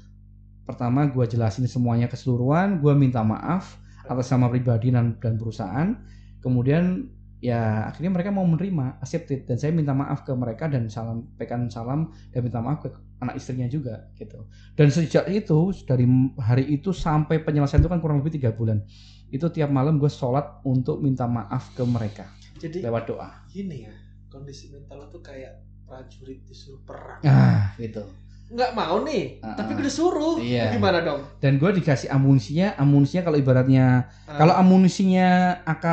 pertama 0.63 1.11
gua 1.11 1.27
jelasin 1.27 1.67
semuanya 1.67 2.07
keseluruhan, 2.07 2.79
gua 2.79 2.95
minta 2.95 3.27
maaf 3.27 3.83
atas 4.07 4.31
nama 4.31 4.47
pribadi 4.47 4.95
dan, 4.95 5.19
dan 5.19 5.35
perusahaan. 5.35 5.97
Kemudian 6.45 7.09
ya 7.45 7.93
akhirnya 7.93 8.09
mereka 8.09 8.33
mau 8.33 8.49
menerima, 8.49 9.05
accepted 9.05 9.45
dan 9.45 9.61
saya 9.61 9.77
minta 9.77 9.93
maaf 9.93 10.25
ke 10.25 10.33
mereka 10.33 10.65
dan 10.65 10.89
sampaikan 10.89 11.69
salam 11.69 12.09
dan 12.33 12.41
minta 12.41 12.65
maaf 12.65 12.81
ke 12.81 12.89
anak 13.21 13.37
istrinya 13.37 13.69
juga 13.69 14.09
gitu. 14.17 14.49
Dan 14.73 14.89
sejak 14.89 15.29
itu 15.29 15.59
dari 15.85 16.09
hari 16.41 16.73
itu 16.73 16.97
sampai 16.97 17.45
penyelesaian 17.45 17.85
itu 17.85 17.93
kan 17.93 18.01
kurang 18.01 18.25
lebih 18.25 18.41
tiga 18.41 18.49
bulan. 18.49 18.81
Itu 19.29 19.53
tiap 19.53 19.69
malam 19.69 20.01
gue 20.01 20.09
sholat 20.09 20.65
untuk 20.65 21.03
minta 21.03 21.27
maaf 21.27 21.75
ke 21.75 21.83
mereka 21.83 22.25
Jadi 22.57 22.81
lewat 22.81 23.05
doa. 23.05 23.29
gini 23.51 23.85
ya, 23.85 23.93
kondisi 24.31 24.73
mental 24.73 25.11
tuh 25.11 25.21
kayak 25.21 25.61
prajurit 25.85 26.41
disuruh 26.49 26.81
perang. 26.83 27.21
Ah, 27.23 27.77
gitu. 27.77 28.01
Nggak 28.45 28.73
mau 28.73 29.03
nih, 29.03 29.41
Ah, 29.43 29.57
tapi 29.59 29.75
ah. 29.75 29.77
gue 29.81 29.85
disuruh. 29.85 30.37
Iya. 30.39 30.73
Gimana 30.73 31.03
dong? 31.03 31.21
Dan 31.43 31.59
gue 31.59 31.71
dikasih 31.77 32.09
amunisinya, 32.09 32.79
amunisinya 32.79 33.23
kalau 33.27 33.37
ibaratnya 33.37 34.09
Ah, 34.25 34.39
kalau 34.39 34.55
amunisinya 34.55 35.61
AK 35.67 35.85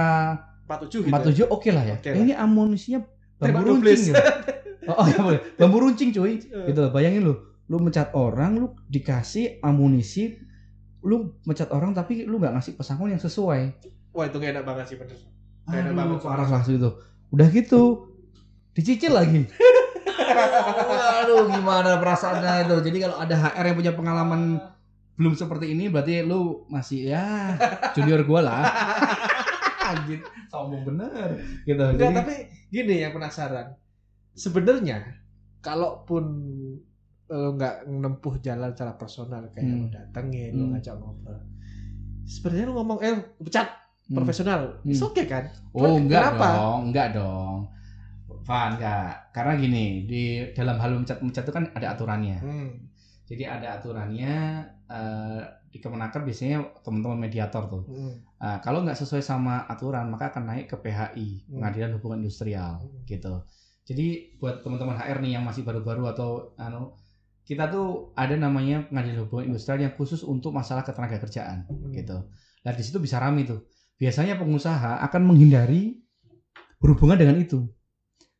47 0.79 1.07
gitu. 1.07 1.47
47 1.47 1.55
oke 1.55 1.69
lah 1.75 1.83
ya. 1.83 1.97
Eh, 1.99 2.11
lah. 2.11 2.17
Ini 2.23 2.31
amunisinya 2.39 2.99
bambu 3.03 3.43
Tembak 3.43 3.63
runcing 3.67 4.13
gitu. 4.13 4.23
Oh, 4.89 4.95
oh 4.97 5.05
ya 5.05 5.19
boleh. 5.21 5.41
Bambu 5.59 5.77
runcing 5.77 6.09
cuy. 6.09 6.41
Eh. 6.41 6.65
Gitu 6.71 6.79
loh. 6.81 6.89
Bayangin 6.89 7.21
lu, 7.21 7.33
lu 7.69 7.77
mencat 7.77 8.09
orang, 8.17 8.57
lu 8.57 8.67
dikasih 8.89 9.61
amunisi, 9.61 10.41
lu 11.05 11.37
mencat 11.45 11.69
orang 11.69 11.93
tapi 11.93 12.25
lu 12.25 12.41
nggak 12.41 12.57
ngasih 12.57 12.73
pesangon 12.77 13.13
yang 13.13 13.21
sesuai. 13.21 13.61
Wah 14.11 14.25
itu 14.27 14.37
gak 14.41 14.51
enak 14.57 14.65
banget 14.67 14.85
sih 14.91 14.97
bener. 14.99 15.17
Gak 15.69 15.79
enak 15.85 15.93
banget. 15.95 16.17
Parah 16.25 16.49
lah 16.49 16.61
itu. 16.65 16.89
Udah 17.31 17.47
gitu, 17.47 18.11
dicicil 18.75 19.15
lagi. 19.15 19.47
Aduh, 21.21 21.47
gimana 21.47 21.95
perasaannya 21.95 22.67
itu. 22.67 22.75
Jadi 22.91 22.97
kalau 22.99 23.15
ada 23.21 23.35
HR 23.39 23.65
yang 23.71 23.77
punya 23.77 23.93
pengalaman 23.95 24.41
belum 25.15 25.37
seperti 25.37 25.71
ini, 25.71 25.87
berarti 25.87 26.27
lu 26.27 26.67
masih 26.67 27.13
ya 27.13 27.55
junior 27.95 28.25
gua 28.27 28.41
lah. 28.43 28.63
Anjir, 29.91 30.19
sombong 30.47 30.83
bener. 30.87 31.29
Gitu. 31.63 31.79
Enggak, 31.79 32.07
Jadi, 32.07 32.17
tapi 32.17 32.35
gini 32.67 32.95
yang 32.99 33.11
penasaran. 33.11 33.67
Sebenarnya 34.31 34.97
kalaupun 35.59 36.23
lo 37.27 37.55
nggak 37.55 37.87
menempuh 37.87 38.35
jalan 38.39 38.71
secara 38.71 38.95
personal 38.95 39.47
kayak 39.51 39.63
Hmm. 39.63 39.77
lo 39.77 39.87
datengin, 39.87 40.51
lo 40.51 40.63
Hmm. 40.67 40.71
ngajak 40.75 40.95
ngobrol. 40.95 41.39
Sebenarnya 42.23 42.65
lo 42.67 42.73
ngomong 42.75 42.99
eh 42.99 43.15
pecat 43.39 43.67
Hmm. 44.07 44.15
profesional, 44.19 44.61
Hmm. 44.83 44.91
it's 44.91 44.99
okay 44.99 45.23
kan? 45.23 45.47
Oh 45.71 45.95
enggak 45.95 46.35
Kenapa? 46.35 46.47
dong, 46.51 46.79
enggak 46.91 47.07
dong. 47.15 47.57
Van 48.41 48.75
enggak. 48.75 49.31
Karena 49.31 49.53
gini, 49.55 49.85
di 50.03 50.23
dalam 50.51 50.75
hal 50.75 50.91
mencat-mencat 50.97 51.43
itu 51.45 51.53
kan 51.53 51.65
ada 51.71 51.87
aturannya. 51.95 52.37
Hmm. 52.41 52.69
Jadi 53.23 53.43
ada 53.47 53.79
aturannya 53.79 54.35
eh, 54.91 55.39
di 55.71 55.79
Kemenaker 55.79 56.19
biasanya 56.19 56.83
teman-teman 56.83 57.15
mediator 57.21 57.63
tuh. 57.71 57.83
Hmm. 57.87 58.11
Nah, 58.41 58.57
kalau 58.57 58.81
nggak 58.81 58.97
sesuai 58.97 59.21
sama 59.21 59.69
aturan 59.69 60.09
maka 60.09 60.33
akan 60.33 60.49
naik 60.49 60.65
ke 60.65 60.75
PHI, 60.75 61.45
Hmm. 61.45 61.61
Pengadilan 61.61 61.93
Hubungan 61.93 62.25
Industrial 62.25 62.81
Hmm. 62.81 63.05
gitu. 63.05 63.33
Jadi 63.85 64.07
buat 64.37 64.65
teman-teman 64.65 64.97
HR 64.97 65.21
nih 65.21 65.37
yang 65.37 65.45
masih 65.45 65.61
baru-baru 65.61 66.09
atau 66.09 66.29
anu 66.57 66.97
kita 67.41 67.69
tuh 67.69 68.13
ada 68.17 68.33
namanya 68.33 68.81
Pengadilan 68.89 69.29
Hubungan 69.29 69.53
Industrial 69.53 69.77
yang 69.79 69.93
khusus 69.93 70.25
untuk 70.25 70.49
masalah 70.51 70.81
ketenaga 70.81 71.21
kerjaan 71.21 71.69
Hmm. 71.69 71.93
gitu. 71.93 72.17
Nah 72.65 72.71
di 72.73 72.81
situ 72.81 72.97
bisa 72.97 73.21
rame 73.21 73.45
tuh. 73.45 73.61
Biasanya 73.95 74.33
pengusaha 74.35 75.05
akan 75.05 75.21
menghindari 75.21 76.01
berhubungan 76.81 77.21
dengan 77.21 77.37
itu. 77.37 77.69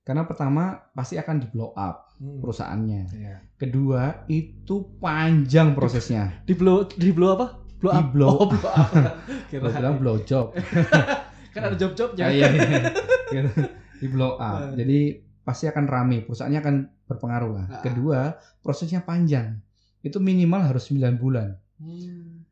Karena 0.01 0.25
pertama 0.25 0.81
pasti 0.97 1.21
akan 1.21 1.37
di 1.37 1.47
blow 1.47 1.77
up 1.77 2.09
Hmm. 2.17 2.41
perusahaannya. 2.41 3.01
Iya. 3.13 3.35
Kedua 3.53 4.25
itu 4.25 4.97
panjang 4.97 5.77
prosesnya. 5.77 6.41
Di 6.41 6.57
blow 6.57 6.89
di 6.89 7.13
blow 7.13 7.37
apa? 7.37 7.60
Blow 7.81 7.91
up. 7.91 8.07
blow. 8.13 8.29
Oh, 8.37 8.47
blow 8.47 8.69
up. 8.69 8.89
Bilang 9.49 9.97
blow 9.97 10.21
job. 10.21 10.53
kan 11.53 11.61
ada 11.67 11.75
job-jobnya. 11.75 12.29
Ah, 12.29 12.31
iya, 12.31 12.47
iya. 12.53 13.41
Di 13.99 14.07
blow 14.07 14.37
up. 14.37 14.77
Eh. 14.77 14.85
Jadi 14.85 14.99
pasti 15.41 15.65
akan 15.65 15.89
rame, 15.89 16.21
perusahaannya 16.23 16.59
akan 16.61 16.75
berpengaruh 17.09 17.51
lah. 17.57 17.65
Ah. 17.73 17.81
Kedua, 17.81 18.19
prosesnya 18.61 19.01
panjang. 19.01 19.57
Itu 20.05 20.21
minimal 20.21 20.71
harus 20.71 20.93
9 20.93 21.17
bulan. 21.17 21.57
Hmm. 21.81 22.45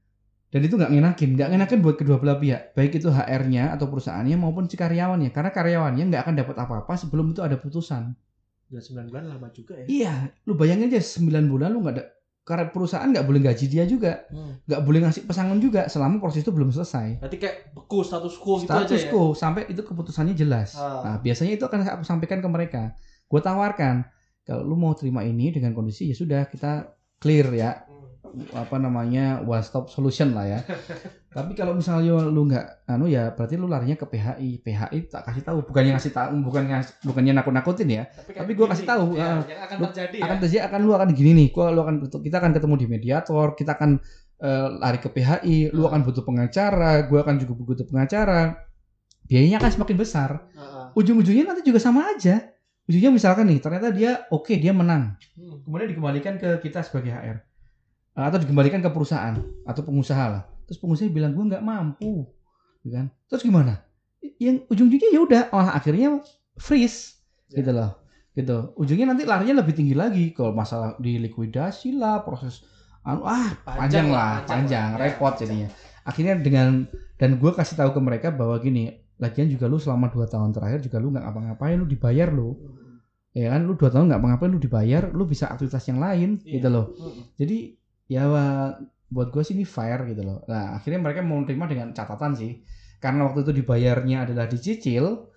Dan 0.49 0.65
itu 0.65 0.81
nggak 0.81 0.89
ngenakin, 0.89 1.29
nggak 1.37 1.49
ngenakin 1.53 1.79
buat 1.85 1.95
kedua 2.01 2.17
belah 2.17 2.41
pihak, 2.41 2.73
baik 2.73 2.97
itu 2.97 3.13
HR-nya 3.13 3.69
atau 3.77 3.85
perusahaannya 3.85 4.33
maupun 4.33 4.65
si 4.65 4.81
karyawannya. 4.81 5.29
Karena 5.29 5.53
karyawannya 5.53 6.09
nggak 6.09 6.21
akan 6.25 6.35
dapat 6.41 6.55
apa-apa 6.57 6.93
sebelum 6.97 7.37
itu 7.37 7.45
ada 7.45 7.53
putusan. 7.61 8.17
Udah 8.73 8.81
9 8.81 9.13
bulan 9.13 9.29
lama 9.29 9.47
juga 9.53 9.77
ya. 9.77 9.85
Iya, 9.85 10.13
lu 10.49 10.57
bayangin 10.57 10.89
aja 10.89 11.01
9 11.01 11.45
bulan 11.45 11.69
lu 11.69 11.85
nggak 11.85 11.95
ada 12.01 12.05
karena 12.49 12.65
perusahaan 12.67 13.05
nggak 13.05 13.21
boleh 13.21 13.41
gaji 13.43 13.65
dia 13.69 13.85
juga, 13.85 14.25
Hmm. 14.27 14.57
nggak 14.65 14.81
boleh 14.81 15.05
ngasih 15.05 15.23
pesangon 15.23 15.62
juga 15.62 15.85
selama 15.85 16.17
proses 16.17 16.41
itu 16.41 16.49
belum 16.49 16.73
selesai. 16.73 17.21
Berarti 17.21 17.38
kayak 17.38 17.55
beku 17.71 18.01
status 18.01 18.33
quo 18.35 18.57
gitu 18.57 18.65
status 18.65 18.89
aja 18.89 18.97
ya. 18.97 19.07
quo 19.07 19.25
sampai 19.31 19.69
itu 19.69 19.79
keputusannya 19.79 20.33
jelas. 20.33 20.73
Ah. 20.73 21.05
Nah, 21.05 21.15
biasanya 21.19 21.53
itu 21.53 21.62
akan 21.62 21.85
aku 21.85 22.03
sampaikan 22.03 22.41
ke 22.41 22.49
mereka. 22.49 22.97
Gue 23.23 23.38
tawarkan 23.39 24.01
kalau 24.41 24.65
lu 24.65 24.73
mau 24.73 24.91
terima 24.91 25.21
ini 25.21 25.53
dengan 25.53 25.71
kondisi 25.71 26.09
ya 26.09 26.17
sudah 26.17 26.41
kita 26.45 26.89
clear 27.17 27.45
ya 27.51 27.85
Hmm. 28.25 28.45
apa 28.55 28.75
namanya 28.75 29.41
one 29.41 29.62
stop 29.62 29.85
solution 29.88 30.33
lah 30.33 30.45
ya. 30.47 30.59
Tapi 31.29 31.53
kalau 31.53 31.77
misalnya 31.77 32.25
lu 32.25 32.49
nggak 32.49 32.89
anu 32.89 33.05
ya 33.05 33.29
berarti 33.37 33.53
lu 33.53 33.69
larinya 33.69 33.93
ke 33.93 34.05
PHI. 34.09 34.65
PHI 34.65 34.97
tak 35.13 35.29
kasih 35.29 35.43
tahu 35.45 35.57
bukannya 35.69 35.93
ngasih 35.93 36.13
tahu 36.13 36.33
bukan 36.41 36.63
ngas, 36.65 36.87
bukannya 37.05 37.33
nakut-nakutin 37.37 37.87
ya. 37.89 38.03
kan 38.09 38.41
Tapi 38.45 38.51
gua 38.57 38.65
gini, 38.65 38.73
kasih 38.73 38.87
tahu, 38.89 39.05
ya, 39.13 39.25
ah, 39.29 39.39
yang 39.45 39.61
akan 39.61 39.75
lu 39.77 39.85
terjadi 39.93 40.17
Akan 40.25 40.37
ya. 40.37 40.41
terjadi 40.41 40.61
akan 40.65 40.79
lu 40.81 40.91
akan 40.97 41.09
gini 41.13 41.31
nih. 41.37 41.47
Gua 41.53 41.69
lu 41.69 41.79
akan 41.85 41.95
kita 42.09 42.35
akan 42.41 42.51
ketemu 42.57 42.75
di 42.81 42.87
mediator, 42.89 43.47
kita 43.53 43.71
akan 43.77 44.01
eh, 44.41 44.67
lari 44.81 44.97
ke 44.97 45.09
PHI, 45.13 45.69
lu 45.69 45.85
akan 45.85 46.01
butuh 46.01 46.25
pengacara, 46.25 47.05
gua 47.05 47.19
akan 47.21 47.35
juga 47.37 47.53
butuh 47.53 47.85
pengacara. 47.85 48.65
Biayanya 49.29 49.61
akan 49.61 49.69
semakin 49.69 49.97
besar 50.01 50.49
ujung-ujungnya 50.97 51.53
nanti 51.53 51.61
juga 51.65 51.79
sama 51.81 52.09
aja. 52.15 52.49
Ujungnya 52.89 53.13
misalkan 53.13 53.45
nih, 53.45 53.61
ternyata 53.61 53.93
dia 53.93 54.25
oke, 54.33 54.49
dia 54.57 54.73
menang. 54.73 55.13
Hmm. 55.37 55.61
Kemudian 55.61 55.93
dikembalikan 55.93 56.41
ke 56.41 56.57
kita 56.65 56.81
sebagai 56.81 57.13
HR. 57.13 57.37
Atau 58.17 58.41
dikembalikan 58.41 58.81
ke 58.81 58.89
perusahaan 58.89 59.37
atau 59.63 59.81
pengusaha 59.85 60.25
lah. 60.25 60.43
Terus 60.69 60.77
pengusaha 60.77 61.10
bilang 61.10 61.34
gue 61.34 61.41
nggak 61.49 61.65
mampu, 61.65 62.29
gitu 62.79 62.93
kan? 62.93 63.10
Terus 63.25 63.41
gimana? 63.41 63.82
Yang 64.38 64.69
ujung-ujungnya 64.69 65.10
ya 65.10 65.19
udah, 65.25 65.41
oh, 65.49 65.65
akhirnya 65.65 66.21
freeze, 66.55 67.17
Ya. 67.49 67.65
gitu 67.65 67.73
loh, 67.73 67.97
gitu. 68.32 68.77
Ujungnya 68.77 69.10
nanti 69.10 69.25
larinya 69.25 69.65
lebih 69.65 69.73
tinggi 69.73 69.97
lagi 69.97 70.29
kalau 70.32 70.53
masalah 70.53 70.93
di 71.01 71.17
likuidasi 71.17 71.97
lah, 71.97 72.21
proses 72.21 72.62
anu 73.01 73.25
ah 73.25 73.49
panjang, 73.65 74.13
lah, 74.13 74.45
panjang, 74.45 74.93
lah. 74.93 74.99
Ya, 75.01 75.03
repot 75.10 75.34
panjang. 75.34 75.41
jadinya. 75.49 75.67
Akhirnya 76.05 76.36
dengan 76.38 76.86
dan 77.17 77.41
gue 77.41 77.51
kasih 77.51 77.73
tahu 77.73 77.95
ke 77.95 78.00
mereka 78.04 78.27
bahwa 78.29 78.60
gini, 78.62 78.93
lagian 79.17 79.50
juga 79.50 79.65
lu 79.65 79.81
selama 79.81 80.13
dua 80.13 80.29
tahun 80.29 80.54
terakhir 80.54 80.85
juga 80.85 81.02
lu 81.02 81.10
nggak 81.10 81.23
ngapa-ngapain, 81.25 81.75
lu 81.79 81.87
dibayar 81.89 82.29
lu, 82.29 82.54
Hmm. 82.54 83.02
ya 83.33 83.56
kan? 83.56 83.65
Lu 83.65 83.73
dua 83.73 83.89
tahun 83.89 84.12
nggak 84.12 84.19
ngapa-ngapain, 84.19 84.52
lu 84.54 84.60
dibayar, 84.62 85.04
lu 85.10 85.23
bisa 85.25 85.48
aktivitas 85.50 85.83
yang 85.89 85.98
lain, 85.98 86.29
Iya. 86.43 86.60
gitu 86.60 86.67
loh. 86.69 86.85
Hmm. 86.93 87.23
Jadi 87.33 87.58
ya 88.06 88.25
buat 89.10 89.33
gue 89.33 89.41
sih 89.41 89.57
ini 89.57 89.65
fair 89.65 90.05
gitu 90.05 90.21
loh. 90.21 90.45
Nah 90.45 90.77
akhirnya 90.77 91.01
mereka 91.01 91.25
mau 91.25 91.41
terima 91.43 91.65
dengan 91.65 91.89
catatan 91.91 92.37
sih, 92.37 92.62
karena 93.01 93.25
waktu 93.25 93.41
itu 93.41 93.51
dibayarnya 93.62 94.29
adalah 94.29 94.45
dicicil, 94.45 95.29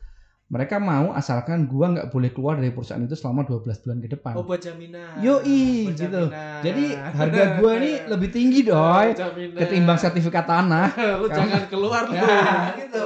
mereka 0.52 0.76
mau 0.76 1.16
asalkan 1.16 1.64
gua 1.64 1.96
nggak 1.96 2.12
boleh 2.12 2.28
keluar 2.28 2.60
dari 2.60 2.68
perusahaan 2.76 3.00
itu 3.00 3.16
selama 3.16 3.48
12 3.48 3.72
bulan 3.88 3.98
ke 4.04 4.08
depan. 4.12 4.32
Oh 4.36 4.44
buat 4.44 4.60
jaminan. 4.60 5.16
Yoi, 5.24 5.88
Buat 5.88 5.96
gitu. 5.96 6.22
jaminan. 6.28 6.60
Jadi 6.60 6.84
harga 6.92 7.42
gua 7.56 7.72
ini 7.80 7.92
lebih 8.12 8.28
tinggi 8.28 8.60
Jaminan. 8.68 9.56
ketimbang 9.56 9.96
sertifikat 9.96 10.44
tanah. 10.44 10.92
lu 11.24 11.26
jangan 11.32 11.64
keluar 11.72 12.04
lu. 12.04 12.20
Ya, 12.20 12.76
gitu. 12.76 13.04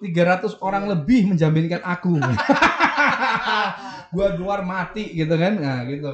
300 0.00 0.56
orang 0.64 0.88
lebih 0.88 1.36
menjaminkan 1.36 1.84
aku. 1.84 2.16
gue 4.14 4.28
keluar 4.38 4.62
mati 4.62 5.12
gitu 5.12 5.34
kan 5.36 5.58
nah 5.58 5.82
gitu 5.84 6.08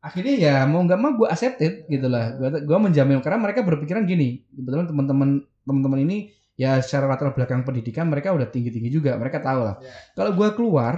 akhirnya 0.00 0.34
ya 0.40 0.54
mau 0.64 0.80
nggak 0.80 0.98
mau 1.00 1.12
gue 1.16 1.28
accepted 1.28 1.84
gitu 1.86 2.08
lah. 2.08 2.36
Gue 2.36 2.64
gue 2.64 2.78
menjamin 2.80 3.20
karena 3.20 3.38
mereka 3.40 3.60
berpikiran 3.60 4.08
gini. 4.08 4.44
Kebetulan 4.52 4.88
teman-teman 4.88 5.44
teman-teman 5.64 6.00
ini 6.08 6.32
ya 6.56 6.80
secara 6.80 7.08
latar 7.08 7.32
belakang 7.32 7.64
pendidikan 7.64 8.08
mereka 8.08 8.32
udah 8.32 8.48
tinggi 8.48 8.72
tinggi 8.72 8.92
juga 8.92 9.16
mereka 9.16 9.40
tahu 9.40 9.60
lah. 9.64 9.76
Ya. 9.80 9.92
kalau 10.16 10.32
gue 10.36 10.48
keluar 10.56 10.94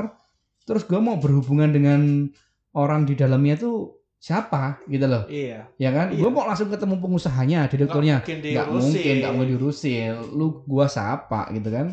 terus 0.63 0.87
gue 0.87 0.99
mau 0.99 1.19
berhubungan 1.19 1.71
dengan 1.71 2.31
orang 2.75 3.07
di 3.07 3.19
dalamnya 3.19 3.59
tuh 3.59 4.03
siapa 4.23 4.79
gitu 4.87 5.07
loh. 5.11 5.27
Iya. 5.27 5.67
ya 5.83 5.91
kan? 5.91 6.15
Iya. 6.15 6.23
gue 6.23 6.31
mau 6.31 6.47
langsung 6.47 6.71
ketemu 6.71 6.95
pengusahanya 7.03 7.67
direkturnya. 7.67 8.23
Nggak 8.23 8.69
mungkin 8.71 9.15
nggak 9.19 9.35
mau 9.35 9.45
diurusin. 9.45 10.15
Lu 10.31 10.63
gua 10.63 10.87
siapa 10.87 11.51
gitu 11.51 11.69
kan? 11.75 11.91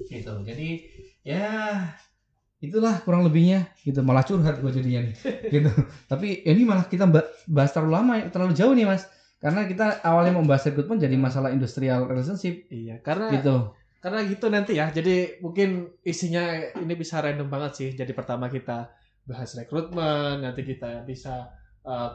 Gitu. 0.00 0.32
Jadi 0.48 0.68
ya 1.20 1.84
itulah 2.60 3.00
kurang 3.02 3.24
lebihnya 3.24 3.72
gitu 3.82 4.04
malah 4.04 4.20
curhat 4.20 4.60
gua 4.60 4.68
jadinya 4.68 5.08
nih 5.08 5.14
gitu 5.58 5.70
tapi 6.06 6.44
ini 6.44 6.62
malah 6.68 6.84
kita 6.84 7.08
ba- 7.08 7.28
bahas 7.48 7.72
terlalu 7.72 7.92
lama 7.96 8.14
terlalu 8.28 8.52
jauh 8.52 8.76
nih 8.76 8.84
mas 8.84 9.08
karena 9.40 9.64
kita 9.64 10.04
awalnya 10.04 10.36
membahas 10.36 10.68
rekrutmen 10.68 11.00
jadi 11.00 11.16
masalah 11.16 11.48
industrial 11.50 12.04
relationship 12.04 12.68
Iya, 12.68 13.00
karena 13.00 13.32
gitu 13.40 13.72
karena 14.00 14.24
gitu 14.24 14.46
nanti 14.48 14.72
ya. 14.80 14.88
Jadi 14.88 15.38
mungkin 15.44 15.92
isinya 16.00 16.72
ini 16.80 16.96
bisa 16.96 17.20
random 17.20 17.52
banget 17.52 17.72
sih. 17.76 17.90
Jadi 17.92 18.16
pertama 18.16 18.48
kita 18.48 18.88
bahas 19.28 19.52
rekrutmen, 19.52 20.40
nanti 20.40 20.64
kita 20.64 21.04
bisa 21.04 21.52
eh, 21.84 22.10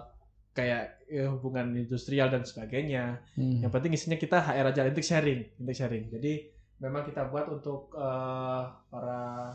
kayak 0.57 1.05
ya, 1.05 1.29
hubungan 1.29 1.77
industrial 1.77 2.33
dan 2.33 2.41
sebagainya. 2.41 3.21
Hmm. 3.37 3.61
Yang 3.61 3.71
penting 3.71 3.93
isinya 3.93 4.17
kita 4.17 4.37
HR 4.41 4.73
aja 4.73 4.81
untuk 4.89 5.05
sharing, 5.05 5.41
sharing. 5.61 6.09
Jadi 6.09 6.49
memang 6.81 7.05
kita 7.05 7.29
buat 7.29 7.53
untuk 7.53 7.93
eh, 7.93 8.61
para 8.89 9.53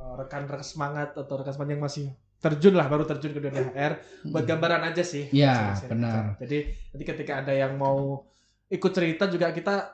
rekan-rekan 0.00 0.62
semangat 0.62 1.12
atau 1.12 1.34
rekan 1.36 1.52
semangat 1.52 1.72
yang 1.72 1.84
masih 1.84 2.06
terjun 2.36 2.72
lah 2.72 2.88
baru 2.88 3.04
terjun 3.04 3.30
ke 3.30 3.38
dunia 3.38 3.68
HR 3.68 3.92
buat 4.26 4.44
gambaran 4.44 4.82
aja 4.86 5.02
sih. 5.02 5.28
Ya, 5.30 5.76
Sharing-sharing 5.76 5.90
benar. 5.92 6.22
Jadi 6.38 6.58
nanti 6.90 7.04
ketika 7.06 7.32
ada 7.38 7.52
yang 7.52 7.76
mau 7.76 8.24
ikut 8.66 8.90
cerita 8.90 9.26
juga 9.26 9.50
kita 9.50 9.92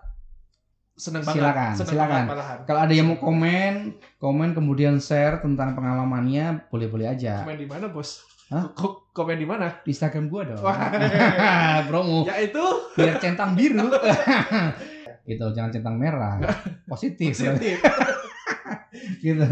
seneng 0.93 1.21
banget. 1.23 1.43
Silakan, 1.43 1.71
seneng 1.75 1.93
silakan. 1.93 2.25
banget 2.25 2.59
kalau 2.65 2.81
ada 2.81 2.95
yang 2.95 3.07
mau 3.07 3.19
komen 3.19 3.75
komen 4.17 4.49
kemudian 4.53 4.97
share 4.97 5.39
tentang 5.39 5.75
pengalamannya 5.75 6.65
boleh 6.67 6.89
boleh 6.89 7.07
aja 7.07 7.43
Komen 7.43 7.59
di 7.59 7.69
mana 7.69 7.87
bos? 7.87 8.25
Hah? 8.49 8.73
Ko- 8.73 9.05
Komen 9.11 9.37
di 9.37 9.45
mana? 9.45 9.77
di 9.77 9.91
Instagram 9.91 10.31
gua 10.31 10.47
dong 10.47 10.63
promo 11.89 12.25
Ya 12.25 12.41
itu 12.41 12.65
biar 12.95 13.19
centang 13.19 13.53
biru 13.53 13.93
gitu 15.29 15.45
jangan 15.53 15.69
centang 15.69 15.99
merah 15.99 16.39
positif 16.87 17.35
positif. 17.35 17.77
gitu 19.27 19.45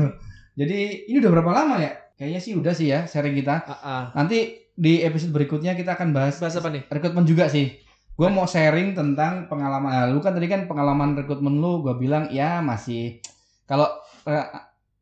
jadi 0.54 0.78
ini 1.10 1.16
udah 1.18 1.32
berapa 1.34 1.50
lama 1.50 1.76
ya 1.82 1.92
kayaknya 2.14 2.40
sih 2.40 2.52
udah 2.54 2.72
sih 2.72 2.90
ya 2.90 3.06
sharing 3.10 3.34
kita 3.34 3.62
Ah, 3.66 3.74
ah. 3.82 4.02
nanti 4.14 4.64
di 4.74 5.02
episode 5.02 5.30
berikutnya 5.30 5.74
kita 5.74 5.94
akan 5.94 6.10
bahas 6.10 6.38
Bahas 6.42 6.58
apa 6.58 6.70
nih? 6.70 6.82
rekrutmen 6.90 7.26
juga 7.26 7.46
sih 7.46 7.78
gue 8.14 8.28
mau 8.30 8.46
sharing 8.46 8.94
tentang 8.94 9.50
pengalaman 9.50 9.90
ah, 9.90 10.06
lu 10.06 10.22
kan 10.22 10.34
tadi 10.34 10.46
kan 10.46 10.70
pengalaman 10.70 11.18
rekrutmen 11.18 11.58
lu 11.58 11.82
gue 11.82 11.94
bilang 11.98 12.30
ya 12.30 12.62
masih 12.62 13.18
kalau 13.66 13.90
eh, 14.26 14.46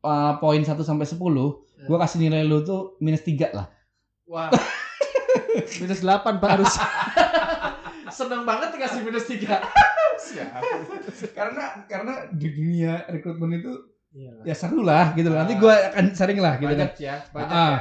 eh, 0.01 0.33
poin 0.41 0.61
1 0.61 0.73
sampai 0.81 1.05
10 1.05 1.21
gue 1.83 1.97
kasih 1.99 2.17
nilai 2.21 2.41
lu 2.41 2.65
tuh 2.65 2.97
minus 2.97 3.21
3 3.21 3.53
lah 3.53 3.69
Wah. 4.23 4.49
minus 5.83 6.01
8 6.01 6.39
Pak 6.39 6.49
harus. 6.49 6.73
Seneng 8.17 8.47
banget 8.47 8.71
dikasih 8.73 9.03
minus 9.03 9.27
3. 9.27 9.45
Siap. 10.23 10.63
karena 11.35 11.83
karena 11.85 12.13
di 12.31 12.47
dunia 12.49 13.03
rekrutmen 13.09 13.59
itu 13.59 13.71
Iyalah. 14.13 14.43
ya 14.43 14.53
seru 14.53 14.81
lah 14.81 15.11
gitu 15.11 15.27
loh. 15.27 15.37
nanti 15.37 15.55
gue 15.55 15.73
akan 15.73 16.05
sharing 16.11 16.37
lah 16.37 16.53
gitu 16.55 16.69
kan. 16.71 16.87
Banyak 16.87 17.01
ya, 17.01 17.15
banyak 17.29 17.49
Ah, 17.49 17.57
ya. 17.57 17.77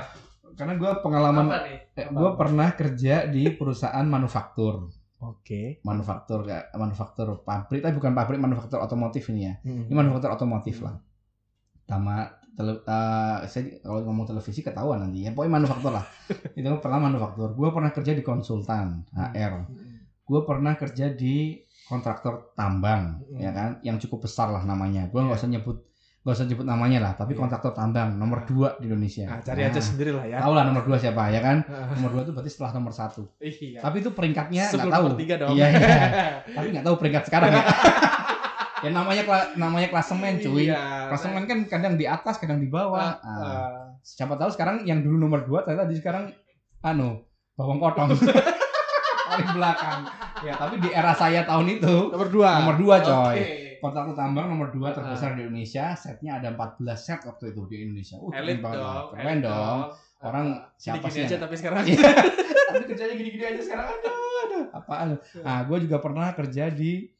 karena 0.55 0.75
gue 0.75 0.91
pengalaman 0.99 1.45
nih? 1.61 1.79
gue 2.09 2.31
pernah 2.35 2.69
kerja 2.73 3.15
di 3.27 3.43
perusahaan 3.51 4.07
manufaktur. 4.07 4.89
Oke. 5.21 5.79
manufaktur 5.83 6.43
kayak 6.43 6.75
manufaktur 6.75 7.39
pabrik 7.41 7.79
tapi 7.79 7.95
bukan 7.95 8.11
pabrik 8.11 8.37
manufaktur 8.37 8.79
otomotif 8.79 9.29
ini 9.29 9.41
ya. 9.45 9.55
Ini 9.63 9.93
manufaktur 9.93 10.33
otomotif 10.33 10.83
lah. 10.83 10.99
Sama 11.85 12.27
tele, 12.53 12.81
eh, 12.81 13.39
saya 13.47 13.63
kalau 13.79 14.03
ngomong 14.03 14.27
televisi 14.27 14.61
ketahuan 14.61 14.99
nanti 15.01 15.23
ya. 15.23 15.31
Pokoknya 15.31 15.53
manufaktur 15.55 15.93
lah. 15.93 16.03
Itu 16.59 16.67
pernah 16.79 16.99
manufaktur. 17.03 17.53
Gue 17.53 17.69
pernah 17.71 17.91
kerja 17.91 18.13
di 18.13 18.23
konsultan 18.23 19.05
HR 19.13 19.69
gue 20.23 20.41
pernah 20.43 20.73
kerja 20.75 21.13
di 21.13 21.61
kontraktor 21.85 22.55
tambang 22.55 23.21
Hmm. 23.23 23.39
ya 23.39 23.51
kan? 23.53 23.71
Yang 23.81 24.07
cukup 24.07 24.25
besar 24.25 24.49
lah 24.49 24.65
namanya. 24.65 25.07
Gue 25.07 25.21
nggak 25.21 25.37
Iya. 25.37 25.43
usah 25.45 25.51
nyebut 25.51 25.77
nggak 26.23 26.33
usah 26.33 26.47
nyebut 26.47 26.63
namanya 26.65 26.99
lah 27.01 27.13
tapi 27.13 27.35
Iya. 27.35 27.41
kontraktor 27.41 27.73
tambang 27.73 28.15
nomor 28.15 28.43
dua 28.43 28.79
di 28.79 28.87
Indonesia 28.87 29.27
Nah, 29.27 29.39
cari 29.39 29.63
aja 29.65 29.77
sendiri 29.77 30.11
lah 30.11 30.23
ya. 30.25 30.39
tahu 30.39 30.53
lah 30.53 30.63
nomor 30.63 30.83
dua 30.83 30.95
siapa 30.95 31.29
ya 31.29 31.41
kan 31.41 31.59
Ah, 31.65 31.91
nomor 31.93 32.11
dua 32.11 32.23
itu 32.23 32.31
berarti 32.31 32.47
setelah 32.49 32.71
nomor 32.73 32.93
satu 32.93 33.27
Iya. 33.37 33.81
tapi 33.81 33.97
itu 33.99 34.11
peringkatnya 34.11 34.63
nggak 34.65 34.87
tahu 34.89 35.07
tiga 35.17 35.35
dong. 35.37 35.51
iya 35.53 35.67
iya 35.69 35.99
tapi 36.57 36.67
nggak 36.71 36.85
tahu 36.85 36.95
peringkat 36.97 37.23
sekarang 37.27 37.51
ya 37.51 37.63
ya 38.85 38.91
namanya 38.93 39.23
namanya 39.57 39.89
klasemen 39.89 40.39
cuy 40.39 40.67
Iya. 40.67 41.11
klasemen 41.11 41.43
kan 41.45 41.59
kadang 41.67 41.95
di 41.95 42.07
atas 42.07 42.39
kadang 42.39 42.59
di 42.59 42.67
bawah 42.67 43.19
Ah, 43.19 43.19
Ah, 43.19 43.43
ah. 43.43 43.71
siapa 44.01 44.35
tahu 44.35 44.47
sekarang 44.49 44.83
yang 44.85 45.01
dulu 45.01 45.19
nomor 45.21 45.43
dua 45.43 45.63
ternyata 45.63 45.87
di 45.87 45.95
sekarang 45.95 46.31
anu 46.81 47.19
bawang 47.53 47.79
potong 47.79 48.15
paling 49.29 49.49
belakang 49.51 50.01
ya 50.41 50.55
tapi 50.55 50.75
di 50.77 50.89
era 50.89 51.11
saya 51.13 51.43
tahun 51.43 51.67
itu 51.73 51.95
Nomor 52.11 52.29
dua. 52.29 52.51
Nomor 52.59 52.77
dua, 52.77 52.97
coy. 53.01 53.37
Oke. 53.37 53.47
Kontraktor 53.83 54.15
tambang 54.15 54.47
nomor 54.47 54.71
dua 54.71 54.89
Ah. 54.89 54.95
terbesar 54.95 55.35
di 55.35 55.43
Indonesia 55.43 55.93
setnya 55.93 56.39
ada 56.39 56.49
14 56.51 56.79
set 56.97 57.21
waktu 57.23 57.51
itu 57.51 57.63
di 57.67 57.77
Indonesia. 57.83 58.17
Uh, 58.17 58.31
Elit 58.31 58.63
dong. 58.63 59.11
keren 59.11 59.39
dong. 59.41 59.81
orang 60.23 60.47
Ah, 60.55 60.71
siapa 60.79 61.03
gini-gini 61.03 61.11
sih 61.11 61.21
aja 61.21 61.35
yang- 61.35 61.43
tapi 61.43 61.55
sekarang. 61.57 61.83
Iya. 61.83 61.99
tapi 62.71 62.83
kerjanya 62.87 63.15
gini-gini 63.17 63.43
aja 63.45 63.61
sekarang. 63.61 63.87
Aduh 63.91 64.15
aduh. 64.41 64.65
Apaan 64.73 65.09
ah 65.43 65.61
gue 65.63 65.79
juga 65.83 65.99
pernah 65.99 66.31
kerja 66.31 66.71
di 66.71 67.11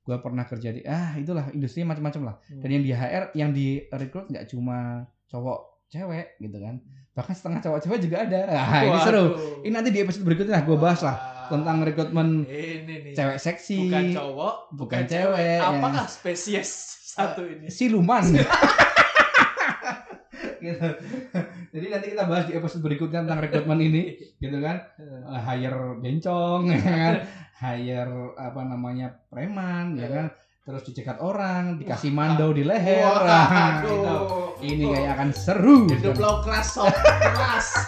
gue 0.00 0.16
pernah 0.18 0.44
kerja 0.44 0.68
di 0.68 0.84
ah 0.84 1.16
itulah 1.16 1.50
industri 1.50 1.82
macam-macam 1.82 2.22
lah. 2.24 2.36
Dan 2.54 2.68
yang 2.70 2.82
di 2.82 2.92
HR 2.92 3.24
yang 3.34 3.50
di 3.50 3.66
rekrut 3.90 4.30
nggak 4.30 4.46
cuma 4.46 5.02
cowok 5.26 5.58
cewek 5.88 6.38
gitu 6.38 6.54
kan. 6.54 6.78
Bahkan 7.12 7.34
setengah 7.34 7.58
cowok 7.60 7.78
cewek 7.80 7.98
juga 8.00 8.16
ada. 8.22 8.40
Ah 8.52 8.82
ini 8.84 8.98
seru. 9.00 9.24
Ini 9.62 9.72
nanti 9.72 9.90
di 9.90 9.98
episode 9.98 10.22
berikutnya 10.22 10.62
gue 10.62 10.76
bahas 10.76 11.02
lah. 11.02 11.16
Tentang 11.50 11.76
rekrutmen 11.84 12.46
ini 12.48 12.94
nih. 13.10 13.14
cewek 13.14 13.38
seksi 13.40 13.78
bukan 13.88 14.04
cowok, 14.14 14.54
bukan 14.74 15.02
cewek, 15.08 15.40
ya. 15.40 15.58
Apakah 15.68 16.06
spesies 16.08 16.70
satu 17.14 17.46
ini? 17.46 17.70
siluman 17.70 18.24
gitu. 20.64 20.88
Jadi 21.74 21.86
nanti 21.90 22.06
kita 22.14 22.24
bahas 22.24 22.46
di 22.48 22.54
episode 22.56 22.82
berikutnya 22.82 23.26
tentang 23.26 23.40
rekrutmen 23.44 23.80
ini, 23.82 24.16
gitu 24.40 24.58
kan? 24.62 24.80
Eh, 24.98 25.40
hire 25.44 26.00
bencong, 26.00 26.62
ya 26.70 26.80
kan? 26.80 27.14
Hire 27.60 28.32
apa 28.38 28.60
namanya 28.64 29.12
preman, 29.28 29.98
ya 29.98 30.08
kan? 30.08 30.26
Terus 30.64 30.80
dicekat 30.88 31.20
orang, 31.20 31.76
dikasih 31.76 32.08
mando 32.08 32.48
di 32.56 32.64
leher. 32.64 33.04
Nah, 33.04 33.84
gitu. 33.84 34.16
Ini 34.64 34.84
kayak 34.88 35.10
akan 35.20 35.28
seru. 35.36 35.84
Hidup 35.92 36.16
low 36.16 36.40
class, 36.40 36.72
soft 36.72 36.96
class. 37.04 37.84